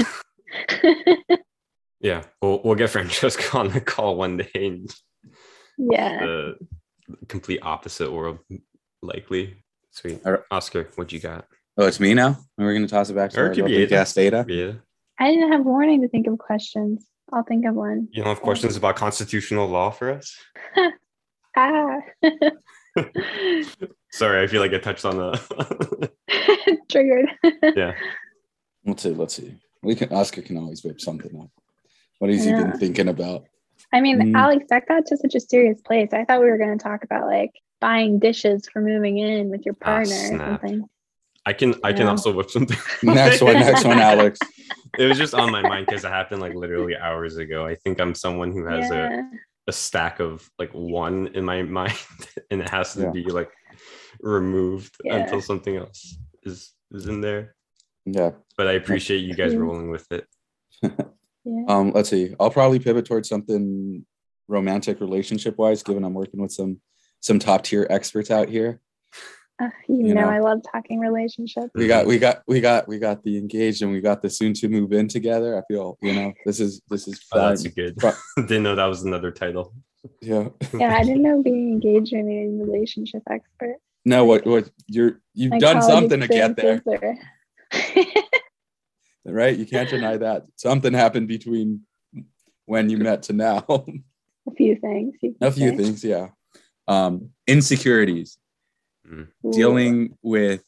Yeah, 2.01 2.25
we'll 2.41 2.61
we'll 2.65 2.75
get 2.75 2.91
Francesca 2.91 3.57
on 3.57 3.69
the 3.69 3.81
call 3.81 4.17
one 4.17 4.39
day 4.39 4.51
and 4.55 4.93
yeah. 5.79 6.19
the 6.19 6.57
complete 7.29 7.61
opposite 7.63 8.11
world, 8.13 8.41
likely. 9.03 9.63
Sweet. 9.91 10.21
All 10.27 10.33
right. 10.33 10.41
Oscar, 10.51 10.89
what 10.97 11.13
you 11.13 11.21
got? 11.21 11.47
Oh, 11.79 11.87
it's 11.87 12.01
me 12.01 12.13
now. 12.15 12.39
And 12.59 12.67
we're 12.67 12.75
gonna 12.75 12.89
toss 12.89 13.09
it 13.11 13.15
back 13.15 13.31
to 13.31 13.41
Or 13.41 13.45
it 13.45 13.49
our 13.51 13.55
could 13.55 13.57
be 13.57 13.63
lovely 13.63 13.77
either. 13.83 13.89
gas 13.91 14.17
Ada. 14.19 14.47
Yeah. 14.49 14.73
I 15.21 15.31
didn't 15.31 15.53
have 15.53 15.65
warning 15.65 16.03
to 16.03 16.09
think 16.09 16.27
of 16.27 16.39
questions. 16.39 17.07
I'll 17.33 17.43
think 17.45 17.65
of 17.67 17.75
one. 17.75 18.09
You 18.13 18.23
don't 18.23 18.35
have 18.35 18.43
questions 18.43 18.77
about 18.77 18.97
constitutional 18.97 19.67
law 19.69 19.91
for 19.91 20.11
us? 20.11 20.37
Ah. 21.55 21.99
Sorry, 24.11 24.43
I 24.43 24.47
feel 24.47 24.61
like 24.63 24.73
I 24.73 24.79
touched 24.79 25.05
on 25.05 25.17
the. 25.19 26.11
Triggered. 26.91 27.27
yeah. 27.77 27.93
Let's 28.87 29.03
see. 29.03 29.11
Let's 29.11 29.35
see. 29.35 29.55
We 29.83 29.95
can. 29.95 30.11
Oscar 30.13 30.43
can 30.43 30.57
always 30.57 30.83
whip 30.83 30.99
something 31.01 31.39
up. 31.41 31.51
What 32.19 32.31
has 32.31 32.45
he 32.45 32.53
been 32.53 32.73
thinking 32.79 33.09
about? 33.09 33.45
I 33.93 34.01
mean, 34.01 34.19
Mm. 34.19 34.35
Alex, 34.37 34.65
that 34.71 34.87
got 34.89 35.05
to 35.07 35.17
such 35.19 35.35
a 35.35 35.41
serious 35.41 35.81
place. 35.83 36.09
I 36.13 36.25
thought 36.25 36.41
we 36.41 36.47
were 36.51 36.57
going 36.59 36.79
to 36.79 36.83
talk 36.83 37.05
about 37.05 37.27
like 37.27 37.51
buying 37.81 38.19
dishes 38.19 38.67
for 38.73 38.81
moving 38.81 39.19
in 39.19 39.51
with 39.51 39.67
your 39.67 39.77
Ah, 39.83 39.85
partner 39.85 40.15
or 40.15 40.39
something. 40.39 40.89
I 41.45 41.53
can 41.53 41.75
I 41.85 41.93
can 41.93 42.07
also 42.07 42.33
whip 42.33 42.51
something. 42.51 42.79
Next 43.03 43.43
one. 43.43 43.55
Next 43.55 43.85
one, 43.85 43.99
Alex. 43.99 44.39
It 44.99 45.07
was 45.07 45.19
just 45.19 45.35
on 45.35 45.51
my 45.51 45.63
mind 45.63 45.87
because 45.87 46.05
it 46.05 46.09
happened 46.11 46.41
like 46.41 46.55
literally 46.55 46.97
hours 46.97 47.37
ago. 47.39 47.67
I 47.67 47.75
think 47.77 48.01
I'm 48.01 48.15
someone 48.15 48.53
who 48.53 48.67
has 48.67 48.91
a, 48.91 48.95
Yeah. 48.95 49.23
a 49.69 49.73
stack 49.73 50.21
of 50.21 50.49
like 50.59 50.71
one 50.73 51.29
in 51.29 51.45
my 51.45 51.63
mind 51.81 51.97
and 52.51 52.61
it 52.61 52.69
has 52.69 52.95
to 52.95 53.03
Yeah. 53.03 53.11
be 53.11 53.25
like 53.25 53.51
removed 54.21 54.95
Yeah. 55.05 55.17
until 55.17 55.41
something 55.41 55.77
else 55.77 56.19
is 56.43 56.73
is 56.93 57.07
in 57.07 57.21
there. 57.21 57.55
Yeah. 58.05 58.33
But 58.57 58.67
I 58.69 58.73
appreciate 58.73 59.19
you 59.21 59.35
guys 59.35 59.57
rolling 59.57 59.91
with 59.91 60.07
it. 60.13 60.27
yeah. 60.83 60.91
Um. 61.69 61.93
Let's 61.93 62.11
see. 62.11 62.35
I'll 62.39 62.51
probably 62.51 62.79
pivot 62.79 63.07
towards 63.07 63.29
something 63.29 64.05
romantic 64.49 65.01
relationship 65.01 65.57
wise, 65.57 65.83
given 65.83 66.05
I'm 66.05 66.15
working 66.15 66.41
with 66.43 66.53
some 66.53 66.81
some 67.21 67.39
top 67.39 67.63
tier 67.63 67.87
experts 67.89 68.31
out 68.31 68.49
here. 68.49 68.81
Uh, 69.61 69.69
you, 69.89 70.09
you 70.09 70.15
know, 70.15 70.23
know. 70.23 70.29
I 70.29 70.39
love 70.41 70.61
talking 70.71 70.99
relationships. 70.99 71.71
We 71.75 71.87
got 71.87 72.07
we 72.07 72.19
got 72.19 72.43
we 72.49 72.61
got 72.61 72.89
we 72.89 72.99
got 72.99 73.23
the 73.23 73.37
engaged 73.37 73.83
and 73.83 73.93
we 73.93 74.01
got 74.01 74.23
the 74.23 74.31
soon 74.31 74.55
to 74.55 74.69
move 74.69 74.93
in 74.93 75.09
together. 75.09 75.57
I 75.59 75.63
feel 75.73 75.99
you 76.01 76.15
know 76.15 76.33
this 76.47 76.59
is 76.59 76.81
this 76.89 77.07
is 77.07 77.21
Oh, 77.33 77.49
that's 77.49 77.63
fun. 77.63 77.73
good. 77.77 77.95
But- 77.97 78.17
Didn't 78.37 78.63
know 78.63 78.75
that 78.75 78.87
was 78.87 79.03
another 79.03 79.31
title. 79.31 79.75
yeah. 80.21 80.49
Yeah, 80.75 80.97
I 80.97 81.05
didn't 81.05 81.23
know 81.23 81.43
being 81.43 81.71
engaged 81.73 82.13
made 82.13 82.25
me 82.25 82.45
a 82.47 82.65
relationship 82.65 83.23
expert. 83.31 83.77
No, 84.05 84.25
what 84.25 84.45
what 84.47 84.69
you're 84.89 85.21
you've 85.35 85.53
My 85.53 85.59
done 85.59 85.83
something 85.83 86.21
to 86.21 86.27
get 86.29 86.57
there, 86.57 86.83
right? 89.25 89.57
You 89.57 89.67
can't 89.67 89.89
deny 89.89 90.17
that 90.17 90.45
something 90.57 90.93
happened 90.93 91.29
between 91.29 91.83
when 92.67 92.91
you 92.91 92.97
met 92.99 93.25
to 93.25 93.33
now. 93.33 93.65
a 94.49 94.51
few 94.57 94.77
things. 94.77 95.15
you 95.23 95.37
a 95.41 95.51
few 95.53 95.77
things, 95.77 96.03
yeah. 96.03 96.29
Um, 96.89 97.31
insecurities, 97.47 98.39
Dealing 99.51 100.17
with 100.23 100.63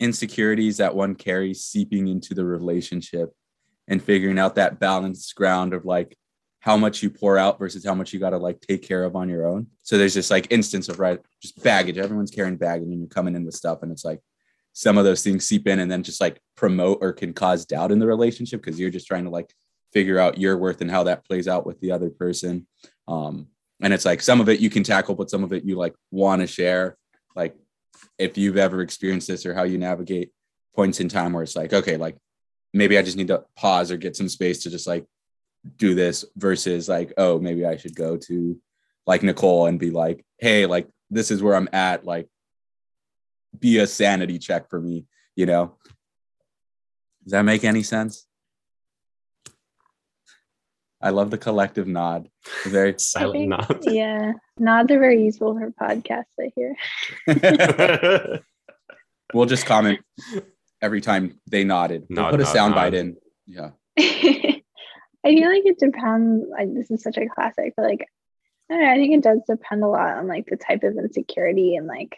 insecurities 0.00 0.78
that 0.78 0.94
one 0.94 1.14
carries 1.14 1.64
seeping 1.64 2.08
into 2.08 2.34
the 2.34 2.44
relationship 2.44 3.32
and 3.88 4.02
figuring 4.02 4.38
out 4.38 4.56
that 4.56 4.80
balanced 4.80 5.34
ground 5.34 5.74
of 5.74 5.84
like 5.84 6.16
how 6.60 6.76
much 6.76 7.02
you 7.02 7.10
pour 7.10 7.36
out 7.38 7.58
versus 7.58 7.84
how 7.84 7.94
much 7.94 8.12
you 8.12 8.20
got 8.20 8.30
to 8.30 8.38
like 8.38 8.60
take 8.60 8.82
care 8.82 9.02
of 9.02 9.16
on 9.16 9.28
your 9.28 9.46
own. 9.46 9.66
So 9.82 9.98
there's 9.98 10.14
just 10.14 10.30
like 10.30 10.46
instance 10.50 10.88
of 10.88 11.00
right, 11.00 11.20
just 11.40 11.60
baggage. 11.62 11.98
Everyone's 11.98 12.30
carrying 12.30 12.56
baggage 12.56 12.88
and 12.88 13.00
you're 13.00 13.08
coming 13.08 13.34
in 13.34 13.44
with 13.44 13.54
stuff, 13.54 13.82
and 13.82 13.90
it's 13.90 14.04
like 14.04 14.20
some 14.72 14.96
of 14.96 15.04
those 15.04 15.22
things 15.22 15.44
seep 15.44 15.66
in 15.66 15.80
and 15.80 15.90
then 15.90 16.02
just 16.02 16.20
like 16.20 16.40
promote 16.56 16.98
or 17.00 17.12
can 17.12 17.32
cause 17.32 17.66
doubt 17.66 17.92
in 17.92 17.98
the 17.98 18.06
relationship 18.06 18.62
because 18.62 18.78
you're 18.78 18.90
just 18.90 19.06
trying 19.06 19.24
to 19.24 19.30
like 19.30 19.52
figure 19.92 20.18
out 20.18 20.38
your 20.38 20.56
worth 20.56 20.80
and 20.80 20.90
how 20.90 21.02
that 21.02 21.24
plays 21.24 21.46
out 21.46 21.66
with 21.66 21.80
the 21.80 21.90
other 21.90 22.10
person. 22.10 22.66
Um, 23.06 23.48
and 23.82 23.92
it's 23.92 24.04
like 24.04 24.22
some 24.22 24.40
of 24.40 24.48
it 24.48 24.60
you 24.60 24.70
can 24.70 24.84
tackle, 24.84 25.14
but 25.14 25.28
some 25.28 25.42
of 25.42 25.52
it 25.52 25.64
you 25.64 25.76
like 25.76 25.94
want 26.10 26.40
to 26.40 26.46
share. 26.46 26.96
Like 27.34 27.56
if 28.18 28.38
you've 28.38 28.56
ever 28.56 28.80
experienced 28.80 29.28
this 29.28 29.44
or 29.44 29.54
how 29.54 29.64
you 29.64 29.76
navigate 29.76 30.30
points 30.74 31.00
in 31.00 31.08
time 31.08 31.32
where 31.32 31.42
it's 31.42 31.56
like, 31.56 31.72
okay, 31.72 31.96
like 31.96 32.16
maybe 32.72 32.96
I 32.96 33.02
just 33.02 33.16
need 33.16 33.28
to 33.28 33.44
pause 33.56 33.90
or 33.90 33.96
get 33.96 34.16
some 34.16 34.28
space 34.28 34.62
to 34.62 34.70
just 34.70 34.86
like 34.86 35.04
do 35.76 35.94
this 35.94 36.24
versus 36.36 36.88
like, 36.88 37.12
oh, 37.16 37.38
maybe 37.40 37.66
I 37.66 37.76
should 37.76 37.96
go 37.96 38.16
to 38.16 38.58
like 39.06 39.22
Nicole 39.22 39.66
and 39.66 39.80
be 39.80 39.90
like, 39.90 40.24
hey, 40.38 40.66
like 40.66 40.88
this 41.10 41.30
is 41.30 41.42
where 41.42 41.56
I'm 41.56 41.68
at. 41.72 42.04
Like 42.04 42.28
be 43.58 43.78
a 43.78 43.86
sanity 43.86 44.38
check 44.38 44.70
for 44.70 44.80
me, 44.80 45.06
you 45.34 45.46
know? 45.46 45.76
Does 47.24 47.32
that 47.32 47.42
make 47.42 47.64
any 47.64 47.82
sense? 47.82 48.26
I 51.02 51.10
love 51.10 51.30
the 51.30 51.38
collective 51.38 51.86
nod. 51.86 52.28
Very 52.64 52.94
Silent 52.98 53.32
think- 53.32 53.48
nod. 53.50 53.78
Yeah, 53.82 54.32
nods 54.58 54.90
are 54.92 54.98
very 54.98 55.24
useful 55.24 55.58
for 55.58 55.70
podcasts. 55.72 56.24
I 56.40 56.52
hear. 56.54 58.40
we'll 59.34 59.46
just 59.46 59.66
comment 59.66 60.00
every 60.80 61.00
time 61.00 61.40
they 61.50 61.64
nodded. 61.64 62.06
We'll 62.08 62.24
Nod, 62.24 62.30
put 62.30 62.40
a 62.40 62.44
nod, 62.44 62.52
sound 62.52 62.74
bite 62.74 62.94
in. 62.94 63.16
Yeah. 63.46 63.70
I 63.98 64.62
feel 65.24 65.48
like 65.48 65.62
it 65.64 65.78
depends. 65.78 66.46
Like 66.50 66.74
this 66.74 66.90
is 66.90 67.02
such 67.02 67.16
a 67.16 67.28
classic, 67.28 67.74
but 67.76 67.84
like 67.84 68.06
I 68.70 68.74
don't 68.74 68.82
know. 68.82 68.90
I 68.90 68.96
think 68.96 69.14
it 69.14 69.22
does 69.22 69.40
depend 69.48 69.82
a 69.84 69.88
lot 69.88 70.16
on 70.16 70.26
like 70.28 70.46
the 70.46 70.56
type 70.56 70.82
of 70.82 70.96
insecurity 70.96 71.76
and 71.76 71.86
like 71.86 72.16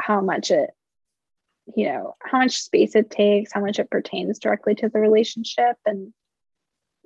how 0.00 0.20
much 0.20 0.50
it, 0.50 0.70
you 1.76 1.86
know, 1.86 2.14
how 2.20 2.38
much 2.38 2.56
space 2.58 2.94
it 2.94 3.10
takes, 3.10 3.52
how 3.52 3.60
much 3.60 3.78
it 3.78 3.90
pertains 3.90 4.38
directly 4.38 4.74
to 4.76 4.88
the 4.88 4.98
relationship, 5.00 5.76
and 5.86 6.12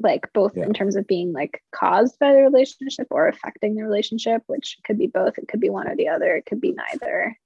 like 0.01 0.33
both 0.33 0.57
Yeah. 0.57 0.65
in 0.65 0.73
terms 0.75 0.97
of 0.97 1.07
being 1.07 1.33
like 1.33 1.63
caused 1.73 2.19
by 2.19 2.33
the 2.33 2.41
relationship 2.43 3.09
or 3.11 3.29
affecting 3.29 3.75
the 3.75 3.83
relationship, 3.83 4.43
which 4.47 4.79
could 4.85 4.99
be 4.99 5.07
both. 5.09 5.39
It 5.39 5.49
could 5.49 5.61
be 5.61 5.71
one 5.71 5.89
or 5.89 5.97
the 5.97 6.09
other. 6.09 6.37
It 6.37 6.47
could 6.47 6.61
be 6.61 6.73
neither. 6.73 7.37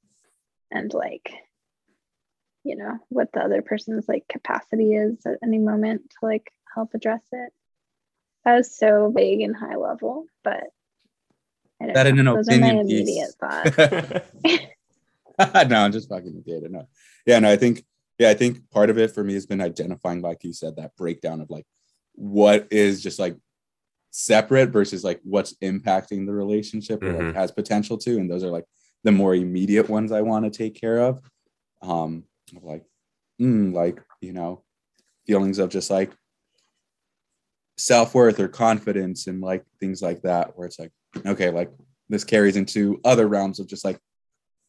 And 0.71 0.93
like, 0.93 1.33
you 2.65 2.77
know, 2.77 2.99
what 3.09 3.33
the 3.33 3.41
other 3.41 3.63
person's 3.63 4.07
like 4.09 4.27
capacity 4.29 4.95
is 4.95 5.25
at 5.27 5.39
any 5.43 5.59
moment 5.59 6.11
to 6.11 6.17
like 6.27 6.51
help 6.75 6.95
address 6.95 7.23
it. 7.33 7.53
That 8.45 8.57
was 8.57 8.77
so 8.77 9.11
vague 9.15 9.41
and 9.41 9.57
high 9.57 9.77
level, 9.77 10.27
but 10.45 10.65
I 11.81 11.87
don't 11.87 11.95
That 11.95 12.07
in 12.07 12.17
know. 12.17 12.33
an 12.33 12.37
Those 12.37 12.49
are 12.49 12.59
my 12.59 12.67
opinion 12.69 12.87
piece. 12.87 13.01
immediate 13.01 13.35
thoughts. 13.41 14.27
no, 15.71 15.77
I'm 15.79 15.93
just 15.93 16.09
fucking 16.09 16.35
with 16.35 16.49
Ada. 16.49 16.69
No. 16.69 16.87
Yeah, 17.27 17.39
no, 17.39 17.51
I 17.51 17.57
think, 17.57 17.85
yeah, 18.19 18.31
I 18.31 18.35
think 18.35 18.69
part 18.71 18.91
of 18.91 18.99
it 18.99 19.11
for 19.13 19.25
me 19.25 19.35
has 19.35 19.47
been 19.47 19.61
identifying, 19.61 20.21
like 20.21 20.45
you 20.45 20.53
said, 20.53 20.77
that 20.77 20.95
breakdown 20.97 21.41
of 21.41 21.51
like 21.51 21.67
what 22.15 22.69
is 22.71 23.03
just 23.03 23.19
like 23.19 23.37
separate 24.11 24.71
versus 24.71 25.03
like 25.03 25.21
what's 25.25 25.55
impacting 25.63 26.27
the 26.27 26.33
relationship 26.33 27.03
or 27.03 27.13
like 27.13 27.25
Mhm. 27.27 27.35
has 27.35 27.51
potential 27.51 27.97
to. 27.99 28.19
And 28.19 28.31
those 28.31 28.45
are 28.45 28.51
like 28.51 28.67
the 29.05 29.13
more 29.13 29.35
immediate 29.35 29.89
ones 29.89 30.13
I 30.13 30.21
want 30.21 30.45
to 30.45 30.51
take 30.51 30.75
care 30.75 30.99
of. 31.01 31.21
Um, 31.81 32.25
like, 32.61 32.85
mm, 33.41 33.73
like, 33.73 34.01
you 34.21 34.33
know, 34.33 34.63
feelings 35.27 35.59
of 35.59 35.71
just 35.71 35.91
like 35.91 36.13
self-worth 37.79 38.39
or 38.39 38.49
confidence 38.49 39.27
and 39.27 39.41
like 39.41 39.65
things 39.81 40.03
like 40.03 40.23
that, 40.23 40.57
where 40.57 40.67
it's 40.67 40.79
like, 40.79 40.93
okay, 41.27 41.51
like 41.51 41.71
this 42.09 42.25
carries 42.25 42.57
into 42.57 43.01
other 43.05 43.27
realms 43.27 43.59
of 43.59 43.67
just 43.67 43.85
like 43.85 43.99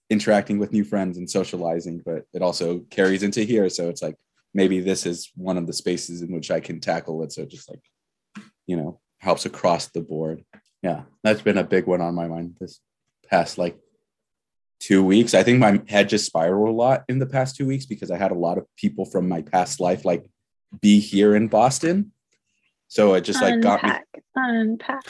interacting 0.10 0.58
with 0.58 0.72
new 0.72 0.84
friends 0.84 1.18
and 1.18 1.30
socializing, 1.30 2.02
but 2.06 2.26
it 2.34 2.42
also 2.42 2.80
carries 2.90 3.24
into 3.24 3.44
here. 3.44 3.70
So 3.70 3.90
it's 3.90 4.02
like 4.02 4.16
maybe 4.54 4.80
this 4.80 5.06
is 5.06 5.32
one 5.36 5.58
of 5.58 5.68
the 5.68 5.74
spaces 5.74 6.22
in 6.22 6.32
which 6.32 6.52
I 6.52 6.60
can 6.60 6.80
tackle 6.80 7.24
it. 7.24 7.32
So 7.32 7.42
it 7.42 7.50
just 7.50 7.70
like, 7.70 7.82
you 8.68 8.78
know, 8.78 9.00
helps 9.20 9.46
across 9.46 9.88
the 9.88 10.02
board. 10.02 10.44
Yeah, 10.82 11.04
that's 11.24 11.42
been 11.42 11.58
a 11.58 11.64
big 11.64 11.88
one 11.88 12.02
on 12.02 12.14
my 12.14 12.28
mind 12.28 12.58
this 12.60 12.80
past 13.30 13.58
like 13.58 13.78
two 14.80 15.04
weeks. 15.04 15.34
I 15.34 15.44
think 15.44 15.60
my 15.60 15.82
head 15.88 16.10
just 16.10 16.26
spiraled 16.26 16.70
a 16.70 16.72
lot 16.72 17.04
in 17.08 17.20
the 17.20 17.26
past 17.26 17.56
two 17.56 17.66
weeks 17.66 17.86
because 17.86 18.12
I 18.12 18.18
had 18.18 18.32
a 18.32 18.36
lot 18.36 18.58
of 18.58 18.66
people 18.76 19.06
from 19.06 19.30
my 19.30 19.42
past 19.42 19.80
life 19.80 20.04
like 20.04 20.30
be 20.82 21.00
here 21.00 21.36
in 21.36 21.48
Boston. 21.48 22.12
So 22.90 23.16
it 23.16 23.22
just 23.22 23.42
like 23.42 23.62
got 23.62 23.84
me 23.84 23.92
unpack, 24.36 25.02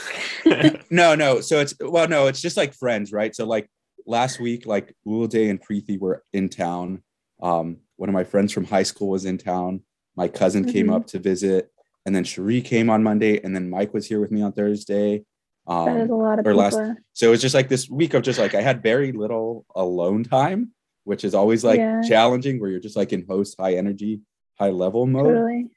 unpack. 0.46 0.86
no, 0.92 1.16
no. 1.16 1.42
So 1.42 1.60
it's 1.60 1.74
well, 1.82 2.08
no, 2.08 2.28
it's 2.28 2.42
just 2.42 2.56
like 2.56 2.74
friends, 2.74 3.12
right? 3.12 3.36
So 3.36 3.46
like 3.46 3.68
last 4.06 4.40
week, 4.40 4.66
like 4.66 4.96
Day 5.30 5.50
and 5.50 5.62
Preeti 5.62 6.00
were 6.00 6.24
in 6.32 6.50
town. 6.50 7.04
Um, 7.42 7.78
one 8.04 8.10
of 8.10 8.14
my 8.14 8.26
friends 8.26 8.52
from 8.52 8.66
high 8.66 8.84
school 8.84 9.08
was 9.08 9.24
in 9.24 9.38
town. 9.38 9.82
My 10.18 10.28
cousin 10.28 10.66
came 10.66 10.88
Mhm. 10.88 10.94
up 10.94 11.08
to 11.08 11.20
visit, 11.20 11.72
and 12.06 12.14
then 12.14 12.26
Cherie 12.26 12.60
came 12.62 12.90
on 12.90 13.02
Monday, 13.02 13.40
and 13.42 13.56
then 13.56 13.70
Mike 13.70 13.94
was 13.94 14.08
here 14.08 14.20
with 14.20 14.30
me 14.30 14.42
on 14.42 14.52
Thursday. 14.52 15.24
that 15.66 15.96
is 16.02 16.10
a 16.10 16.14
Um, 16.14 16.20
lot 16.20 16.38
of 16.40 16.46
or 16.46 16.52
people. 16.52 16.58
last- 16.58 17.00
so 17.14 17.28
it 17.28 17.30
was 17.30 17.40
just 17.42 17.56
like 17.56 17.70
this 17.70 17.90
week 17.90 18.14
of 18.14 18.22
just 18.22 18.38
like 18.38 18.54
I 18.54 18.60
had 18.62 18.84
very 18.84 19.14
little 19.14 19.66
alone 19.74 20.26
time, 20.26 20.74
which 21.06 21.24
is 21.24 21.34
always 21.34 21.64
like 21.64 21.78
Yeah. 21.78 22.02
challenging, 22.02 22.60
where 22.60 22.70
you're 22.70 22.82
just 22.82 22.98
like 22.98 23.14
in 23.14 23.26
host 23.26 23.56
high 23.58 23.76
energy, 23.76 24.20
high 24.60 24.72
level 24.72 25.06
mode 25.08 25.24
totally. 25.36 25.70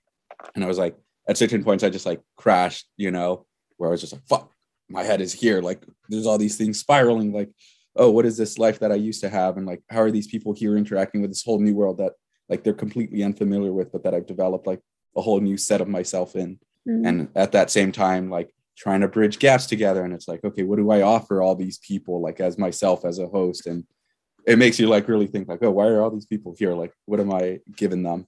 and 0.57 0.65
I 0.65 0.67
was 0.67 0.79
like, 0.79 0.97
at 1.29 1.37
certain 1.39 1.63
points, 1.63 1.85
I 1.85 1.91
just 1.91 2.07
like 2.07 2.21
crashed, 2.35 2.89
you 2.97 3.13
know, 3.13 3.47
where 3.77 3.89
I 3.89 3.93
was 3.93 4.01
just 4.01 4.13
like, 4.15 4.27
fuck, 4.27 4.51
my 4.89 5.05
head 5.05 5.21
is 5.21 5.33
here. 5.33 5.61
Like, 5.63 5.85
there's 6.09 6.27
all 6.27 6.39
these 6.39 6.57
things 6.59 6.81
spiraling. 6.81 7.33
Like, 7.33 7.51
oh, 7.97 8.11
what 8.11 8.27
is 8.27 8.37
this 8.37 8.59
life 8.59 8.79
that 8.81 8.93
I 8.93 8.97
used 8.97 9.21
to 9.23 9.29
have? 9.29 9.57
And 9.57 9.67
like, 9.67 9.83
how 9.91 10.01
are 10.01 10.11
these 10.11 10.27
people 10.27 10.53
here 10.53 10.77
interacting 10.77 11.21
with 11.21 11.31
this 11.31 11.45
whole 11.45 11.59
new 11.59 11.75
world 11.75 11.99
that 11.99 12.13
like 12.49 12.63
they're 12.63 12.73
completely 12.73 13.23
unfamiliar 13.23 13.73
with, 13.73 13.93
but 13.93 14.05
that 14.05 14.15
I've 14.15 14.27
developed 14.27 14.67
like 14.67 14.81
a 15.17 15.23
whole 15.23 15.41
new 15.41 15.57
set 15.57 15.81
of 15.81 15.89
myself 15.89 16.37
in. 16.37 16.59
Mm. 16.89 17.09
And 17.09 17.29
at 17.35 17.53
that 17.53 17.71
same 17.71 17.93
time, 17.93 18.31
like 18.31 18.53
trying 18.77 19.01
to 19.01 19.09
bridge 19.09 19.39
gaps 19.39 19.67
together. 19.67 20.05
And 20.05 20.13
it's 20.13 20.29
like, 20.29 20.45
okay, 20.45 20.63
what 20.63 20.77
do 20.77 20.91
I 20.91 21.03
offer 21.03 21.43
all 21.43 21.55
these 21.55 21.79
people 21.79 22.21
like 22.21 22.41
as 22.41 22.59
myself 22.59 23.05
as 23.05 23.19
a 23.19 23.27
host? 23.27 23.67
And 23.67 23.85
it 24.47 24.59
makes 24.59 24.79
you 24.79 24.89
like 24.89 25.09
really 25.09 25.27
think 25.27 25.49
like, 25.49 25.63
oh, 25.63 25.71
why 25.71 25.87
are 25.87 26.03
all 26.03 26.11
these 26.11 26.27
people 26.27 26.55
here? 26.57 26.75
Like, 26.75 26.93
what 27.07 27.21
am 27.21 27.33
I 27.33 27.61
giving 27.75 28.03
them? 28.03 28.27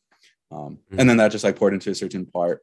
Um, 0.50 0.78
Mhm. 0.90 1.00
and 1.00 1.10
then 1.10 1.18
that 1.18 1.30
just 1.30 1.44
like 1.44 1.56
poured 1.56 1.74
into 1.74 1.90
a 1.90 1.94
certain 1.94 2.24
part 2.24 2.62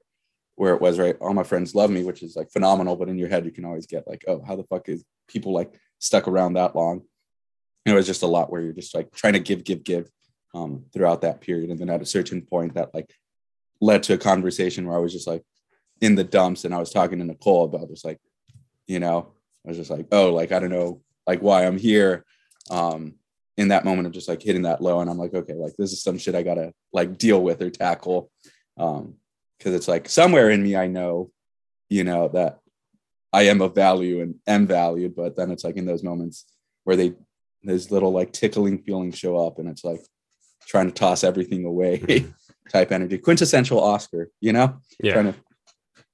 where 0.55 0.73
it 0.73 0.81
was 0.81 0.97
right. 0.97 1.15
All 1.21 1.33
my 1.33 1.43
friends 1.43 1.75
love 1.75 1.91
me, 1.91 2.03
which 2.03 2.23
is 2.23 2.35
like 2.35 2.51
phenomenal. 2.51 2.95
But 2.95 3.09
in 3.09 3.17
your 3.17 3.29
head, 3.29 3.45
you 3.45 3.51
can 3.51 3.65
always 3.65 3.85
get 3.85 4.07
like, 4.07 4.25
oh, 4.27 4.41
how 4.45 4.55
the 4.55 4.63
fuck 4.63 4.89
is 4.89 5.05
people 5.27 5.53
like 5.53 5.79
stuck 5.99 6.27
around 6.27 6.53
that 6.53 6.75
long? 6.75 7.03
It 7.85 7.93
was 7.93 8.05
just 8.05 8.23
a 8.23 8.27
lot 8.27 8.51
where 8.51 8.61
you're 8.61 8.73
just 8.73 8.95
like 8.95 9.11
trying 9.13 9.33
to 9.33 9.39
give, 9.39 9.63
give, 9.63 9.83
give 9.83 10.09
um, 10.53 10.85
throughout 10.93 11.21
that 11.21 11.41
period. 11.41 11.69
And 11.69 11.79
then 11.79 11.89
at 11.89 12.01
a 12.01 12.05
certain 12.05 12.41
point, 12.41 12.73
that 12.75 12.93
like 12.93 13.13
led 13.81 14.03
to 14.03 14.13
a 14.13 14.17
conversation 14.17 14.87
where 14.87 14.97
I 14.97 15.01
was 15.01 15.13
just 15.13 15.27
like 15.27 15.43
in 16.01 16.15
the 16.15 16.23
dumps 16.23 16.65
and 16.65 16.73
I 16.73 16.79
was 16.79 16.91
talking 16.91 17.19
to 17.19 17.25
Nicole 17.25 17.65
about 17.65 17.89
just 17.89 18.05
like, 18.05 18.19
you 18.87 18.99
know, 18.99 19.33
I 19.65 19.69
was 19.69 19.77
just 19.77 19.91
like, 19.91 20.07
oh, 20.11 20.33
like 20.33 20.51
I 20.51 20.59
don't 20.59 20.69
know, 20.69 21.01
like 21.27 21.41
why 21.41 21.65
I'm 21.65 21.77
here. 21.77 22.25
Um, 22.71 23.15
in 23.57 23.69
that 23.69 23.85
moment 23.85 24.05
of 24.05 24.13
just 24.13 24.27
like 24.27 24.41
hitting 24.41 24.63
that 24.63 24.81
low, 24.81 24.99
and 24.99 25.09
I'm 25.09 25.17
like, 25.17 25.33
okay, 25.33 25.53
like 25.53 25.75
this 25.77 25.93
is 25.93 26.03
some 26.03 26.17
shit 26.17 26.35
I 26.35 26.43
gotta 26.43 26.73
like 26.91 27.17
deal 27.17 27.41
with 27.41 27.61
or 27.61 27.69
tackle. 27.69 28.29
Um, 28.77 29.15
because 29.57 29.73
it's 29.73 29.87
like 29.87 30.09
somewhere 30.09 30.49
in 30.49 30.61
me 30.61 30.75
I 30.75 30.87
know, 30.87 31.31
you 31.89 32.03
know, 32.03 32.27
that 32.29 32.59
I 33.35 33.43
am 33.43 33.61
of 33.61 33.75
value 33.75 34.21
and 34.21 34.35
am 34.47 34.65
valued, 34.65 35.13
but 35.13 35.35
then 35.35 35.51
it's 35.51 35.65
like 35.65 35.75
in 35.75 35.85
those 35.85 36.03
moments 36.03 36.45
where 36.85 36.95
they 36.95 37.13
those 37.65 37.91
little 37.91 38.11
like 38.11 38.31
tickling 38.31 38.77
feelings 38.77 39.17
show 39.17 39.35
up 39.45 39.59
and 39.59 39.67
it's 39.67 39.83
like 39.83 39.99
trying 40.65 40.87
to 40.87 40.93
toss 40.93 41.23
everything 41.23 41.65
away 41.65 42.27
type 42.71 42.93
energy. 42.93 43.17
Quintessential 43.17 43.83
Oscar, 43.83 44.29
you 44.39 44.53
know? 44.53 44.79
Yeah. 45.03 45.13
Trying 45.13 45.33
to 45.33 45.35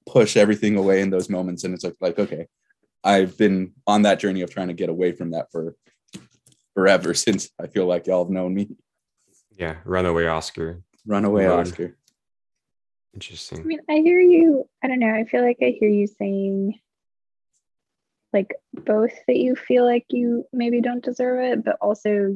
push 0.08 0.36
everything 0.36 0.78
away 0.78 1.02
in 1.02 1.12
those 1.12 1.30
moments. 1.30 1.64
And 1.64 1.76
it's 1.76 1.84
like, 1.84 1.96
like, 2.02 2.18
okay, 2.18 2.48
I've 3.04 3.38
been 3.38 3.74
on 3.86 4.02
that 4.02 4.20
journey 4.20 4.42
of 4.42 4.50
trying 4.50 4.70
to 4.70 4.74
get 4.74 4.90
away 4.90 5.12
from 5.12 5.32
that 5.32 5.52
for 5.52 5.76
forever 6.74 7.14
since 7.26 7.50
I 7.62 7.68
feel 7.68 7.86
like 7.86 8.08
y'all 8.08 8.24
have 8.24 8.32
known 8.32 8.56
me. 8.56 8.70
Yeah. 9.56 9.76
Runaway 9.86 10.26
Oscar. 10.26 10.82
Runaway 11.06 11.46
Mode. 11.46 11.68
Oscar. 11.68 11.98
Interesting. 13.14 13.60
I 13.60 13.64
mean, 13.64 13.80
I 13.90 13.96
hear 13.96 14.22
you. 14.22 14.68
I 14.84 14.88
don't 14.88 15.00
know. 15.00 15.14
I 15.14 15.26
feel 15.26 15.44
like 15.44 15.58
I 15.62 15.76
hear 15.78 15.90
you 15.90 16.08
saying, 16.08 16.80
like, 18.34 18.56
both 18.74 19.12
that 19.28 19.36
you 19.38 19.56
feel 19.56 19.86
like 19.86 20.06
you 20.10 20.46
maybe 20.54 20.80
don't 20.82 21.04
deserve 21.04 21.42
it, 21.42 21.66
but 21.66 21.78
also 21.82 22.34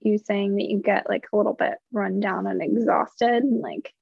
you 0.00 0.18
saying 0.18 0.56
that 0.56 0.68
you 0.68 0.78
get 0.78 1.08
like 1.08 1.26
a 1.32 1.36
little 1.36 1.52
bit 1.54 1.74
run 1.92 2.18
down 2.18 2.48
and 2.48 2.60
exhausted. 2.60 3.44
And 3.44 3.60
like, 3.60 3.92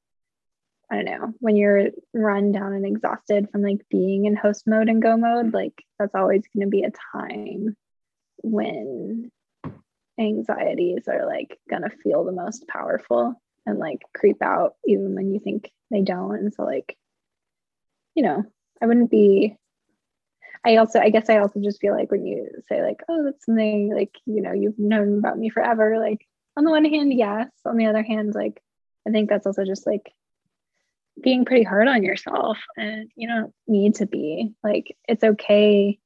I 0.90 0.96
don't 0.96 1.04
know, 1.04 1.34
when 1.38 1.56
you're 1.56 1.90
run 2.14 2.52
down 2.52 2.72
and 2.72 2.86
exhausted 2.86 3.48
from 3.50 3.62
like 3.62 3.80
being 3.90 4.24
in 4.24 4.34
host 4.34 4.66
mode 4.66 4.88
and 4.88 5.02
go 5.02 5.16
mode, 5.16 5.52
like, 5.52 5.84
that's 5.98 6.14
always 6.14 6.42
going 6.54 6.66
to 6.66 6.70
be 6.70 6.84
a 6.84 6.92
time 7.12 7.76
when 8.42 9.30
anxieties 10.18 11.06
are 11.06 11.26
like 11.26 11.58
going 11.68 11.82
to 11.82 11.90
feel 12.02 12.24
the 12.24 12.32
most 12.32 12.66
powerful 12.66 13.34
and 13.66 13.78
like 13.78 14.00
creep 14.14 14.42
out 14.42 14.76
even 14.86 15.14
when 15.14 15.32
you 15.32 15.40
think 15.40 15.70
they 15.90 16.00
don't. 16.00 16.36
And 16.36 16.54
so, 16.54 16.64
like, 16.64 16.96
you 18.14 18.22
know, 18.22 18.44
I 18.80 18.86
wouldn't 18.86 19.10
be. 19.10 19.56
I 20.64 20.76
also, 20.76 21.00
I 21.00 21.10
guess, 21.10 21.30
I 21.30 21.38
also 21.38 21.60
just 21.60 21.80
feel 21.80 21.94
like 21.94 22.10
when 22.10 22.26
you 22.26 22.48
say 22.68 22.82
like, 22.82 23.02
"Oh, 23.08 23.24
that's 23.24 23.46
something 23.46 23.94
like 23.94 24.14
you 24.26 24.42
know 24.42 24.52
you've 24.52 24.78
known 24.78 25.18
about 25.18 25.38
me 25.38 25.48
forever," 25.48 25.98
like 25.98 26.26
on 26.56 26.64
the 26.64 26.70
one 26.70 26.84
hand, 26.84 27.12
yes. 27.12 27.48
On 27.64 27.76
the 27.76 27.86
other 27.86 28.02
hand, 28.02 28.34
like 28.34 28.62
I 29.06 29.10
think 29.10 29.28
that's 29.28 29.46
also 29.46 29.64
just 29.64 29.86
like 29.86 30.12
being 31.20 31.44
pretty 31.44 31.64
hard 31.64 31.88
on 31.88 32.02
yourself, 32.02 32.58
and 32.76 33.10
you 33.16 33.28
don't 33.28 33.54
need 33.66 33.96
to 33.96 34.06
be. 34.06 34.54
Like, 34.62 34.96
it's 35.08 35.24
okay 35.24 35.98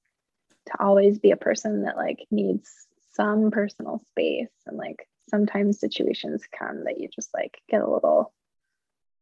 to 0.67 0.73
always 0.83 1.19
be 1.19 1.31
a 1.31 1.37
person 1.37 1.83
that 1.83 1.97
like 1.97 2.27
needs 2.31 2.71
some 3.13 3.51
personal 3.51 4.03
space 4.11 4.49
and 4.67 4.77
like 4.77 5.09
sometimes 5.29 5.79
situations 5.79 6.43
come 6.59 6.85
that 6.85 6.99
you 6.99 7.09
just 7.09 7.33
like 7.35 7.61
get 7.69 7.83
a 7.83 7.91
little 7.91 8.33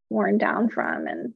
worn 0.09 0.39
down 0.39 0.69
from 0.69 1.07
and 1.07 1.35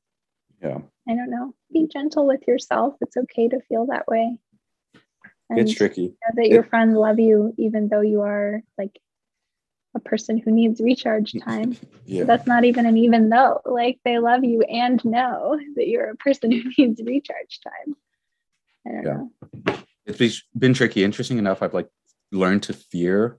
Yeah. 0.62 0.78
I 1.08 1.14
don't 1.14 1.30
know, 1.30 1.54
be 1.72 1.86
gentle 1.86 2.26
with 2.26 2.46
yourself. 2.48 2.94
It's 3.00 3.16
okay 3.16 3.48
to 3.48 3.60
feel 3.68 3.86
that 3.86 4.06
way. 4.08 4.38
And 5.48 5.58
It's 5.60 5.72
tricky. 5.74 6.08
know 6.08 6.42
that 6.42 6.48
your 6.48 6.64
friends 6.64 6.96
love 6.96 7.20
you 7.20 7.54
even 7.58 7.88
though 7.88 8.00
you 8.00 8.22
are 8.22 8.62
like 8.76 8.98
a 9.94 10.00
person 10.00 10.36
who 10.38 10.50
needs 10.50 10.80
recharge 10.80 11.32
time. 11.40 11.76
Yeah. 12.08 12.22
That's 12.24 12.46
not 12.46 12.64
even 12.64 12.86
an 12.86 12.96
even 12.96 13.30
though. 13.30 13.60
Like 13.64 13.98
they 14.04 14.18
love 14.18 14.44
you 14.44 14.62
and 14.62 15.04
know 15.04 15.58
that 15.76 15.88
you're 15.88 16.10
a 16.10 16.16
person 16.16 16.50
who 16.52 16.62
needs 16.78 17.00
recharge 17.04 17.60
time. 17.62 17.96
I 18.86 18.90
don't 18.92 19.04
Yeah. 19.04 19.72
know. 19.74 19.78
It's 20.06 20.18
be- 20.18 20.58
been 20.58 20.72
tricky. 20.74 21.02
Interesting 21.02 21.38
enough, 21.38 21.62
I've 21.62 21.74
like 21.74 21.88
learned 22.32 22.62
to 22.64 22.72
fear 22.74 23.38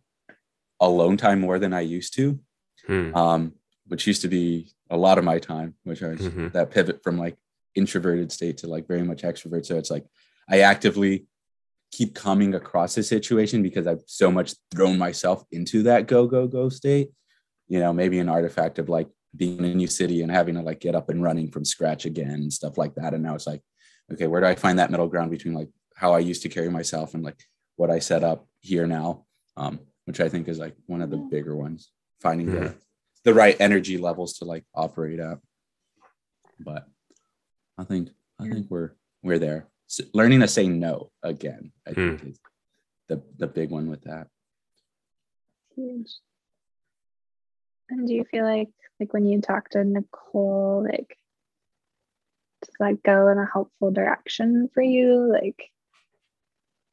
alone 0.81 1.15
time 1.17 1.39
more 1.39 1.59
than 1.59 1.73
I 1.73 1.81
used 1.81 2.13
to. 2.15 2.39
Hmm. 2.85 3.13
um, 3.15 3.53
which 3.87 4.07
used 4.07 4.21
to 4.21 4.27
be 4.29 4.69
a 4.89 4.97
lot 4.97 5.17
of 5.17 5.23
my 5.23 5.39
time, 5.39 5.75
which 5.83 6.01
I 6.03 6.09
was 6.09 6.19
Mhm. 6.21 6.51
that 6.53 6.71
pivot 6.71 7.03
from 7.03 7.17
like 7.17 7.37
introverted 7.75 8.31
state 8.31 8.57
to 8.59 8.67
like 8.67 8.87
very 8.87 9.03
much 9.03 9.21
extrovert. 9.23 9.65
So 9.65 9.77
it's 9.77 9.91
like 9.91 10.05
I 10.49 10.61
actively 10.61 11.27
keep 11.91 12.13
coming 12.15 12.53
across 12.55 12.97
a 12.97 13.03
situation 13.03 13.61
because 13.61 13.87
I've 13.87 14.03
so 14.05 14.31
much 14.31 14.55
thrown 14.73 14.97
myself 14.97 15.43
into 15.51 15.83
that 15.83 16.07
go, 16.07 16.27
go, 16.27 16.47
go 16.47 16.69
state. 16.69 17.11
You 17.67 17.79
know, 17.79 17.91
maybe 17.93 18.19
an 18.19 18.29
artifact 18.29 18.79
of 18.79 18.89
like 18.89 19.09
being 19.35 19.59
in 19.59 19.65
a 19.65 19.75
new 19.75 19.87
city 19.87 20.21
and 20.21 20.31
having 20.31 20.55
to 20.55 20.61
like 20.61 20.79
get 20.79 20.95
up 20.95 21.09
and 21.09 21.21
running 21.21 21.51
from 21.51 21.65
scratch 21.65 22.05
again 22.05 22.31
and 22.31 22.51
stuff 22.51 22.77
like 22.77 22.95
that. 22.95 23.13
And 23.13 23.23
now 23.23 23.35
it's 23.35 23.47
like, 23.47 23.61
okay, 24.11 24.27
where 24.27 24.41
do 24.41 24.47
I 24.47 24.55
find 24.55 24.79
that 24.79 24.89
middle 24.91 25.07
ground 25.07 25.31
between 25.31 25.53
like 25.53 25.69
how 25.95 26.13
I 26.13 26.19
used 26.19 26.41
to 26.43 26.49
carry 26.49 26.69
myself 26.69 27.13
and 27.13 27.23
like 27.23 27.41
what 27.75 27.91
I 27.91 27.99
set 27.99 28.23
up 28.23 28.47
here 28.61 28.87
now? 28.87 29.25
Um, 29.57 29.79
which 30.05 30.21
I 30.21 30.29
think 30.29 30.47
is 30.47 30.59
like 30.59 30.75
one 30.85 31.01
of 31.01 31.09
the 31.09 31.17
bigger 31.17 31.55
ones, 31.55 31.91
finding 32.21 32.47
the 32.47 32.57
Mhm. 32.59 32.75
The 33.27 33.33
right 33.33 33.57
energy 33.59 33.97
levels 33.97 34.37
to 34.37 34.45
like 34.45 34.63
operate 34.73 35.19
at. 35.19 35.37
But 36.61 36.87
I 37.77 37.83
think 37.83 38.07
I 38.39 38.47
think 38.47 38.67
we're 38.69 38.91
we're 39.21 39.37
there. 39.37 39.67
S 39.89 39.99
learning 40.13 40.39
to 40.39 40.47
say 40.47 40.65
no 40.69 41.11
again, 41.21 41.73
I 41.85 41.91
Hmm. 41.91 42.15
think 42.15 42.23
is 42.31 42.39
the 43.09 43.21
the 43.37 43.47
big 43.47 43.69
one 43.69 43.89
with 43.89 44.03
that. 44.03 44.27
Huge. 45.75 46.09
And 47.89 48.07
do 48.07 48.13
you 48.13 48.23
feel 48.23 48.45
like 48.45 48.69
like 48.97 49.11
when 49.11 49.25
you 49.25 49.41
talk 49.41 49.69
to 49.71 49.83
Nicole, 49.83 50.87
like 50.89 51.17
does 52.61 52.73
that 52.79 53.03
go 53.03 53.27
in 53.27 53.37
a 53.37 53.45
helpful 53.45 53.91
direction 53.91 54.69
for 54.73 54.81
you? 54.81 55.29
Like 55.29 55.69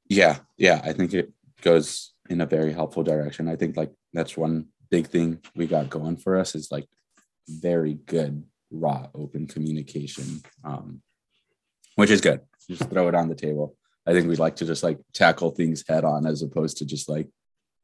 Yeah, 0.08 0.38
yeah, 0.56 0.80
I 0.82 0.92
think 0.94 1.14
it 1.14 1.32
goes 1.62 2.12
in 2.28 2.40
a 2.40 2.46
very 2.46 2.72
helpful 2.72 3.04
direction. 3.04 3.46
I 3.46 3.54
think 3.54 3.76
like 3.76 3.92
that's 4.12 4.36
one 4.36 4.73
big 4.94 5.08
thing 5.08 5.40
we 5.56 5.66
got 5.66 5.90
going 5.90 6.16
for 6.16 6.36
us 6.38 6.54
is 6.54 6.70
like 6.70 6.86
very 7.48 7.94
good 7.94 8.44
raw 8.70 9.08
open 9.14 9.44
communication, 9.46 10.40
um, 10.62 11.02
which 11.96 12.10
is 12.10 12.20
good. 12.20 12.40
Just 12.68 12.88
throw 12.90 13.08
it 13.08 13.14
on 13.14 13.28
the 13.28 13.34
table. 13.34 13.76
I 14.06 14.12
think 14.12 14.28
we'd 14.28 14.38
like 14.38 14.56
to 14.56 14.64
just 14.66 14.82
like 14.84 14.98
tackle 15.12 15.50
things 15.50 15.82
head 15.88 16.04
on 16.04 16.26
as 16.26 16.42
opposed 16.42 16.76
to 16.78 16.84
just 16.84 17.08
like 17.08 17.28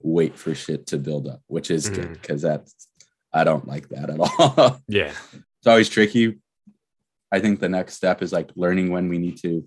wait 0.02 0.38
for 0.38 0.54
shit 0.54 0.86
to 0.88 0.98
build 0.98 1.26
up, 1.26 1.40
which 1.48 1.68
is 1.70 1.88
good 1.88 2.08
Mhm. 2.11 2.12
because 2.20 2.42
that's 2.42 2.72
I 3.32 3.42
don't 3.44 3.66
like 3.66 3.88
that 3.88 4.08
at 4.11 4.20
all. 4.28 4.80
Yeah. 4.88 5.12
it's 5.58 5.66
always 5.66 5.88
tricky. 5.88 6.38
I 7.32 7.40
think 7.40 7.58
the 7.61 7.68
next 7.68 7.94
step 7.94 8.22
is 8.22 8.32
like 8.32 8.50
learning 8.56 8.90
when 8.90 9.08
we 9.08 9.18
need 9.18 9.38
to 9.42 9.66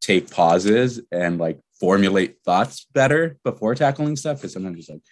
take 0.00 0.30
pauses 0.30 1.00
and 1.12 1.38
like 1.38 1.58
formulate 1.80 2.32
thoughts 2.44 2.86
better 2.94 3.36
before 3.44 3.74
tackling 3.74 4.16
stuff. 4.16 4.38
Because 4.38 4.52
sometimes 4.54 4.78
it's 4.78 4.88
like 4.88 5.02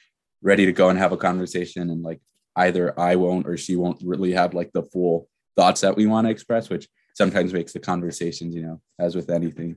ready 0.43 0.67
to 0.67 0.73
go 0.73 0.89
and 0.89 0.99
have 0.99 1.13
a 1.13 1.17
conversation, 1.17 1.91
and 1.91 2.03
like 2.03 2.21
either 2.57 2.99
I 2.99 3.17
won't 3.17 3.47
or 3.47 3.57
she 3.57 3.77
won't 3.77 4.03
really 4.05 4.33
have 4.33 4.55
like 4.55 4.73
the 4.73 4.83
full 4.83 5.29
thoughts 5.57 5.81
that 5.81 5.97
we 5.97 6.07
want 6.07 6.27
to 6.27 6.31
express, 6.31 6.69
which 6.69 6.89
sometimes 7.15 7.53
makes 7.53 7.73
the 7.73 7.81
conversations, 7.81 8.55
you 8.55 8.63
know, 8.63 8.81
as 8.99 9.15
with 9.17 9.31
anything, 9.31 9.77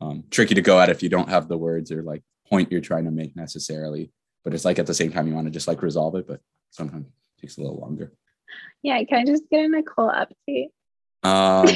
um, 0.00 0.24
tricky 0.30 0.54
to 0.54 0.62
go 0.62 0.80
at 0.80 0.90
if 0.90 1.02
you 1.02 1.08
don't 1.08 1.28
have 1.28 1.48
the 1.48 1.56
words 1.56 1.90
or 1.90 2.02
like 2.02 2.22
point 2.48 2.70
you're 2.70 2.80
trying 2.80 3.04
to 3.04 3.10
make 3.10 3.34
necessarily. 3.34 4.12
But 4.44 4.54
it's 4.54 4.64
like 4.64 4.78
at 4.78 4.86
the 4.86 4.94
same 4.94 5.12
time 5.12 5.26
you 5.26 5.34
want 5.34 5.46
to 5.46 5.50
just 5.50 5.68
like 5.68 5.82
resolve 5.82 6.14
it, 6.16 6.26
but 6.26 6.40
sometimes 6.70 7.06
it 7.06 7.40
takes 7.40 7.56
a 7.56 7.62
little 7.62 7.78
longer. 7.78 8.12
yeah, 8.82 9.02
can 9.04 9.20
I 9.20 9.24
just 9.24 9.48
get 9.50 9.64
a 9.64 9.68
Nicole 9.68 10.12
update? 10.12 10.70
Um, 11.22 11.66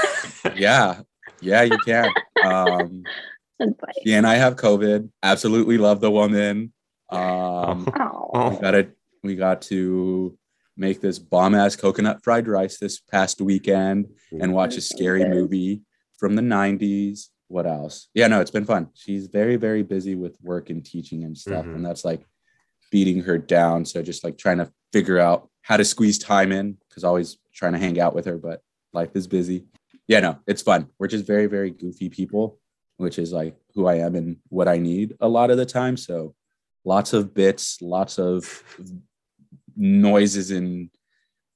yeah, 0.56 1.00
yeah, 1.40 1.62
you 1.62 1.78
can. 1.84 2.08
Um, 2.44 3.04
yeah, 4.04 4.18
and 4.18 4.26
I 4.26 4.34
have 4.34 4.56
COVID. 4.56 5.10
Absolutely 5.22 5.78
love 5.78 6.00
the 6.00 6.10
woman. 6.10 6.72
Um, 7.12 7.86
Oh, 8.34 8.50
we 8.50 8.56
got 8.56 8.74
it. 8.74 8.96
We 9.22 9.34
got 9.36 9.62
to 9.62 10.36
make 10.76 11.00
this 11.00 11.18
bomb 11.18 11.54
ass 11.54 11.76
coconut 11.76 12.24
fried 12.24 12.48
rice 12.48 12.78
this 12.78 12.98
past 12.98 13.40
weekend 13.40 14.06
and 14.40 14.54
watch 14.54 14.76
a 14.76 14.80
scary 14.80 15.24
movie 15.28 15.82
from 16.18 16.34
the 16.34 16.42
90s 16.42 17.28
what 17.52 17.66
else? 17.66 18.08
Yeah, 18.14 18.28
no, 18.28 18.40
it's 18.40 18.50
been 18.50 18.64
fun. 18.64 18.88
She's 18.94 19.26
very, 19.26 19.56
very 19.56 19.82
busy 19.82 20.14
with 20.14 20.38
work 20.40 20.70
and 20.70 20.82
teaching 20.82 21.22
and 21.24 21.36
stuff. 21.36 21.66
Mhm. 21.66 21.74
And 21.74 21.84
that's 21.84 22.02
like 22.02 22.24
beating 22.90 23.20
her 23.24 23.36
down. 23.36 23.84
So 23.84 24.00
just 24.02 24.24
like 24.24 24.38
trying 24.38 24.56
to 24.56 24.72
figure 24.90 25.18
out 25.18 25.50
how 25.60 25.76
to 25.76 25.84
squeeze 25.84 26.18
time 26.18 26.50
in 26.50 26.78
because 26.88 27.04
always 27.04 27.36
trying 27.52 27.74
to 27.74 27.78
hang 27.78 28.00
out 28.00 28.14
with 28.14 28.24
her, 28.24 28.38
but 28.38 28.62
life 28.94 29.10
is 29.14 29.26
busy. 29.26 29.66
Yeah, 30.08 30.20
no, 30.20 30.38
it's 30.46 30.62
fun. 30.62 30.88
We're 30.98 31.08
just 31.08 31.26
very, 31.26 31.44
very 31.44 31.70
goofy 31.70 32.08
people, 32.08 32.58
which 32.96 33.18
is 33.18 33.34
like 33.34 33.54
who 33.74 33.86
I 33.86 33.96
am 33.96 34.14
and 34.14 34.38
what 34.48 34.66
I 34.66 34.78
need 34.78 35.14
a 35.20 35.28
lot 35.28 35.50
of 35.50 35.58
the 35.58 35.66
time. 35.66 35.98
So 35.98 36.34
lots 36.84 37.12
of 37.12 37.34
bits, 37.34 37.80
lots 37.80 38.18
of 38.18 38.62
noises 39.76 40.50
and 40.50 40.90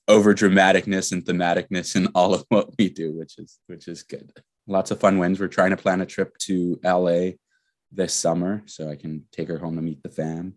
over 0.09 0.35
dramaticness 0.35 1.13
and 1.13 1.25
thematicness 1.25 1.97
in 1.97 2.07
all 2.15 2.33
of 2.35 2.45
what 2.49 2.71
we 2.79 2.89
do, 2.89 3.13
which 3.13 3.39
is 3.39 3.59
which 3.67 3.89
is 3.89 4.03
good. 4.03 4.33
Lots 4.67 4.91
of 4.91 5.01
fun 5.01 5.19
wins. 5.19 5.39
We're 5.41 5.49
trying 5.49 5.71
to 5.71 5.77
plan 5.77 6.01
a 6.01 6.07
trip 6.07 6.37
to 6.39 6.79
LA 6.85 7.31
this 7.93 8.15
summer 8.15 8.63
so 8.67 8.91
I 8.91 8.97
can 8.97 9.25
take 9.33 9.49
her 9.49 9.59
home 9.59 9.77
to 9.77 9.83
meet 9.83 10.03
the 10.03 10.09
fam. 10.09 10.55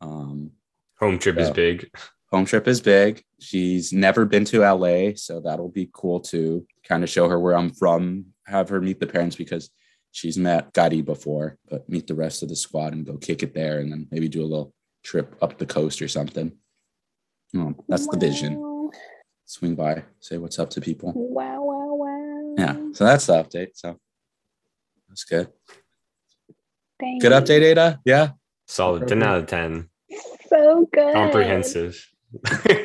Um, 0.00 0.50
Home 0.98 1.18
trip 1.18 1.38
is 1.38 1.50
big. 1.50 1.90
home 2.30 2.44
trip 2.44 2.66
is 2.68 2.80
big. 2.80 3.22
She's 3.40 3.92
never 3.92 4.24
been 4.24 4.44
to 4.46 4.60
LA, 4.60 5.12
so 5.16 5.40
that'll 5.40 5.68
be 5.68 5.90
cool 5.92 6.20
to 6.20 6.64
kind 6.84 7.02
of 7.02 7.10
show 7.10 7.28
her 7.28 7.38
where 7.40 7.56
I'm 7.56 7.70
from, 7.70 8.26
have 8.46 8.68
her 8.68 8.80
meet 8.80 9.00
the 9.00 9.06
parents 9.06 9.36
because 9.36 9.70
she's 10.12 10.38
met 10.38 10.72
Gotti 10.72 11.04
before, 11.04 11.58
but 11.68 11.88
meet 11.88 12.06
the 12.06 12.14
rest 12.14 12.42
of 12.42 12.48
the 12.48 12.56
squad 12.56 12.92
and 12.92 13.04
go 13.04 13.16
kick 13.16 13.42
it 13.42 13.54
there 13.54 13.80
and 13.80 13.90
then 13.90 14.06
maybe 14.12 14.28
do 14.28 14.42
a 14.42 14.46
little 14.46 14.72
trip 15.02 15.34
up 15.42 15.58
the 15.58 15.66
coast 15.66 16.00
or 16.00 16.08
something. 16.08 16.52
Um, 17.54 17.76
that's 17.88 18.06
the 18.06 18.18
vision. 18.18 18.90
Swing 19.46 19.74
by, 19.74 20.04
say 20.20 20.38
what's 20.38 20.58
up 20.58 20.70
to 20.70 20.80
people. 20.80 21.12
Wow, 21.14 21.62
wow, 21.62 21.94
wow. 21.94 22.54
Yeah, 22.56 22.92
so 22.92 23.04
that's 23.04 23.26
the 23.26 23.42
update. 23.42 23.70
So 23.74 23.98
that's 25.08 25.24
good. 25.24 25.48
Thanks. 27.00 27.22
Good 27.22 27.32
update, 27.32 27.62
Ada. 27.62 28.00
Yeah. 28.04 28.30
Solid 28.68 29.08
10 29.08 29.22
out 29.22 29.38
of 29.38 29.46
10. 29.48 29.88
So 30.48 30.88
good. 30.92 31.14
Comprehensive. 31.14 32.06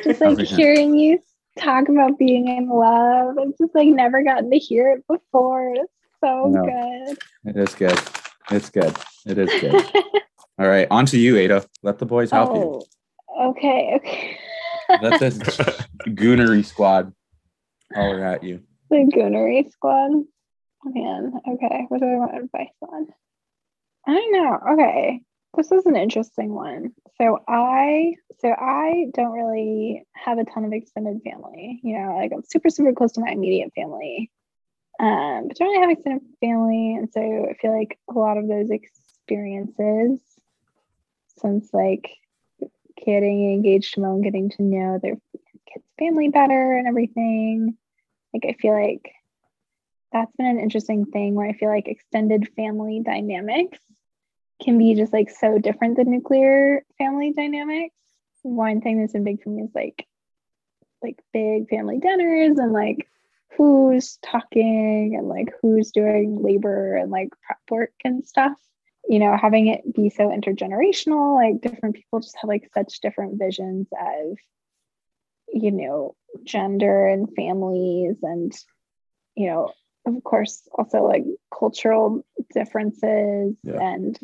Just 0.02 0.20
like 0.20 0.38
hearing 0.40 0.98
you 0.98 1.20
talk 1.58 1.88
about 1.88 2.18
being 2.18 2.48
in 2.48 2.68
love. 2.68 3.36
I've 3.38 3.56
just 3.58 3.74
like 3.74 3.88
never 3.88 4.22
gotten 4.22 4.50
to 4.50 4.58
hear 4.58 4.92
it 4.92 5.06
before. 5.06 5.74
It's 5.74 5.92
so 6.20 6.48
No. 6.48 6.64
good. 6.64 7.18
It 7.44 7.56
is 7.56 7.74
good. 7.74 7.98
It's 8.50 8.70
good. 8.70 8.94
It 9.26 9.38
is 9.38 9.50
good. 9.60 9.74
All 10.58 10.66
right, 10.66 10.88
on 10.90 11.06
to 11.06 11.18
you, 11.18 11.36
Ada. 11.36 11.64
Let 11.82 11.98
the 11.98 12.06
boys 12.06 12.30
help 12.30 12.54
you. 12.54 12.82
oh, 13.30 13.50
okay, 13.50 13.92
okay. 13.96 14.38
Let 15.00 15.20
this 15.20 15.38
goonery 16.08 16.64
squad 16.64 17.12
holler 17.94 18.24
at 18.24 18.42
you. 18.42 18.62
the 18.90 18.96
Goonery 19.14 19.70
Squad. 19.70 20.24
Man, 20.84 21.32
okay. 21.46 21.84
What 21.88 22.00
do 22.00 22.06
I 22.06 22.16
want 22.16 22.36
advice 22.36 22.68
on? 22.82 23.06
I 24.06 24.12
don't 24.14 24.32
know. 24.32 24.58
Okay. 24.72 25.20
This 25.56 25.70
is 25.72 25.86
an 25.86 25.96
interesting 25.96 26.54
one. 26.54 26.92
So 27.20 27.40
I 27.48 28.14
so 28.38 28.48
I 28.50 29.06
don't 29.12 29.32
really 29.32 30.04
have 30.14 30.38
a 30.38 30.44
ton 30.44 30.64
of 30.64 30.72
extended 30.72 31.20
family. 31.24 31.80
You 31.82 31.98
know, 31.98 32.16
like 32.16 32.32
I'm 32.32 32.42
super, 32.48 32.70
super 32.70 32.92
close 32.92 33.12
to 33.12 33.20
my 33.20 33.30
immediate 33.30 33.72
family. 33.74 34.30
Um, 35.00 35.46
but 35.46 35.56
don't 35.56 35.68
really 35.68 35.80
have 35.80 35.90
extended 35.90 36.22
family. 36.40 36.96
And 36.96 37.08
so 37.12 37.20
I 37.20 37.54
feel 37.54 37.76
like 37.76 37.98
a 38.10 38.18
lot 38.18 38.36
of 38.36 38.48
those 38.48 38.70
experiences 38.70 40.20
since 41.38 41.72
like 41.72 42.10
getting 43.04 43.52
engaged 43.52 43.94
to 43.94 44.00
and 44.14 44.24
getting 44.24 44.50
to 44.50 44.62
know 44.62 44.98
their 45.00 45.16
kids' 45.72 45.84
family 45.98 46.28
better 46.28 46.76
and 46.76 46.88
everything. 46.88 47.76
Like 48.34 48.44
I 48.48 48.56
feel 48.60 48.74
like 48.74 49.12
that's 50.12 50.34
been 50.36 50.46
an 50.46 50.58
interesting 50.58 51.04
thing 51.06 51.34
where 51.34 51.46
I 51.46 51.52
feel 51.52 51.68
like 51.68 51.86
extended 51.86 52.48
family 52.56 53.00
dynamics 53.04 53.78
can 54.62 54.78
be 54.78 54.94
just 54.94 55.12
like 55.12 55.30
so 55.30 55.58
different 55.58 55.96
than 55.96 56.10
nuclear 56.10 56.84
family 56.98 57.32
dynamics. 57.32 57.94
One 58.42 58.80
thing 58.80 59.00
that's 59.00 59.12
been 59.12 59.24
big 59.24 59.42
for 59.42 59.50
me 59.50 59.62
is 59.62 59.70
like 59.74 60.06
like 61.02 61.20
big 61.32 61.68
family 61.68 61.98
dinners 61.98 62.58
and 62.58 62.72
like 62.72 63.08
who's 63.56 64.18
talking 64.22 65.16
and 65.18 65.28
like 65.28 65.52
who's 65.60 65.90
doing 65.90 66.42
labor 66.42 66.96
and 66.96 67.10
like 67.10 67.30
prep 67.42 67.58
work 67.70 67.92
and 68.04 68.24
stuff. 68.26 68.56
You 69.08 69.18
know, 69.20 69.36
having 69.36 69.68
it 69.68 69.94
be 69.94 70.10
so 70.10 70.28
intergenerational, 70.28 71.34
like 71.34 71.60
different 71.62 71.96
people 71.96 72.20
just 72.20 72.36
have 72.40 72.48
like 72.48 72.70
such 72.74 73.00
different 73.00 73.38
visions 73.38 73.88
of, 73.92 74.36
you 75.52 75.70
know, 75.70 76.14
gender 76.44 77.06
and 77.06 77.34
families 77.34 78.18
and, 78.22 78.52
you 79.34 79.46
know, 79.46 79.72
of 80.06 80.22
course 80.24 80.68
also 80.76 81.04
like 81.04 81.24
cultural 81.56 82.24
differences 82.52 83.56
Yeah. 83.62 83.80
and 83.80 84.18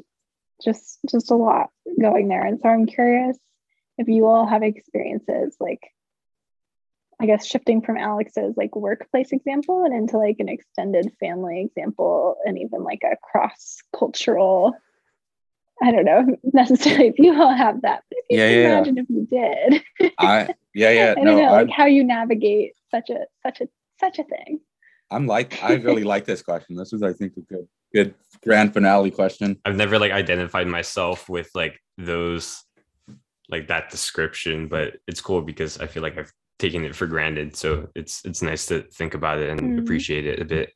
just 0.62 0.98
just 1.10 1.30
a 1.30 1.34
lot 1.34 1.70
going 2.00 2.28
there. 2.28 2.44
And 2.44 2.60
so 2.60 2.68
I'm 2.68 2.86
curious 2.86 3.38
if 3.98 4.08
you 4.08 4.26
all 4.26 4.46
have 4.46 4.62
experiences 4.62 5.56
like 5.60 5.82
I 7.24 7.26
guess 7.26 7.46
shifting 7.46 7.80
from 7.80 7.96
Alex's 7.96 8.54
like 8.58 8.76
workplace 8.76 9.32
example 9.32 9.82
and 9.82 9.94
into 9.94 10.18
like 10.18 10.36
an 10.40 10.50
extended 10.50 11.10
family 11.18 11.62
example 11.62 12.36
and 12.44 12.58
even 12.58 12.84
like 12.84 13.00
a 13.02 13.16
cross 13.22 13.78
cultural 13.98 14.74
I 15.82 15.90
don't 15.90 16.04
know 16.04 16.36
necessarily 16.52 17.08
if 17.08 17.18
you 17.18 17.32
all 17.40 17.54
have 17.54 17.80
that, 17.80 18.02
but 18.10 18.18
if 18.18 18.24
you 18.28 18.36
Yeah, 18.36 18.48
can 18.48 18.52
yeah, 18.52 18.60
yeah. 18.60 18.74
imagine 18.74 18.98
if 18.98 19.06
you 19.08 19.26
did. 19.30 20.12
I 20.18 20.54
yeah 20.74 20.90
yeah 20.90 21.10
I 21.16 21.24
don't 21.24 21.24
no 21.24 21.36
know 21.38 21.46
I'm, 21.46 21.66
like 21.66 21.70
how 21.70 21.86
you 21.86 22.04
navigate 22.04 22.74
such 22.90 23.08
a 23.08 23.20
such 23.42 23.62
a 23.62 23.68
such 23.98 24.18
a 24.18 24.24
thing. 24.24 24.60
I'm 25.10 25.26
like 25.26 25.64
I 25.64 25.76
really 25.76 26.04
like 26.04 26.26
this 26.26 26.42
question. 26.42 26.76
This 26.76 26.92
was 26.92 27.02
I 27.02 27.14
think 27.14 27.38
a 27.38 27.40
good 27.40 27.66
good 27.94 28.14
grand 28.42 28.74
finale 28.74 29.10
question. 29.10 29.58
I've 29.64 29.76
never 29.76 29.98
like 29.98 30.12
identified 30.12 30.66
myself 30.66 31.30
with 31.30 31.48
like 31.54 31.80
those 31.96 32.62
like 33.48 33.68
that 33.68 33.88
description, 33.90 34.68
but 34.68 34.98
it's 35.06 35.22
cool 35.22 35.40
because 35.40 35.78
I 35.80 35.86
feel 35.86 36.02
like 36.02 36.18
I've 36.18 36.30
taken 36.58 36.84
it 36.84 36.94
for 36.94 37.06
granted. 37.06 37.56
So 37.56 37.88
it's 37.94 38.24
it's 38.24 38.42
nice 38.42 38.66
to 38.66 38.82
think 38.82 39.14
about 39.14 39.38
it 39.38 39.50
and 39.50 39.60
Mhm. 39.60 39.78
appreciate 39.80 40.26
it 40.26 40.40
a 40.40 40.44
bit. 40.44 40.72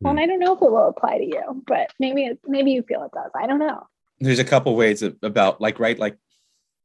Well, 0.00 0.10
and 0.10 0.20
I 0.20 0.26
don't 0.26 0.38
know 0.38 0.54
if 0.54 0.62
it 0.62 0.70
will 0.70 0.88
apply 0.88 1.18
to 1.18 1.24
you, 1.24 1.62
but 1.66 1.90
maybe 1.98 2.24
it, 2.26 2.38
maybe 2.46 2.72
you 2.72 2.82
feel 2.82 3.02
it 3.04 3.12
does. 3.12 3.30
I 3.34 3.46
don't 3.46 3.58
know. 3.58 3.86
There's 4.20 4.38
a 4.38 4.44
couple 4.44 4.74
ways 4.76 5.02
of, 5.02 5.16
about 5.22 5.60
like 5.60 5.78
right 5.78 5.98
like 5.98 6.16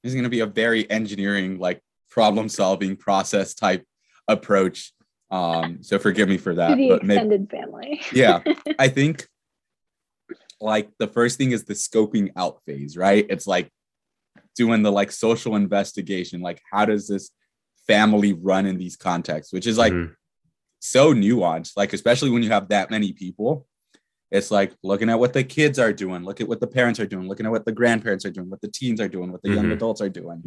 there's 0.03 0.13
going 0.13 0.23
to 0.23 0.29
be 0.29 0.39
a 0.39 0.45
very 0.45 0.89
engineering 0.89 1.59
like 1.59 1.81
problem 2.09 2.49
solving 2.49 2.95
process 2.95 3.53
type 3.53 3.85
approach. 4.27 4.93
Um, 5.31 5.83
so 5.83 5.99
forgive 5.99 6.27
me 6.27 6.37
for 6.37 6.51
To 6.53 6.57
that, 6.57 6.77
the 6.77 6.89
but 6.89 7.03
maybe 7.03 7.17
extended 7.21 7.49
family. 7.51 8.01
yeah 8.11 8.41
i 8.79 8.87
think 8.87 9.27
like 10.59 10.89
the 10.97 11.07
first 11.07 11.37
thing 11.37 11.51
is 11.51 11.65
the 11.65 11.73
scoping 11.75 12.31
out 12.35 12.61
phase 12.65 12.97
right 12.97 13.25
it's 13.29 13.45
like 13.45 13.69
doing 14.55 14.81
the 14.81 14.91
like 14.91 15.11
social 15.11 15.55
investigation 15.55 16.41
like 16.41 16.59
how 16.71 16.83
does 16.85 17.07
this 17.07 17.29
family 17.93 18.33
run 18.33 18.65
in 18.71 18.77
these 18.77 18.95
contexts 18.95 19.51
which 19.55 19.65
is 19.71 19.77
like 19.83 19.93
Mhm. 19.93 20.13
so 20.79 21.03
nuanced. 21.23 21.73
Like 21.81 21.91
especially 21.93 22.29
when 22.33 22.43
you 22.43 22.51
have 22.57 22.69
that 22.69 22.91
many 22.95 23.11
people 23.13 23.51
it's 24.37 24.51
like 24.51 24.71
looking 24.83 25.09
at 25.09 25.19
what 25.19 25.33
the 25.33 25.43
kids 25.43 25.77
are 25.79 25.91
doing 26.03 26.21
look 26.23 26.39
at 26.43 26.47
what 26.51 26.59
the 26.63 26.67
parents 26.77 26.99
are 26.99 27.07
doing 27.13 27.27
looking 27.27 27.47
at 27.47 27.51
what 27.55 27.65
the 27.65 27.71
grandparents 27.81 28.23
are 28.27 28.35
doing 28.37 28.47
what 28.53 28.61
the 28.61 28.67
teens 28.79 28.99
are 29.01 29.09
doing 29.17 29.31
what 29.31 29.41
the 29.41 29.49
young 29.57 29.65
Mhm. 29.69 29.73
adults 29.77 30.01
are 30.01 30.13
doing. 30.21 30.39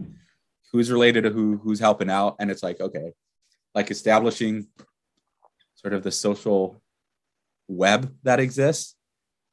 Who's 0.70 0.90
related 0.97 1.22
to 1.24 1.30
who 1.36 1.47
who's 1.62 1.80
helping 1.88 2.11
out 2.18 2.32
and 2.38 2.49
it's 2.53 2.62
like 2.68 2.80
okay. 2.80 3.09
Like 3.74 3.90
establishing 3.90 4.55
sort 5.74 5.95
of 5.95 6.03
the 6.05 6.12
social 6.26 6.62
web 7.68 8.01
that 8.22 8.38
exists 8.47 8.95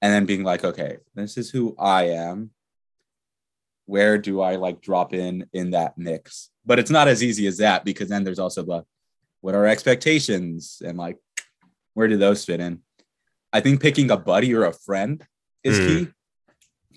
and 0.01 0.09
then 0.13 0.25
being 0.31 0.43
like 0.51 0.63
okay 0.71 0.91
this 1.15 1.37
is 1.41 1.49
who 1.49 1.75
i 1.79 2.01
am. 2.27 2.51
Where 3.85 4.17
do 4.27 4.33
i 4.41 4.55
like 4.65 4.77
drop 4.89 5.09
in 5.25 5.33
in 5.51 5.71
that 5.71 5.97
mix 5.97 6.51
but 6.69 6.77
it's 6.79 6.91
not 6.91 7.07
as 7.07 7.23
easy 7.23 7.47
as 7.47 7.57
that 7.57 7.83
because 7.83 8.07
then 8.09 8.23
there's 8.23 8.37
also 8.45 8.61
the 8.63 8.79
what 9.41 9.55
are 9.55 9.65
expectations 9.65 10.81
and 10.85 10.97
like 11.05 11.17
where 11.95 12.07
do 12.07 12.15
those 12.17 12.45
fit 12.45 12.59
in 12.59 12.73
i 13.51 13.59
think 13.59 13.81
picking 13.81 14.09
a 14.11 14.17
buddy 14.31 14.53
or 14.53 14.63
a 14.65 14.73
friend 14.87 15.25
is 15.69 15.77
Hmm. 15.79 15.87
key 15.87 16.07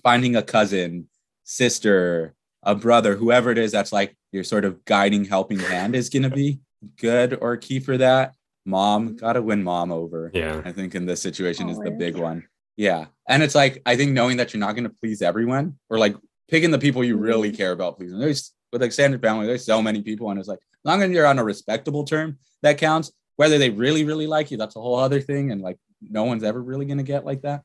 finding 0.03 0.35
a 0.35 0.43
cousin 0.55 1.07
sister 1.43 2.33
a 2.63 2.75
brother 2.75 3.15
whoever 3.15 3.49
it 3.51 3.57
is 3.57 3.71
that's 3.71 3.91
like 3.99 4.15
your 4.31 4.43
sort 4.43 4.65
of 4.65 4.83
guiding 4.85 5.25
helping 5.25 5.59
hand 5.59 5.95
is 5.95 6.09
going 6.09 6.23
to 6.23 6.29
be 6.43 6.59
good 7.07 7.37
or 7.41 7.57
key 7.57 7.79
for 7.79 7.97
that 7.97 8.33
mom 8.65 9.15
gotta 9.15 9.41
win 9.41 9.61
mom 9.63 9.91
over 9.91 10.31
Yeah. 10.33 10.61
I 10.63 10.71
think 10.71 10.95
in 10.95 11.05
this 11.05 11.21
situation 11.21 11.67
is 11.69 11.77
the 11.79 11.91
big 11.91 12.15
one. 12.17 12.39
Yeah. 12.77 13.05
And 13.27 13.43
it's 13.43 13.53
like, 13.61 13.81
I 13.85 13.95
think 13.97 14.13
knowing 14.13 14.37
that 14.37 14.51
you're 14.53 14.65
not 14.67 14.73
going 14.75 14.85
to 14.89 14.95
please 15.01 15.21
everyone 15.21 15.65
or 15.89 15.97
like 15.99 16.15
picking 16.49 16.71
the 16.71 16.79
people 16.85 17.03
you 17.03 17.17
really 17.17 17.51
Mhm. 17.51 17.57
care 17.57 17.71
about 17.77 17.97
pleasing. 17.97 18.19
There's 18.19 18.51
with 18.73 18.83
extended 18.83 19.21
family, 19.21 19.47
there's 19.47 19.65
so 19.65 19.81
many 19.81 20.01
people. 20.01 20.29
And 20.29 20.39
it's 20.39 20.49
like, 20.49 20.59
as 20.59 20.83
long 20.83 21.01
as 21.01 21.11
you're 21.11 21.25
on 21.25 21.39
a 21.39 21.43
respectable 21.43 22.03
term, 22.03 22.37
that 22.63 22.77
counts. 22.77 23.11
Whether 23.35 23.57
they 23.57 23.69
really, 23.69 24.03
really 24.03 24.27
like 24.27 24.51
you, 24.51 24.57
that's 24.57 24.75
a 24.75 24.81
whole 24.81 24.95
other 24.95 25.21
thing. 25.21 25.51
And 25.51 25.61
like, 25.61 25.77
no 26.01 26.23
one's 26.25 26.43
ever 26.43 26.61
really 26.61 26.85
to 26.85 27.03
get 27.03 27.25
like 27.25 27.41
that. 27.43 27.61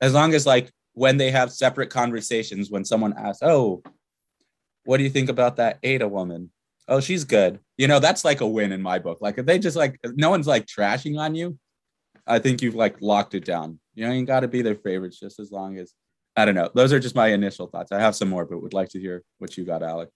As 0.00 0.12
long 0.12 0.34
as 0.34 0.44
like 0.46 0.70
when 0.92 1.16
they 1.16 1.30
have 1.30 1.52
separate 1.52 1.90
conversations, 1.90 2.70
when 2.70 2.84
someone 2.84 3.14
asks, 3.16 3.42
Oh, 3.42 3.82
what 4.84 4.98
do 4.98 5.04
you 5.04 5.10
think 5.10 5.30
about 5.30 5.56
that 5.56 5.78
Ada 5.82 6.08
woman? 6.08 6.50
Oh, 6.88 7.00
she's 7.00 7.24
good. 7.24 7.60
You 7.78 7.88
know, 7.88 7.98
that's 7.98 8.24
like 8.24 8.40
a 8.40 8.46
win 8.46 8.72
in 8.72 8.82
my 8.82 8.98
book. 8.98 9.18
Like 9.20 9.38
if 9.38 9.46
they 9.46 9.58
just 9.58 9.76
like, 9.76 9.98
no 10.04 10.30
one's 10.30 10.46
like 10.46 10.66
trashing 10.66 11.18
on 11.18 11.34
you, 11.34 11.58
I 12.26 12.38
think 12.38 12.60
you've 12.60 12.74
like 12.74 13.00
locked 13.00 13.34
it 13.34 13.44
down. 13.44 13.80
You 13.94 14.10
you 14.10 14.26
got 14.26 14.40
to 14.40 14.48
be 14.48 14.62
their 14.62 14.74
favorites 14.74 15.18
just 15.18 15.40
as 15.40 15.50
long 15.50 15.78
as 15.78 15.92
I 16.36 16.44
don't 16.44 16.54
know. 16.54 16.70
Those 16.74 16.92
are 16.92 17.00
just 17.00 17.14
my 17.14 17.28
initial 17.28 17.66
thoughts. 17.66 17.92
I 17.92 18.00
have 18.00 18.14
some 18.14 18.28
more, 18.28 18.44
but 18.44 18.60
would 18.60 18.74
like 18.74 18.90
to 18.90 19.00
hear 19.00 19.22
what 19.38 19.56
you 19.56 19.64
got, 19.64 19.82
Alec. 19.82 20.10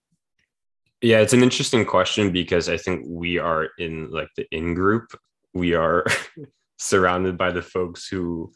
Yeah, 1.02 1.20
it's 1.20 1.32
an 1.32 1.42
interesting 1.42 1.84
question 1.84 2.30
because 2.30 2.68
I 2.68 2.76
think 2.76 3.06
we 3.08 3.38
are 3.38 3.68
in 3.78 4.10
like 4.10 4.28
the 4.36 4.46
in 4.50 4.74
group. 4.74 5.16
We 5.54 5.74
are 5.74 6.04
surrounded 6.78 7.38
by 7.38 7.52
the 7.52 7.62
folks 7.62 8.06
who 8.06 8.52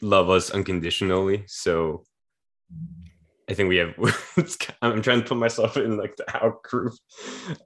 love 0.00 0.28
us 0.28 0.50
unconditionally. 0.50 1.44
So 1.46 2.04
I 3.48 3.54
think 3.54 3.68
we 3.68 3.76
have. 3.76 3.94
I'm 4.82 5.02
trying 5.02 5.22
to 5.22 5.28
put 5.28 5.38
myself 5.38 5.76
in 5.76 5.96
like 5.96 6.16
the 6.16 6.44
out 6.44 6.62
group. 6.64 6.94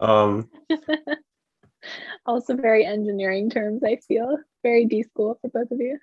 Um, 0.00 0.50
also, 2.26 2.54
very 2.56 2.84
engineering 2.84 3.48
terms. 3.48 3.82
I 3.82 3.96
feel 3.96 4.38
very 4.62 4.84
D 4.84 5.02
school 5.02 5.38
for 5.40 5.50
both 5.50 5.70
of 5.70 5.80
you. 5.80 5.98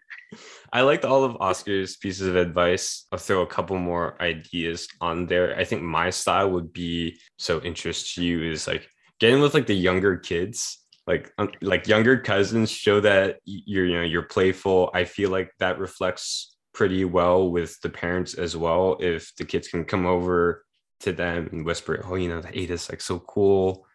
I 0.74 0.82
liked 0.82 1.06
all 1.06 1.24
of 1.24 1.38
Oscar's 1.40 1.98
pieces 1.98 2.28
of 2.28 2.36
advice. 2.36 3.06
I'll 3.12 3.20
throw 3.20 3.42
a 3.42 3.48
couple 3.48 3.78
more 3.78 4.22
ideas 4.22 4.88
on 5.02 5.26
there. 5.26 5.58
I 5.58 5.64
think 5.64 5.82
my 5.82 6.10
style 6.10 6.52
would 6.52 6.74
be 6.74 7.20
so 7.38 7.62
interest 7.62 8.16
to 8.16 8.24
you 8.24 8.44
is 8.44 8.68
like 8.68 8.88
getting 9.20 9.42
with 9.42 9.54
like 9.54 9.68
the 9.68 9.76
younger 9.76 10.18
kids 10.18 10.80
like 11.08 11.32
um, 11.38 11.50
like 11.62 11.88
younger 11.88 12.18
cousins 12.18 12.70
show 12.70 13.00
that 13.00 13.38
you're 13.46 13.86
you 13.86 13.96
know 13.96 14.04
you're 14.04 14.24
playful 14.24 14.92
i 14.94 15.06
feel 15.06 15.30
like 15.30 15.52
that 15.60 15.80
reflects 15.80 16.56
pretty 16.74 17.06
well 17.06 17.50
with 17.50 17.80
the 17.82 17.90
parents 17.90 18.36
as 18.36 18.56
well 18.56 18.98
if 19.00 19.34
the 19.38 19.46
kids 19.46 19.68
can 19.70 19.86
come 19.86 20.06
over 20.06 20.64
to 21.00 21.12
them 21.12 21.50
and 21.52 21.66
whisper 21.66 22.04
oh 22.06 22.16
you 22.16 22.30
know 22.30 22.42
that 22.42 22.56
ada's 22.56 22.90
like 22.90 23.02
so 23.02 23.20
cool 23.20 23.88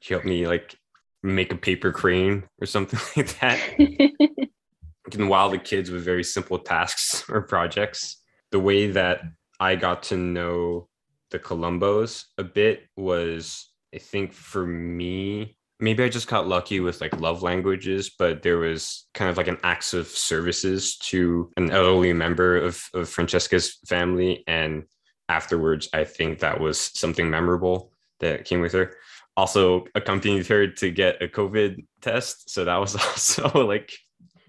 she 0.00 0.14
helped 0.14 0.26
me 0.26 0.46
like 0.46 0.76
make 1.22 1.52
a 1.52 1.56
paper 1.56 1.92
crane 1.92 2.44
or 2.60 2.66
something 2.66 2.98
like 3.16 3.38
that 3.40 3.58
can 5.10 5.28
wow 5.28 5.48
the 5.48 5.58
kids 5.58 5.90
with 5.90 6.04
very 6.04 6.24
simple 6.24 6.58
tasks 6.58 7.24
or 7.30 7.42
projects 7.42 8.20
the 8.50 8.60
way 8.60 8.90
that 8.90 9.22
i 9.60 9.74
got 9.74 10.02
to 10.02 10.16
know 10.16 10.88
the 11.30 11.38
columbos 11.38 12.24
a 12.36 12.44
bit 12.44 12.86
was 12.96 13.70
i 13.94 13.98
think 13.98 14.32
for 14.32 14.66
me 14.66 15.56
maybe 15.80 16.02
I 16.02 16.08
just 16.08 16.28
got 16.28 16.48
lucky 16.48 16.80
with 16.80 17.00
like 17.00 17.20
love 17.20 17.42
languages, 17.42 18.10
but 18.10 18.42
there 18.42 18.58
was 18.58 19.06
kind 19.14 19.30
of 19.30 19.36
like 19.36 19.48
an 19.48 19.58
acts 19.62 19.94
of 19.94 20.08
services 20.08 20.96
to 20.98 21.50
an 21.56 21.70
elderly 21.70 22.12
member 22.12 22.56
of, 22.56 22.82
of 22.94 23.08
Francesca's 23.08 23.78
family. 23.86 24.42
And 24.46 24.84
afterwards, 25.28 25.88
I 25.92 26.04
think 26.04 26.40
that 26.40 26.60
was 26.60 26.90
something 26.98 27.30
memorable 27.30 27.92
that 28.20 28.44
came 28.44 28.60
with 28.60 28.72
her. 28.72 28.96
Also 29.38 29.86
accompanied 29.94 30.48
her 30.48 30.66
to 30.66 30.90
get 30.90 31.22
a 31.22 31.28
COVID 31.28 31.86
test. 32.00 32.50
So 32.50 32.64
that 32.64 32.76
was 32.76 32.96
also 33.06 33.64
like, 33.64 33.92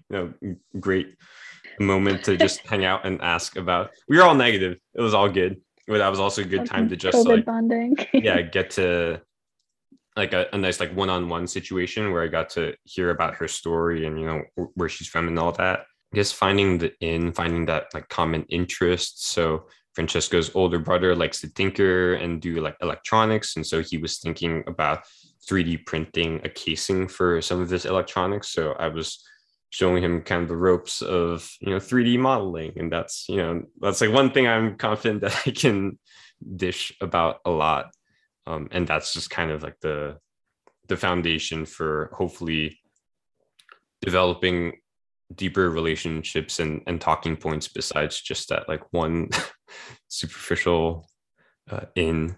you 0.08 0.16
know, 0.16 0.56
great 0.80 1.14
moment 1.78 2.24
to 2.24 2.36
just 2.36 2.58
hang 2.66 2.84
out 2.84 3.06
and 3.06 3.22
ask 3.22 3.54
about. 3.54 3.90
We 4.08 4.16
were 4.16 4.24
all 4.24 4.34
negative. 4.34 4.78
It 4.94 5.00
was 5.00 5.14
all 5.14 5.28
good. 5.28 5.60
But 5.86 5.98
that 5.98 6.08
was 6.08 6.18
also 6.18 6.42
a 6.42 6.44
good 6.44 6.66
time 6.66 6.88
to 6.88 6.96
just 6.96 7.18
COVID 7.18 7.26
like 7.26 7.44
bonding. 7.44 7.96
yeah, 8.12 8.40
get 8.56 8.70
to 8.70 9.20
like 10.16 10.32
a, 10.32 10.46
a, 10.52 10.58
nice 10.58 10.80
like 10.80 10.92
one-on-one 10.94 11.46
situation 11.46 12.12
where 12.12 12.24
I 12.24 12.26
got 12.26 12.50
to 12.50 12.74
hear 12.82 13.10
about 13.10 13.36
her 13.36 13.46
story 13.46 14.06
and 14.06 14.18
you 14.18 14.26
know 14.26 14.42
where 14.74 14.88
she's 14.88 15.06
from 15.06 15.28
and 15.28 15.38
all 15.38 15.52
that. 15.52 15.86
I 16.12 16.16
guess 16.16 16.32
finding 16.32 16.78
the 16.78 16.92
in, 17.00 17.32
finding 17.32 17.66
that 17.66 17.94
like 17.94 18.08
common 18.08 18.44
interest. 18.48 19.30
So 19.30 19.66
Francesca's 20.00 20.50
older 20.54 20.78
brother 20.78 21.14
likes 21.14 21.40
to 21.40 21.52
tinker 21.52 22.14
and 22.14 22.40
do 22.40 22.60
like 22.60 22.76
electronics, 22.80 23.56
and 23.56 23.66
so 23.66 23.82
he 23.82 23.98
was 23.98 24.18
thinking 24.18 24.64
about 24.66 25.04
3D 25.48 25.86
printing 25.86 26.40
a 26.44 26.48
casing 26.48 27.08
for 27.08 27.40
some 27.42 27.60
of 27.60 27.70
his 27.70 27.86
electronics. 27.86 28.48
So 28.50 28.72
I 28.72 28.88
was 28.88 29.24
showing 29.70 30.02
him 30.02 30.22
kind 30.22 30.42
of 30.42 30.48
the 30.48 30.56
ropes 30.56 31.02
of 31.02 31.48
you 31.60 31.70
know 31.70 31.78
3D 31.78 32.18
modeling, 32.18 32.72
and 32.76 32.90
that's 32.90 33.26
you 33.28 33.36
know 33.36 33.62
that's 33.80 34.00
like 34.00 34.12
one 34.12 34.30
thing 34.32 34.46
I'm 34.46 34.76
confident 34.76 35.20
that 35.20 35.42
I 35.46 35.50
can 35.50 35.98
dish 36.56 36.92
about 37.00 37.40
a 37.44 37.50
lot 37.50 37.92
um, 38.46 38.68
and 38.72 38.86
that's 38.86 39.12
just 39.12 39.30
kind 39.30 39.50
of 39.50 39.62
like 39.62 39.78
the 39.80 40.18
the 40.88 40.96
foundation 40.96 41.64
for 41.64 42.10
hopefully 42.16 42.80
developing 44.02 44.79
deeper 45.34 45.70
relationships 45.70 46.58
and, 46.58 46.82
and 46.86 47.00
talking 47.00 47.36
points 47.36 47.68
besides 47.68 48.20
just 48.20 48.48
that 48.48 48.68
like 48.68 48.82
one 48.92 49.28
superficial 50.08 51.08
uh, 51.70 51.82
in. 51.94 52.36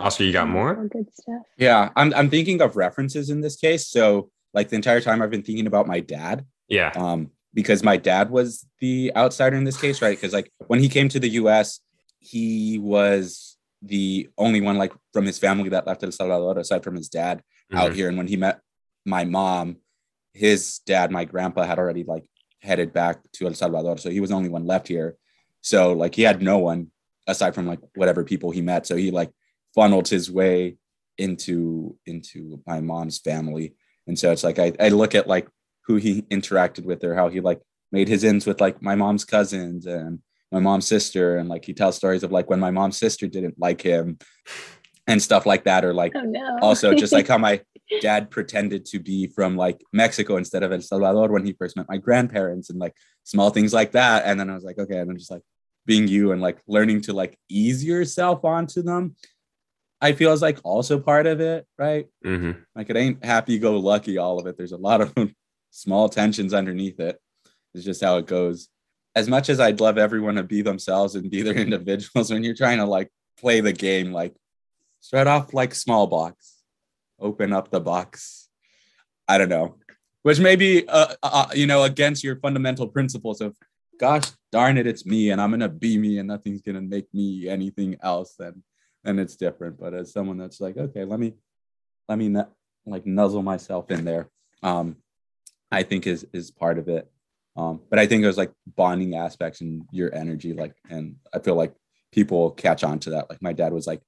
Oscar 0.00 0.22
you 0.22 0.32
got 0.32 0.48
more? 0.48 0.86
good 0.86 1.12
stuff. 1.12 1.42
Yeah 1.56 1.90
I'm, 1.96 2.14
I'm 2.14 2.30
thinking 2.30 2.62
of 2.62 2.76
references 2.76 3.28
in 3.30 3.40
this 3.40 3.56
case. 3.56 3.88
So 3.88 4.30
like 4.54 4.68
the 4.68 4.76
entire 4.76 5.00
time 5.00 5.22
i've 5.22 5.30
been 5.30 5.42
thinking 5.44 5.68
about 5.68 5.86
my 5.86 6.00
dad 6.00 6.44
yeah. 6.68 6.90
um 6.96 7.30
because 7.54 7.84
my 7.84 7.96
dad 7.96 8.30
was 8.30 8.66
the 8.80 9.12
outsider 9.16 9.56
in 9.56 9.64
this 9.64 9.80
case 9.80 10.02
right? 10.02 10.16
Because 10.16 10.32
like 10.32 10.52
when 10.66 10.80
he 10.80 10.88
came 10.88 11.08
to 11.08 11.20
the 11.20 11.28
us 11.30 11.80
he 12.20 12.78
was 12.78 13.56
the 13.82 14.28
only 14.36 14.60
one 14.60 14.78
like 14.78 14.92
from 15.12 15.24
his 15.24 15.38
family 15.38 15.70
that 15.70 15.86
left 15.86 16.02
El 16.02 16.12
Salvador, 16.12 16.58
aside 16.58 16.84
from 16.84 16.96
his 16.96 17.08
dad 17.08 17.38
mm-hmm. 17.38 17.78
out 17.78 17.94
here. 17.94 18.08
And 18.08 18.16
when 18.16 18.26
he 18.26 18.36
met 18.36 18.60
my 19.04 19.24
mom, 19.24 19.76
his 20.32 20.80
dad, 20.86 21.10
my 21.10 21.24
grandpa, 21.24 21.64
had 21.64 21.78
already 21.78 22.04
like 22.04 22.24
headed 22.60 22.92
back 22.92 23.20
to 23.32 23.46
El 23.46 23.54
Salvador. 23.54 23.98
So 23.98 24.10
he 24.10 24.20
was 24.20 24.30
the 24.30 24.36
only 24.36 24.48
one 24.48 24.66
left 24.66 24.88
here. 24.88 25.16
So 25.60 25.92
like 25.92 26.14
he 26.14 26.22
had 26.22 26.42
no 26.42 26.58
one 26.58 26.90
aside 27.26 27.54
from 27.54 27.66
like 27.66 27.80
whatever 27.94 28.24
people 28.24 28.50
he 28.50 28.62
met. 28.62 28.86
So 28.86 28.96
he 28.96 29.10
like 29.10 29.30
funneled 29.74 30.08
his 30.08 30.30
way 30.30 30.76
into 31.18 31.96
into 32.06 32.62
my 32.66 32.80
mom's 32.80 33.18
family. 33.18 33.74
And 34.06 34.18
so 34.18 34.32
it's 34.32 34.44
like 34.44 34.58
I, 34.58 34.72
I 34.80 34.88
look 34.88 35.14
at 35.14 35.26
like 35.26 35.48
who 35.86 35.96
he 35.96 36.22
interacted 36.22 36.84
with 36.84 37.04
or 37.04 37.14
how 37.14 37.28
he 37.28 37.40
like 37.40 37.60
made 37.92 38.08
his 38.08 38.24
ends 38.24 38.46
with 38.46 38.60
like 38.60 38.80
my 38.82 38.94
mom's 38.94 39.24
cousins 39.24 39.86
and 39.86 40.20
my 40.52 40.60
mom's 40.60 40.86
sister 40.86 41.36
and 41.36 41.48
like 41.48 41.64
he 41.64 41.74
tells 41.74 41.96
stories 41.96 42.22
of 42.22 42.32
like 42.32 42.48
when 42.50 42.60
my 42.60 42.70
mom's 42.70 42.96
sister 42.96 43.26
didn't 43.26 43.58
like 43.58 43.80
him 43.80 44.18
and 45.06 45.22
stuff 45.22 45.46
like 45.46 45.64
that 45.64 45.84
or 45.84 45.92
like 45.92 46.12
oh, 46.14 46.22
no. 46.22 46.58
also 46.60 46.94
just 46.94 47.12
like 47.12 47.28
how 47.28 47.38
my 47.38 47.60
dad 48.00 48.30
pretended 48.30 48.84
to 48.86 48.98
be 48.98 49.26
from 49.26 49.56
like 49.56 49.80
Mexico 49.92 50.36
instead 50.36 50.62
of 50.62 50.72
El 50.72 50.80
Salvador 50.80 51.28
when 51.28 51.44
he 51.44 51.52
first 51.52 51.76
met 51.76 51.88
my 51.88 51.96
grandparents 51.96 52.70
and 52.70 52.78
like 52.78 52.94
small 53.24 53.50
things 53.50 53.72
like 53.72 53.92
that. 53.92 54.24
And 54.26 54.38
then 54.38 54.50
I 54.50 54.54
was 54.54 54.64
like 54.64 54.78
okay 54.78 54.98
and 54.98 55.10
I'm 55.10 55.18
just 55.18 55.30
like 55.30 55.42
being 55.86 56.08
you 56.08 56.32
and 56.32 56.40
like 56.40 56.60
learning 56.66 57.00
to 57.02 57.12
like 57.12 57.38
ease 57.48 57.84
yourself 57.84 58.44
onto 58.44 58.82
them 58.82 59.16
I 60.00 60.12
feel 60.12 60.32
is 60.32 60.42
like 60.42 60.58
also 60.64 60.98
part 60.98 61.26
of 61.26 61.40
it 61.40 61.66
right? 61.78 62.06
Mm-hmm. 62.24 62.52
like 62.74 62.90
it 62.90 62.96
ain't 62.96 63.24
happy 63.24 63.58
go 63.58 63.78
lucky 63.78 64.18
all 64.18 64.38
of 64.38 64.46
it. 64.46 64.56
There's 64.56 64.72
a 64.72 64.78
lot 64.78 65.00
of 65.00 65.14
small 65.70 66.08
tensions 66.08 66.54
underneath 66.54 67.00
it. 67.00 67.20
It's 67.74 67.84
just 67.84 68.02
how 68.02 68.16
it 68.18 68.26
goes. 68.26 68.68
As 69.14 69.28
much 69.28 69.48
as 69.48 69.60
I'd 69.60 69.80
love 69.80 69.98
everyone 69.98 70.36
to 70.36 70.42
be 70.42 70.62
themselves 70.62 71.14
and 71.16 71.30
be 71.30 71.42
their 71.42 71.54
individuals, 71.56 72.30
when 72.30 72.42
you're 72.42 72.54
trying 72.54 72.78
to 72.78 72.86
like 72.86 73.10
play 73.38 73.60
the 73.60 73.72
game, 73.72 74.12
like 74.12 74.34
start 75.00 75.26
off 75.26 75.52
like 75.52 75.74
small 75.74 76.06
box, 76.06 76.59
open 77.20 77.52
up 77.52 77.70
the 77.70 77.80
box. 77.80 78.48
I 79.28 79.38
don't 79.38 79.48
know, 79.48 79.76
which 80.22 80.40
may 80.40 80.56
be, 80.56 80.88
uh, 80.88 81.14
uh, 81.22 81.46
you 81.54 81.66
know, 81.66 81.84
against 81.84 82.24
your 82.24 82.36
fundamental 82.36 82.88
principles 82.88 83.40
of, 83.40 83.56
gosh 83.98 84.24
darn 84.50 84.78
it, 84.78 84.86
it's 84.86 85.06
me 85.06 85.30
and 85.30 85.40
I'm 85.40 85.50
gonna 85.50 85.68
be 85.68 85.98
me 85.98 86.18
and 86.18 86.28
nothing's 86.28 86.62
gonna 86.62 86.80
make 86.80 87.12
me 87.14 87.48
anything 87.48 87.96
else. 88.02 88.34
And, 88.38 88.62
and 89.04 89.20
it's 89.20 89.36
different. 89.36 89.78
But 89.78 89.94
as 89.94 90.12
someone 90.12 90.38
that's 90.38 90.60
like, 90.60 90.76
okay, 90.76 91.04
let 91.04 91.20
me, 91.20 91.34
let 92.08 92.18
me 92.18 92.34
like 92.86 93.06
nuzzle 93.06 93.42
myself 93.42 93.90
in 93.90 94.04
there. 94.04 94.28
Um, 94.62 94.96
I 95.70 95.82
think 95.84 96.06
is 96.06 96.26
is 96.32 96.50
part 96.50 96.78
of 96.78 96.88
it. 96.88 97.10
Um, 97.56 97.80
but 97.88 97.98
I 97.98 98.06
think 98.06 98.22
there's 98.22 98.36
like 98.36 98.52
bonding 98.76 99.14
aspects 99.14 99.60
and 99.60 99.84
your 99.92 100.14
energy, 100.14 100.52
like, 100.52 100.74
and 100.88 101.16
I 101.34 101.40
feel 101.40 101.54
like 101.54 101.74
people 102.12 102.50
catch 102.52 102.84
on 102.84 102.98
to 103.00 103.10
that. 103.10 103.28
Like 103.28 103.42
my 103.42 103.52
dad 103.52 103.72
was 103.72 103.86
like 103.86 104.00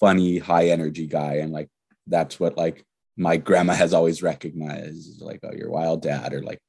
funny, 0.00 0.38
high 0.38 0.68
energy 0.68 1.06
guy, 1.06 1.36
and 1.36 1.52
like 1.52 1.68
that's 2.08 2.40
what 2.40 2.56
like 2.56 2.84
my 3.16 3.36
grandma 3.36 3.74
has 3.74 3.92
always 3.92 4.22
recognized, 4.22 5.20
like 5.20 5.40
oh, 5.42 5.52
your 5.52 5.70
wild 5.70 6.02
dad, 6.02 6.32
or 6.32 6.42
like 6.42 6.60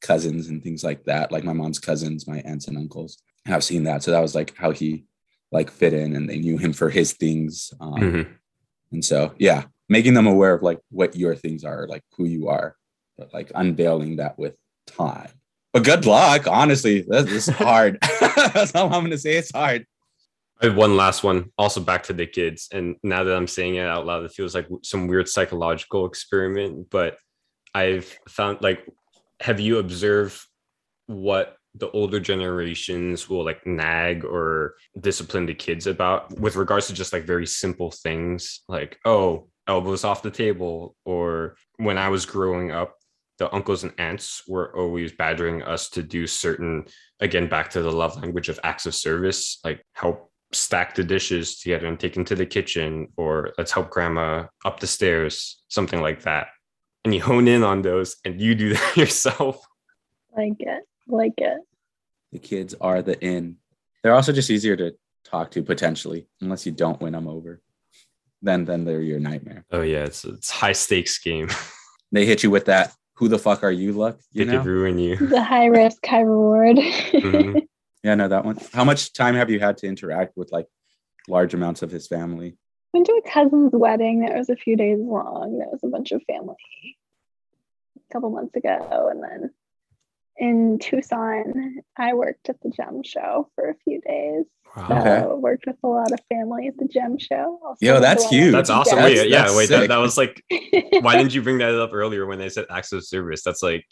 cousins 0.00 0.48
and 0.48 0.62
things 0.62 0.84
like 0.84 1.04
that. 1.04 1.32
Like 1.32 1.44
my 1.44 1.52
mom's 1.52 1.78
cousins, 1.78 2.28
my 2.28 2.38
aunts 2.40 2.68
and 2.68 2.76
uncles 2.76 3.18
have 3.44 3.64
seen 3.64 3.84
that. 3.84 4.02
So 4.02 4.12
that 4.12 4.22
was 4.22 4.34
like 4.34 4.56
how 4.56 4.70
he 4.70 5.04
like 5.52 5.70
fit 5.70 5.92
in, 5.92 6.14
and 6.14 6.28
they 6.28 6.38
knew 6.38 6.58
him 6.58 6.72
for 6.72 6.90
his 6.90 7.12
things. 7.12 7.72
Um, 7.80 7.94
mm-hmm. 7.94 8.32
And 8.92 9.04
so 9.04 9.34
yeah, 9.38 9.64
making 9.88 10.14
them 10.14 10.26
aware 10.26 10.54
of 10.54 10.62
like 10.62 10.80
what 10.90 11.16
your 11.16 11.34
things 11.34 11.64
are, 11.64 11.86
like 11.88 12.02
who 12.16 12.24
you 12.24 12.48
are, 12.48 12.76
but 13.18 13.34
like 13.34 13.50
unveiling 13.54 14.16
that 14.16 14.38
with 14.38 14.54
time. 14.86 15.30
But 15.72 15.84
good 15.84 16.06
luck. 16.06 16.46
Honestly, 16.46 17.04
this 17.06 17.30
is 17.30 17.48
hard. 17.48 17.98
That's 18.20 18.74
all 18.74 18.92
I'm 18.92 19.02
gonna 19.02 19.18
say. 19.18 19.36
It's 19.36 19.52
hard. 19.52 19.86
I 20.62 20.66
have 20.66 20.76
one 20.76 20.96
last 20.96 21.22
one, 21.22 21.52
also 21.58 21.80
back 21.80 22.04
to 22.04 22.12
the 22.12 22.26
kids. 22.26 22.68
And 22.72 22.96
now 23.02 23.24
that 23.24 23.36
I'm 23.36 23.46
saying 23.46 23.76
it 23.76 23.86
out 23.86 24.06
loud, 24.06 24.24
it 24.24 24.32
feels 24.32 24.54
like 24.54 24.66
some 24.82 25.06
weird 25.06 25.28
psychological 25.28 26.06
experiment. 26.06 26.88
But 26.90 27.18
I've 27.74 28.06
found 28.28 28.62
like, 28.62 28.88
have 29.40 29.60
you 29.60 29.78
observed 29.78 30.40
what 31.06 31.56
the 31.74 31.90
older 31.90 32.18
generations 32.18 33.28
will 33.28 33.44
like 33.44 33.66
nag 33.66 34.24
or 34.24 34.76
discipline 34.98 35.44
the 35.44 35.54
kids 35.54 35.86
about 35.86 36.38
with 36.40 36.56
regards 36.56 36.86
to 36.86 36.94
just 36.94 37.12
like 37.12 37.24
very 37.24 37.46
simple 37.46 37.90
things 37.90 38.62
like, 38.66 38.98
oh, 39.04 39.48
elbows 39.68 40.04
off 40.04 40.22
the 40.22 40.30
table, 40.30 40.96
or 41.04 41.56
when 41.76 41.98
I 41.98 42.08
was 42.08 42.24
growing 42.24 42.70
up, 42.70 42.94
the 43.38 43.52
uncles 43.54 43.84
and 43.84 43.92
aunts 43.98 44.42
were 44.48 44.74
always 44.76 45.12
badgering 45.12 45.62
us 45.62 45.90
to 45.90 46.02
do 46.02 46.26
certain 46.26 46.86
again 47.20 47.48
back 47.48 47.68
to 47.70 47.82
the 47.82 47.92
love 47.92 48.16
language 48.22 48.48
of 48.48 48.58
acts 48.64 48.86
of 48.86 48.94
service 48.94 49.58
like 49.62 49.84
help 49.92 50.30
stack 50.56 50.94
the 50.94 51.04
dishes 51.04 51.58
together 51.60 51.86
and 51.86 51.98
take 52.00 52.14
them 52.14 52.24
to 52.24 52.34
the 52.34 52.46
kitchen 52.46 53.08
or 53.16 53.52
let's 53.58 53.72
help 53.72 53.90
grandma 53.90 54.46
up 54.64 54.80
the 54.80 54.86
stairs 54.86 55.62
something 55.68 56.00
like 56.00 56.22
that 56.22 56.48
and 57.04 57.14
you 57.14 57.20
hone 57.22 57.46
in 57.48 57.62
on 57.62 57.82
those 57.82 58.16
and 58.24 58.40
you 58.40 58.54
do 58.54 58.72
that 58.74 58.96
yourself 58.96 59.64
Like 60.36 60.56
it. 60.60 60.82
Like 61.08 61.34
it. 61.38 61.58
The 62.32 62.38
kids 62.40 62.74
are 62.80 63.00
the 63.02 63.18
in. 63.24 63.56
They're 64.02 64.14
also 64.14 64.32
just 64.32 64.50
easier 64.50 64.76
to 64.76 64.92
talk 65.24 65.50
to 65.52 65.62
potentially, 65.62 66.26
unless 66.40 66.66
you 66.66 66.72
don't 66.72 67.00
win 67.00 67.12
them 67.12 67.26
over. 67.28 67.60
Then 68.42 68.64
then 68.64 68.84
they're 68.84 69.00
your 69.00 69.18
nightmare. 69.20 69.64
oh 69.72 69.82
yeah 69.82 70.04
it's 70.04 70.24
it's 70.24 70.50
high 70.50 70.72
stakes 70.74 71.18
game 71.18 71.48
They 72.12 72.24
hit 72.26 72.42
you 72.44 72.50
with 72.50 72.66
that 72.66 72.92
who 73.14 73.28
the 73.28 73.38
fuck 73.38 73.64
are 73.64 73.70
you 73.72 73.92
look, 73.92 74.20
you 74.32 74.42
it 74.42 74.48
know? 74.48 74.58
could 74.58 74.66
ruin 74.66 74.98
you 74.98 75.16
The 75.16 75.42
high 75.42 75.66
risk, 75.66 76.04
high 76.06 76.20
reward. 76.20 76.76
Mhm. 76.76 77.62
Yeah, 78.02 78.14
no, 78.14 78.28
that 78.28 78.44
one. 78.44 78.58
How 78.72 78.84
much 78.84 79.12
time 79.12 79.34
have 79.34 79.50
you 79.50 79.58
had 79.60 79.78
to 79.78 79.86
interact 79.86 80.36
with 80.36 80.52
like 80.52 80.66
large 81.28 81.54
amounts 81.54 81.82
of 81.82 81.90
his 81.90 82.06
family? 82.06 82.56
Went 82.92 83.06
to 83.06 83.20
a 83.24 83.28
cousin's 83.30 83.72
wedding 83.72 84.20
that 84.20 84.36
was 84.36 84.48
a 84.48 84.56
few 84.56 84.76
days 84.76 84.98
long. 85.00 85.58
That 85.58 85.68
was 85.72 85.80
a 85.84 85.88
bunch 85.88 86.12
of 86.12 86.22
family 86.24 86.54
a 88.08 88.12
couple 88.12 88.30
months 88.30 88.54
ago. 88.56 89.08
And 89.10 89.22
then 89.22 89.50
in 90.38 90.78
Tucson, 90.78 91.78
I 91.96 92.14
worked 92.14 92.48
at 92.48 92.60
the 92.62 92.70
gem 92.70 93.02
show 93.02 93.50
for 93.54 93.70
a 93.70 93.74
few 93.84 94.00
days. 94.00 94.44
So 94.74 94.82
Wow. 94.82 95.00
Okay. 95.00 95.26
worked 95.40 95.64
with 95.66 95.76
a 95.82 95.88
lot 95.88 96.12
of 96.12 96.18
family 96.28 96.68
at 96.68 96.76
the 96.76 96.86
gem 96.86 97.16
show. 97.18 97.58
Also 97.64 97.78
Yo, 97.80 97.98
that's 97.98 98.28
huge. 98.28 98.52
that's 98.52 98.68
awesome 98.68 98.96
gem. 98.98 99.04
wait 99.04 99.14
That's- 99.14 99.30
yeah 99.30 99.42
that's 99.44 99.56
wait 99.56 99.68
that, 99.70 99.88
that 99.88 99.96
was 99.96 100.18
like 100.18 100.42
why 101.00 101.16
didn't 101.16 101.34
you 101.34 101.40
bring 101.40 101.58
that 101.58 101.74
up 101.74 101.90
earlier 101.94 102.26
when 102.26 102.38
they 102.38 102.50
said 102.50 102.66
acts 102.70 102.92
of 102.92 103.02
service 103.06 103.42
that's 103.42 103.62
like 103.62 103.86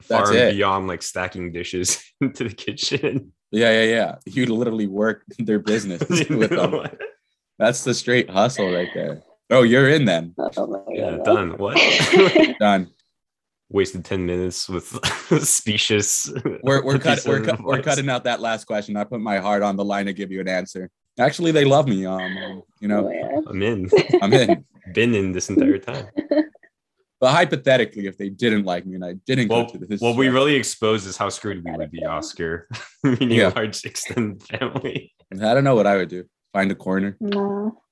far 0.00 0.26
That's 0.26 0.36
and 0.36 0.56
beyond 0.56 0.86
like 0.86 1.02
stacking 1.02 1.50
dishes 1.50 2.00
into 2.20 2.44
the 2.44 2.54
kitchen 2.54 3.32
Yeah, 3.50 3.70
yeah, 3.82 3.84
yeah. 3.84 4.14
You 4.26 4.46
literally 4.46 4.86
work 4.86 5.24
their 5.38 5.58
business 5.58 6.00
with 6.08 6.50
them. 6.50 6.86
That's 7.58 7.82
the 7.84 7.94
straight 7.94 8.28
hustle 8.30 8.72
right 8.72 8.90
there. 8.94 9.22
Oh, 9.50 9.62
you're 9.62 9.88
in 9.88 10.04
then. 10.04 10.34
Oh 10.38 10.84
yeah 10.90 11.10
goodness. 11.10 11.24
done 11.24 11.56
what 11.56 11.76
Done. 12.60 12.88
wasted 13.70 14.04
10 14.04 14.26
minutes 14.26 14.68
with 14.68 14.86
specious 15.42 16.30
We're 16.62 16.84
we're 16.84 16.98
cut, 16.98 17.22
we're, 17.26 17.38
of 17.40 17.46
cut, 17.46 17.60
we're 17.62 17.80
cutting 17.82 18.10
out 18.10 18.24
that 18.24 18.40
last 18.40 18.66
question. 18.66 18.96
I 18.96 19.04
put 19.04 19.20
my 19.20 19.38
heart 19.38 19.62
on 19.62 19.76
the 19.76 19.84
line 19.84 20.04
to 20.06 20.12
give 20.12 20.30
you 20.30 20.40
an 20.40 20.48
answer. 20.48 20.90
Actually, 21.18 21.52
they 21.52 21.64
love 21.64 21.88
me. 21.88 22.04
Um, 22.06 22.62
you 22.80 22.88
know, 22.88 23.08
Oh, 23.08 23.10
yeah. 23.10 23.40
i'm 23.48 23.62
in 23.62 23.88
I'm 24.22 24.32
in. 24.34 24.64
been 24.92 25.14
in 25.14 25.32
this 25.32 25.48
entire 25.48 25.78
time 25.78 26.06
But 27.20 27.32
hypothetically, 27.32 28.06
if 28.06 28.16
they 28.16 28.28
didn't 28.28 28.64
like 28.64 28.86
me 28.86 28.94
and 28.94 29.04
I 29.04 29.14
didn't 29.26 29.48
well, 29.48 29.64
go 29.66 29.72
to 29.72 29.78
this, 29.86 30.00
what 30.00 30.16
we 30.16 30.28
really 30.28 30.54
exposed 30.54 31.06
is 31.06 31.16
how 31.16 31.28
screwed 31.30 31.64
we 31.64 31.72
would 31.72 31.90
be 31.90 32.04
oscar 32.04 32.68
meaning 33.02 33.32
Yeah. 33.32 33.48
large 33.54 33.84
extended 33.84 34.42
family 34.44 35.12
I 35.32 35.52
don't 35.54 35.64
know 35.64 35.74
what 35.74 35.86
I 35.86 35.96
would 35.96 36.08
do. 36.08 36.24
Find 36.54 36.70
a 36.70 36.74
corner. 36.74 37.16
No. 37.20 37.82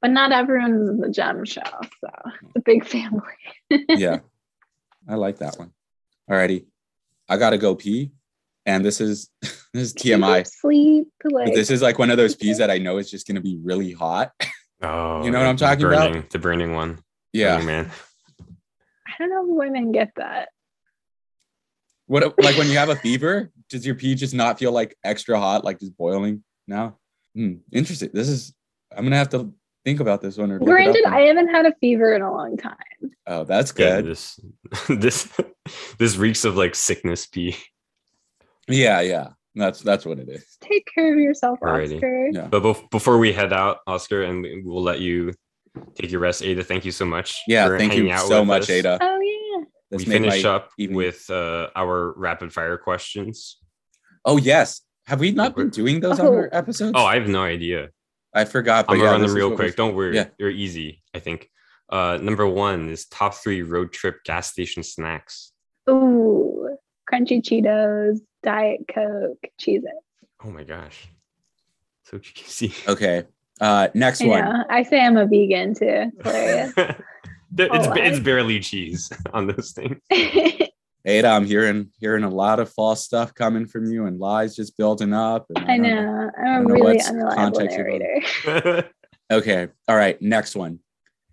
But 0.00 0.10
not 0.12 0.32
everyone's 0.32 0.88
in 0.90 0.98
the 1.00 1.08
gem 1.08 1.44
show. 1.44 1.62
So 2.00 2.08
it's 2.42 2.56
a 2.56 2.60
big 2.60 2.84
family. 2.86 3.22
yeah, 3.88 4.18
I 5.08 5.14
like 5.16 5.38
that 5.38 5.58
one. 5.58 5.72
Alrighty, 6.30 6.66
I 7.28 7.36
gotta 7.38 7.56
go 7.58 7.74
pee, 7.74 8.12
and 8.66 8.84
this 8.84 9.00
is 9.00 9.30
this 9.42 9.64
is 9.74 9.94
TMI. 9.94 10.46
Sleep. 10.46 11.08
Like, 11.24 11.54
this 11.54 11.70
is 11.70 11.80
like 11.82 11.98
one 11.98 12.10
of 12.10 12.16
those 12.18 12.36
peas 12.36 12.58
that 12.58 12.70
I 12.70 12.78
know 12.78 12.98
is 12.98 13.10
just 13.10 13.26
gonna 13.26 13.40
be 13.40 13.58
really 13.62 13.92
hot. 13.92 14.30
oh 14.82 15.24
You 15.24 15.30
know 15.30 15.38
what 15.38 15.48
I'm 15.48 15.56
the 15.56 15.64
talking 15.64 15.86
about? 15.86 16.30
The 16.30 16.38
burning 16.38 16.74
one 16.74 16.98
Yeah. 17.32 17.54
Burning 17.54 17.66
man 17.66 17.90
I 19.14 19.22
don't 19.22 19.30
know 19.30 19.42
if 19.42 19.56
women 19.56 19.92
get 19.92 20.12
that. 20.16 20.48
What 22.06 22.38
like 22.42 22.56
when 22.58 22.68
you 22.68 22.76
have 22.76 22.90
a 22.90 22.96
fever, 22.96 23.50
does 23.70 23.86
your 23.86 23.94
pee 23.94 24.14
just 24.14 24.34
not 24.34 24.58
feel 24.58 24.72
like 24.72 24.96
extra 25.04 25.38
hot, 25.38 25.64
like 25.64 25.80
just 25.80 25.96
boiling 25.96 26.44
now? 26.66 26.98
Hmm, 27.34 27.54
interesting. 27.72 28.10
This 28.12 28.28
is 28.28 28.54
I'm 28.94 29.04
gonna 29.04 29.16
have 29.16 29.30
to 29.30 29.52
think 29.84 30.00
about 30.00 30.20
this 30.20 30.36
one 30.36 30.50
or 30.50 30.58
look 30.58 30.62
it 30.68 30.70
up 30.70 30.74
Granted, 30.74 31.04
and- 31.04 31.14
I 31.14 31.20
haven't 31.22 31.48
had 31.48 31.66
a 31.66 31.74
fever 31.80 32.14
in 32.14 32.22
a 32.22 32.30
long 32.30 32.56
time. 32.58 32.76
oh 33.26 33.44
that's 33.44 33.72
yeah, 33.78 34.00
good. 34.02 34.06
this 34.06 34.40
this 34.88 35.32
this 35.98 36.16
reeks 36.16 36.44
of 36.44 36.56
like 36.56 36.74
sickness 36.74 37.26
pee 37.26 37.56
Yeah, 38.68 39.00
yeah. 39.00 39.28
That's 39.54 39.80
that's 39.80 40.04
what 40.04 40.18
it 40.18 40.28
is. 40.28 40.58
Take 40.60 40.86
care 40.94 41.12
of 41.14 41.18
yourself, 41.20 41.60
Alrighty. 41.60 41.94
Oscar. 41.94 42.28
Yeah. 42.32 42.48
But 42.48 42.64
bef- 42.64 42.90
before 42.90 43.18
we 43.18 43.32
head 43.32 43.52
out, 43.52 43.78
Oscar, 43.86 44.22
and 44.24 44.44
we'll 44.66 44.82
let 44.82 45.00
you 45.00 45.32
take 45.94 46.10
your 46.10 46.20
rest, 46.20 46.42
Ada. 46.42 46.64
Thank 46.64 46.84
you 46.84 46.90
so 46.92 47.04
much. 47.04 47.42
Yeah, 47.46 47.66
for 47.66 47.78
thank 47.78 47.92
hanging 47.92 48.08
you 48.08 48.12
out 48.12 48.26
so 48.26 48.44
much, 48.44 48.62
us. 48.62 48.70
Ada. 48.70 48.98
Oh 49.00 49.20
yeah. 49.20 49.64
This 49.90 50.06
we 50.06 50.12
finish 50.12 50.44
up 50.44 50.70
evening. 50.78 50.96
with 50.96 51.28
uh, 51.30 51.68
our 51.76 52.12
rapid 52.16 52.52
fire 52.52 52.76
questions. 52.78 53.58
Oh 54.24 54.36
yes. 54.38 54.80
Have 55.06 55.20
we 55.20 55.32
not 55.32 55.54
been 55.54 55.68
doing 55.70 56.00
those 56.00 56.18
on 56.18 56.26
Oh. 56.26 56.34
our 56.34 56.48
episodes? 56.52 56.92
Oh, 56.94 57.04
I 57.04 57.14
have 57.16 57.28
no 57.28 57.42
idea. 57.42 57.90
I 58.34 58.44
forgot. 58.46 58.86
But 58.86 58.94
I'm 58.94 58.98
gonna 58.98 59.08
yeah, 59.10 59.12
run 59.12 59.20
them 59.22 59.34
real 59.34 59.50
what 59.50 59.58
we- 59.58 59.64
quick. 59.66 59.76
Don't 59.76 59.94
worry, 59.94 60.14
Yeah. 60.16 60.28
they're 60.38 60.50
easy. 60.50 61.02
I 61.14 61.18
think. 61.20 61.50
Uh, 61.90 62.18
number 62.20 62.46
one 62.48 62.88
is 62.88 63.04
top 63.06 63.34
three 63.34 63.62
road 63.62 63.92
trip 63.92 64.24
gas 64.24 64.50
station 64.50 64.82
snacks. 64.82 65.52
Ooh. 65.88 66.76
Crunchy 67.12 67.42
Cheetos, 67.42 68.20
Diet 68.42 68.80
Coke, 68.92 69.38
Cheez 69.60 69.80
It. 69.84 69.84
Oh 70.42 70.50
my 70.50 70.64
gosh, 70.64 71.06
so 72.04 72.18
cheesy. 72.18 72.72
Okay. 72.88 73.24
Uh 73.60 73.88
next 73.94 74.22
I 74.22 74.26
one. 74.26 74.44
know. 74.44 74.64
I 74.68 74.82
say 74.82 75.00
I'm 75.00 75.16
a 75.16 75.26
vegan 75.26 75.74
too. 75.74 76.10
It's 76.18 76.22
hilarious. 76.22 76.74
It's, 77.56 77.86
Oh, 77.86 77.92
it's 77.92 78.18
barely 78.18 78.58
cheese 78.58 79.12
on 79.32 79.46
those 79.46 79.70
things. 79.70 79.96
Ada, 81.06 81.28
I'm 81.28 81.44
hearing 81.46 81.90
hearing 82.00 82.24
a 82.24 82.28
lot 82.28 82.58
of 82.58 82.68
false 82.72 83.04
stuff 83.04 83.32
coming 83.32 83.66
from 83.66 83.86
you 83.92 84.06
and 84.06 84.18
lies 84.18 84.56
just 84.56 84.76
building 84.76 85.12
up. 85.12 85.46
and 85.54 85.58
I 85.70 85.76
don't 85.78 85.82
know. 85.82 86.30
I 86.36 86.40
I'm 86.48 86.62
don't 86.62 86.70
a 86.70 86.74
really 86.74 86.96
what's 86.96 87.08
unreliable 87.08 87.36
context 87.36 87.78
narrator. 87.78 88.90
Okay. 89.30 89.68
All 89.86 89.94
right. 89.96 90.20
Next 90.20 90.56
one. 90.56 90.80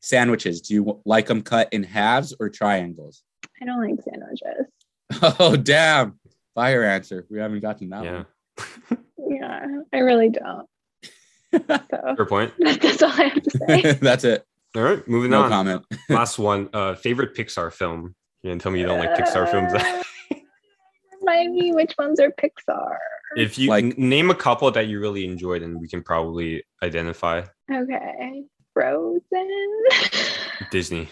Sandwiches. 0.02 0.62
Do 0.62 0.76
you 0.76 1.02
like 1.06 1.26
them 1.26 1.42
cut 1.42 1.70
in 1.74 1.82
halves 1.84 2.36
or 2.40 2.50
triangles? 2.50 3.24
I 3.60 3.66
don't 3.66 3.82
like 3.82 4.00
sandwiches. 4.04 4.68
Oh, 5.40 5.56
damn. 5.56 6.20
Fire 6.54 6.84
answer. 6.84 7.26
We 7.32 7.40
haven't 7.40 7.62
gotten 7.62 7.90
that 7.90 8.04
yeah, 8.04 8.24
Yeah, 9.18 9.66
I 9.92 9.98
really 10.00 10.30
don't. 10.30 10.68
So 11.54 12.16
fair 12.16 12.26
point. 12.26 12.54
that's 12.60 13.02
all 13.04 13.10
I 13.12 13.24
have 13.26 13.44
to 13.44 13.52
say. 13.68 13.92
That's 14.02 14.24
it. 14.24 14.46
All 14.76 14.82
right, 14.84 15.06
moving 15.08 15.32
No 15.32 15.44
on. 15.44 15.50
comment. 15.50 15.86
Last 16.10 16.40
one. 16.40 16.70
Uh, 16.74 16.96
favorite 16.96 17.36
Pixar 17.36 17.74
film. 17.74 18.16
You 18.44 18.52
can 18.52 18.60
tell 18.60 18.72
me 18.72 18.80
you 18.80 18.86
don't 18.86 19.00
like 19.00 19.14
Pixar 19.16 19.50
films. 19.52 19.74
Uh, 19.74 20.02
Remind 21.20 21.54
me 21.54 21.72
which 21.74 21.94
ones 22.00 22.20
are 22.20 22.32
Pixar. 22.32 22.96
if 23.38 23.60
you 23.60 23.70
Like- 23.70 23.84
n- 23.86 23.94
name 23.98 24.32
a 24.32 24.36
couple 24.36 24.72
that 24.72 24.88
you 24.88 25.00
really 25.00 25.26
enjoyed, 25.26 25.62
and 25.62 25.80
we 25.80 25.88
can 25.88 26.02
probably 26.02 26.64
identify 26.82 27.44
Okay. 27.72 28.44
Frozen. 28.74 29.22
Disney. 30.72 31.10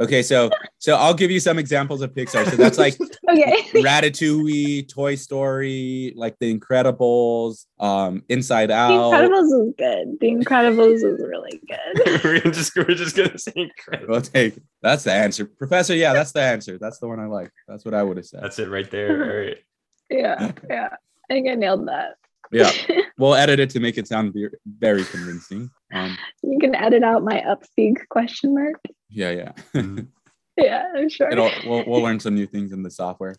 Okay, 0.00 0.22
so 0.22 0.50
so 0.78 0.96
I'll 0.96 1.14
give 1.14 1.30
you 1.30 1.38
some 1.38 1.56
examples 1.56 2.02
of 2.02 2.12
Pixar. 2.12 2.50
So 2.50 2.56
that's 2.56 2.78
like 2.78 2.94
okay. 3.30 3.62
Ratatouille, 3.74 4.88
Toy 4.92 5.14
Story, 5.14 6.12
like 6.16 6.36
The 6.40 6.52
Incredibles, 6.52 7.66
um, 7.78 8.24
Inside 8.28 8.72
Out. 8.72 8.88
The 8.88 8.94
Out. 8.94 9.30
Incredibles 9.30 9.68
is 9.68 9.74
good. 9.78 10.20
The 10.20 10.26
Incredibles 10.26 10.96
is 10.96 11.22
really 11.24 11.60
good. 11.68 12.20
we're 12.24 12.40
just 12.40 12.74
we're 12.74 12.94
just 12.94 13.16
gonna 13.16 13.38
say 13.38 13.52
incredible. 13.54 14.14
We'll 14.14 14.20
take 14.20 14.58
that's 14.82 15.04
the 15.04 15.12
answer, 15.12 15.44
Professor. 15.44 15.94
Yeah, 15.94 16.12
that's 16.12 16.32
the 16.32 16.42
answer. 16.42 16.76
That's 16.76 16.98
the 16.98 17.06
one 17.06 17.20
I 17.20 17.26
like. 17.26 17.52
That's 17.68 17.84
what 17.84 17.94
I 17.94 18.02
would 18.02 18.16
have 18.16 18.26
said. 18.26 18.42
That's 18.42 18.58
it 18.58 18.68
right 18.68 18.90
there. 18.90 19.22
All 19.22 19.38
right. 19.38 19.58
Yeah, 20.10 20.52
yeah. 20.68 20.90
I 20.92 21.32
think 21.32 21.48
I 21.48 21.54
nailed 21.54 21.88
that. 21.88 22.16
Yeah, 22.52 22.70
we'll 23.16 23.34
edit 23.34 23.58
it 23.58 23.70
to 23.70 23.80
make 23.80 23.96
it 23.96 24.06
sound 24.06 24.36
very 24.78 25.02
convincing. 25.02 25.70
Um, 25.94 26.18
you 26.42 26.58
can 26.60 26.74
edit 26.74 27.02
out 27.02 27.22
my 27.24 27.42
upspeak 27.46 27.96
question 28.10 28.52
mark. 28.54 28.80
yeah, 29.08 29.30
yeah. 29.30 29.52
Mhm. 29.74 30.08
Yeah, 30.56 30.84
I'm 30.96 31.08
sure. 31.08 31.28
It'll 31.30 31.50
we'll, 31.66 31.84
we'll 31.84 32.00
learn 32.02 32.20
some 32.20 32.34
new 32.36 32.46
things 32.46 32.70
in 32.72 32.82
the 32.84 32.90
software. 32.90 33.34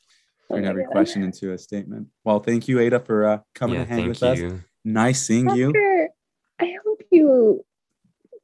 Oh 0.50 0.56
Turn 0.56 0.64
my 0.66 0.70
every 0.70 0.84
God. 0.84 0.92
question 0.92 1.24
into 1.24 1.54
a 1.54 1.58
statement. 1.58 2.08
Well, 2.26 2.40
thank 2.42 2.68
you, 2.68 2.80
Ada, 2.80 3.00
for 3.00 3.26
uh, 3.26 3.38
coming 3.54 3.78
yeah, 3.78 3.84
to 3.84 3.90
hang 3.90 3.98
thank 4.00 4.10
with 4.10 4.24
us. 4.24 4.62
Nice 4.84 5.22
seeing 5.26 5.50
you. 5.56 5.72
I 6.60 6.74
hope 6.86 7.02
you 7.12 7.64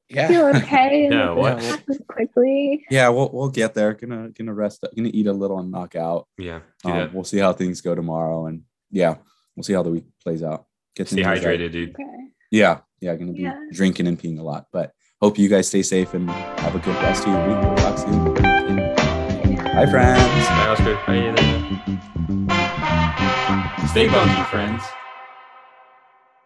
Yeah. 0.08 0.28
feel 0.30 0.46
okay 0.56 1.06
and 1.08 1.14
Yeah, 1.14 1.32
what? 1.32 1.84
quickly. 2.08 2.86
Yeah, 2.90 3.10
we'll 3.10 3.30
we'll 3.34 3.50
get 3.50 3.74
there. 3.74 3.94
Gonna 3.94 4.30
gonna 4.30 4.54
rest. 4.54 4.86
Gonna 4.96 5.12
eat 5.14 5.28
a 5.28 5.34
little 5.34 5.60
and 5.60 5.70
knock 5.70 5.96
out. 5.98 6.28
Yeah, 6.38 6.62
do 6.86 6.92
Um, 6.92 7.14
we'll 7.14 7.26
see 7.26 7.40
how 7.40 7.52
things 7.52 7.82
go 7.82 7.94
tomorrow, 7.94 8.46
and 8.48 8.62
yeah, 8.90 9.16
we'll 9.58 9.64
see 9.64 9.74
how 9.74 9.84
the 9.84 9.92
week 9.92 10.06
plays 10.24 10.44
out. 10.44 10.66
Get 10.96 11.08
Stay 11.10 11.24
things 11.24 11.28
right. 11.28 11.42
hydrated, 11.60 11.72
dude. 11.74 11.90
Okay. 11.90 12.06
Yeah, 12.52 12.80
yeah, 13.02 13.16
gonna 13.16 13.34
be 13.34 13.42
Yeah. 13.42 13.56
drinking 13.72 14.08
and 14.08 14.18
peeing 14.18 14.40
a 14.40 14.44
lot. 14.44 14.68
But 14.72 14.94
hope 15.22 15.38
you 15.38 15.50
guys 15.50 15.68
stay 15.68 15.82
safe 15.84 16.14
and 16.14 16.30
have 16.30 16.76
a 16.76 16.80
good 16.80 16.96
rest 16.96 17.26
of 17.28 17.34
your 17.34 17.48
week. 17.48 17.58
We'll 17.62 17.76
talk 17.78 17.98
soon. 17.98 18.34
Bye, 19.74 19.86
friends. 19.88 20.48
Bye, 20.48 20.68
Oscar. 20.70 20.96
Bye. 21.08 21.34
Stay 23.88 24.08
bunky, 24.08 24.44
friends. 24.50 24.84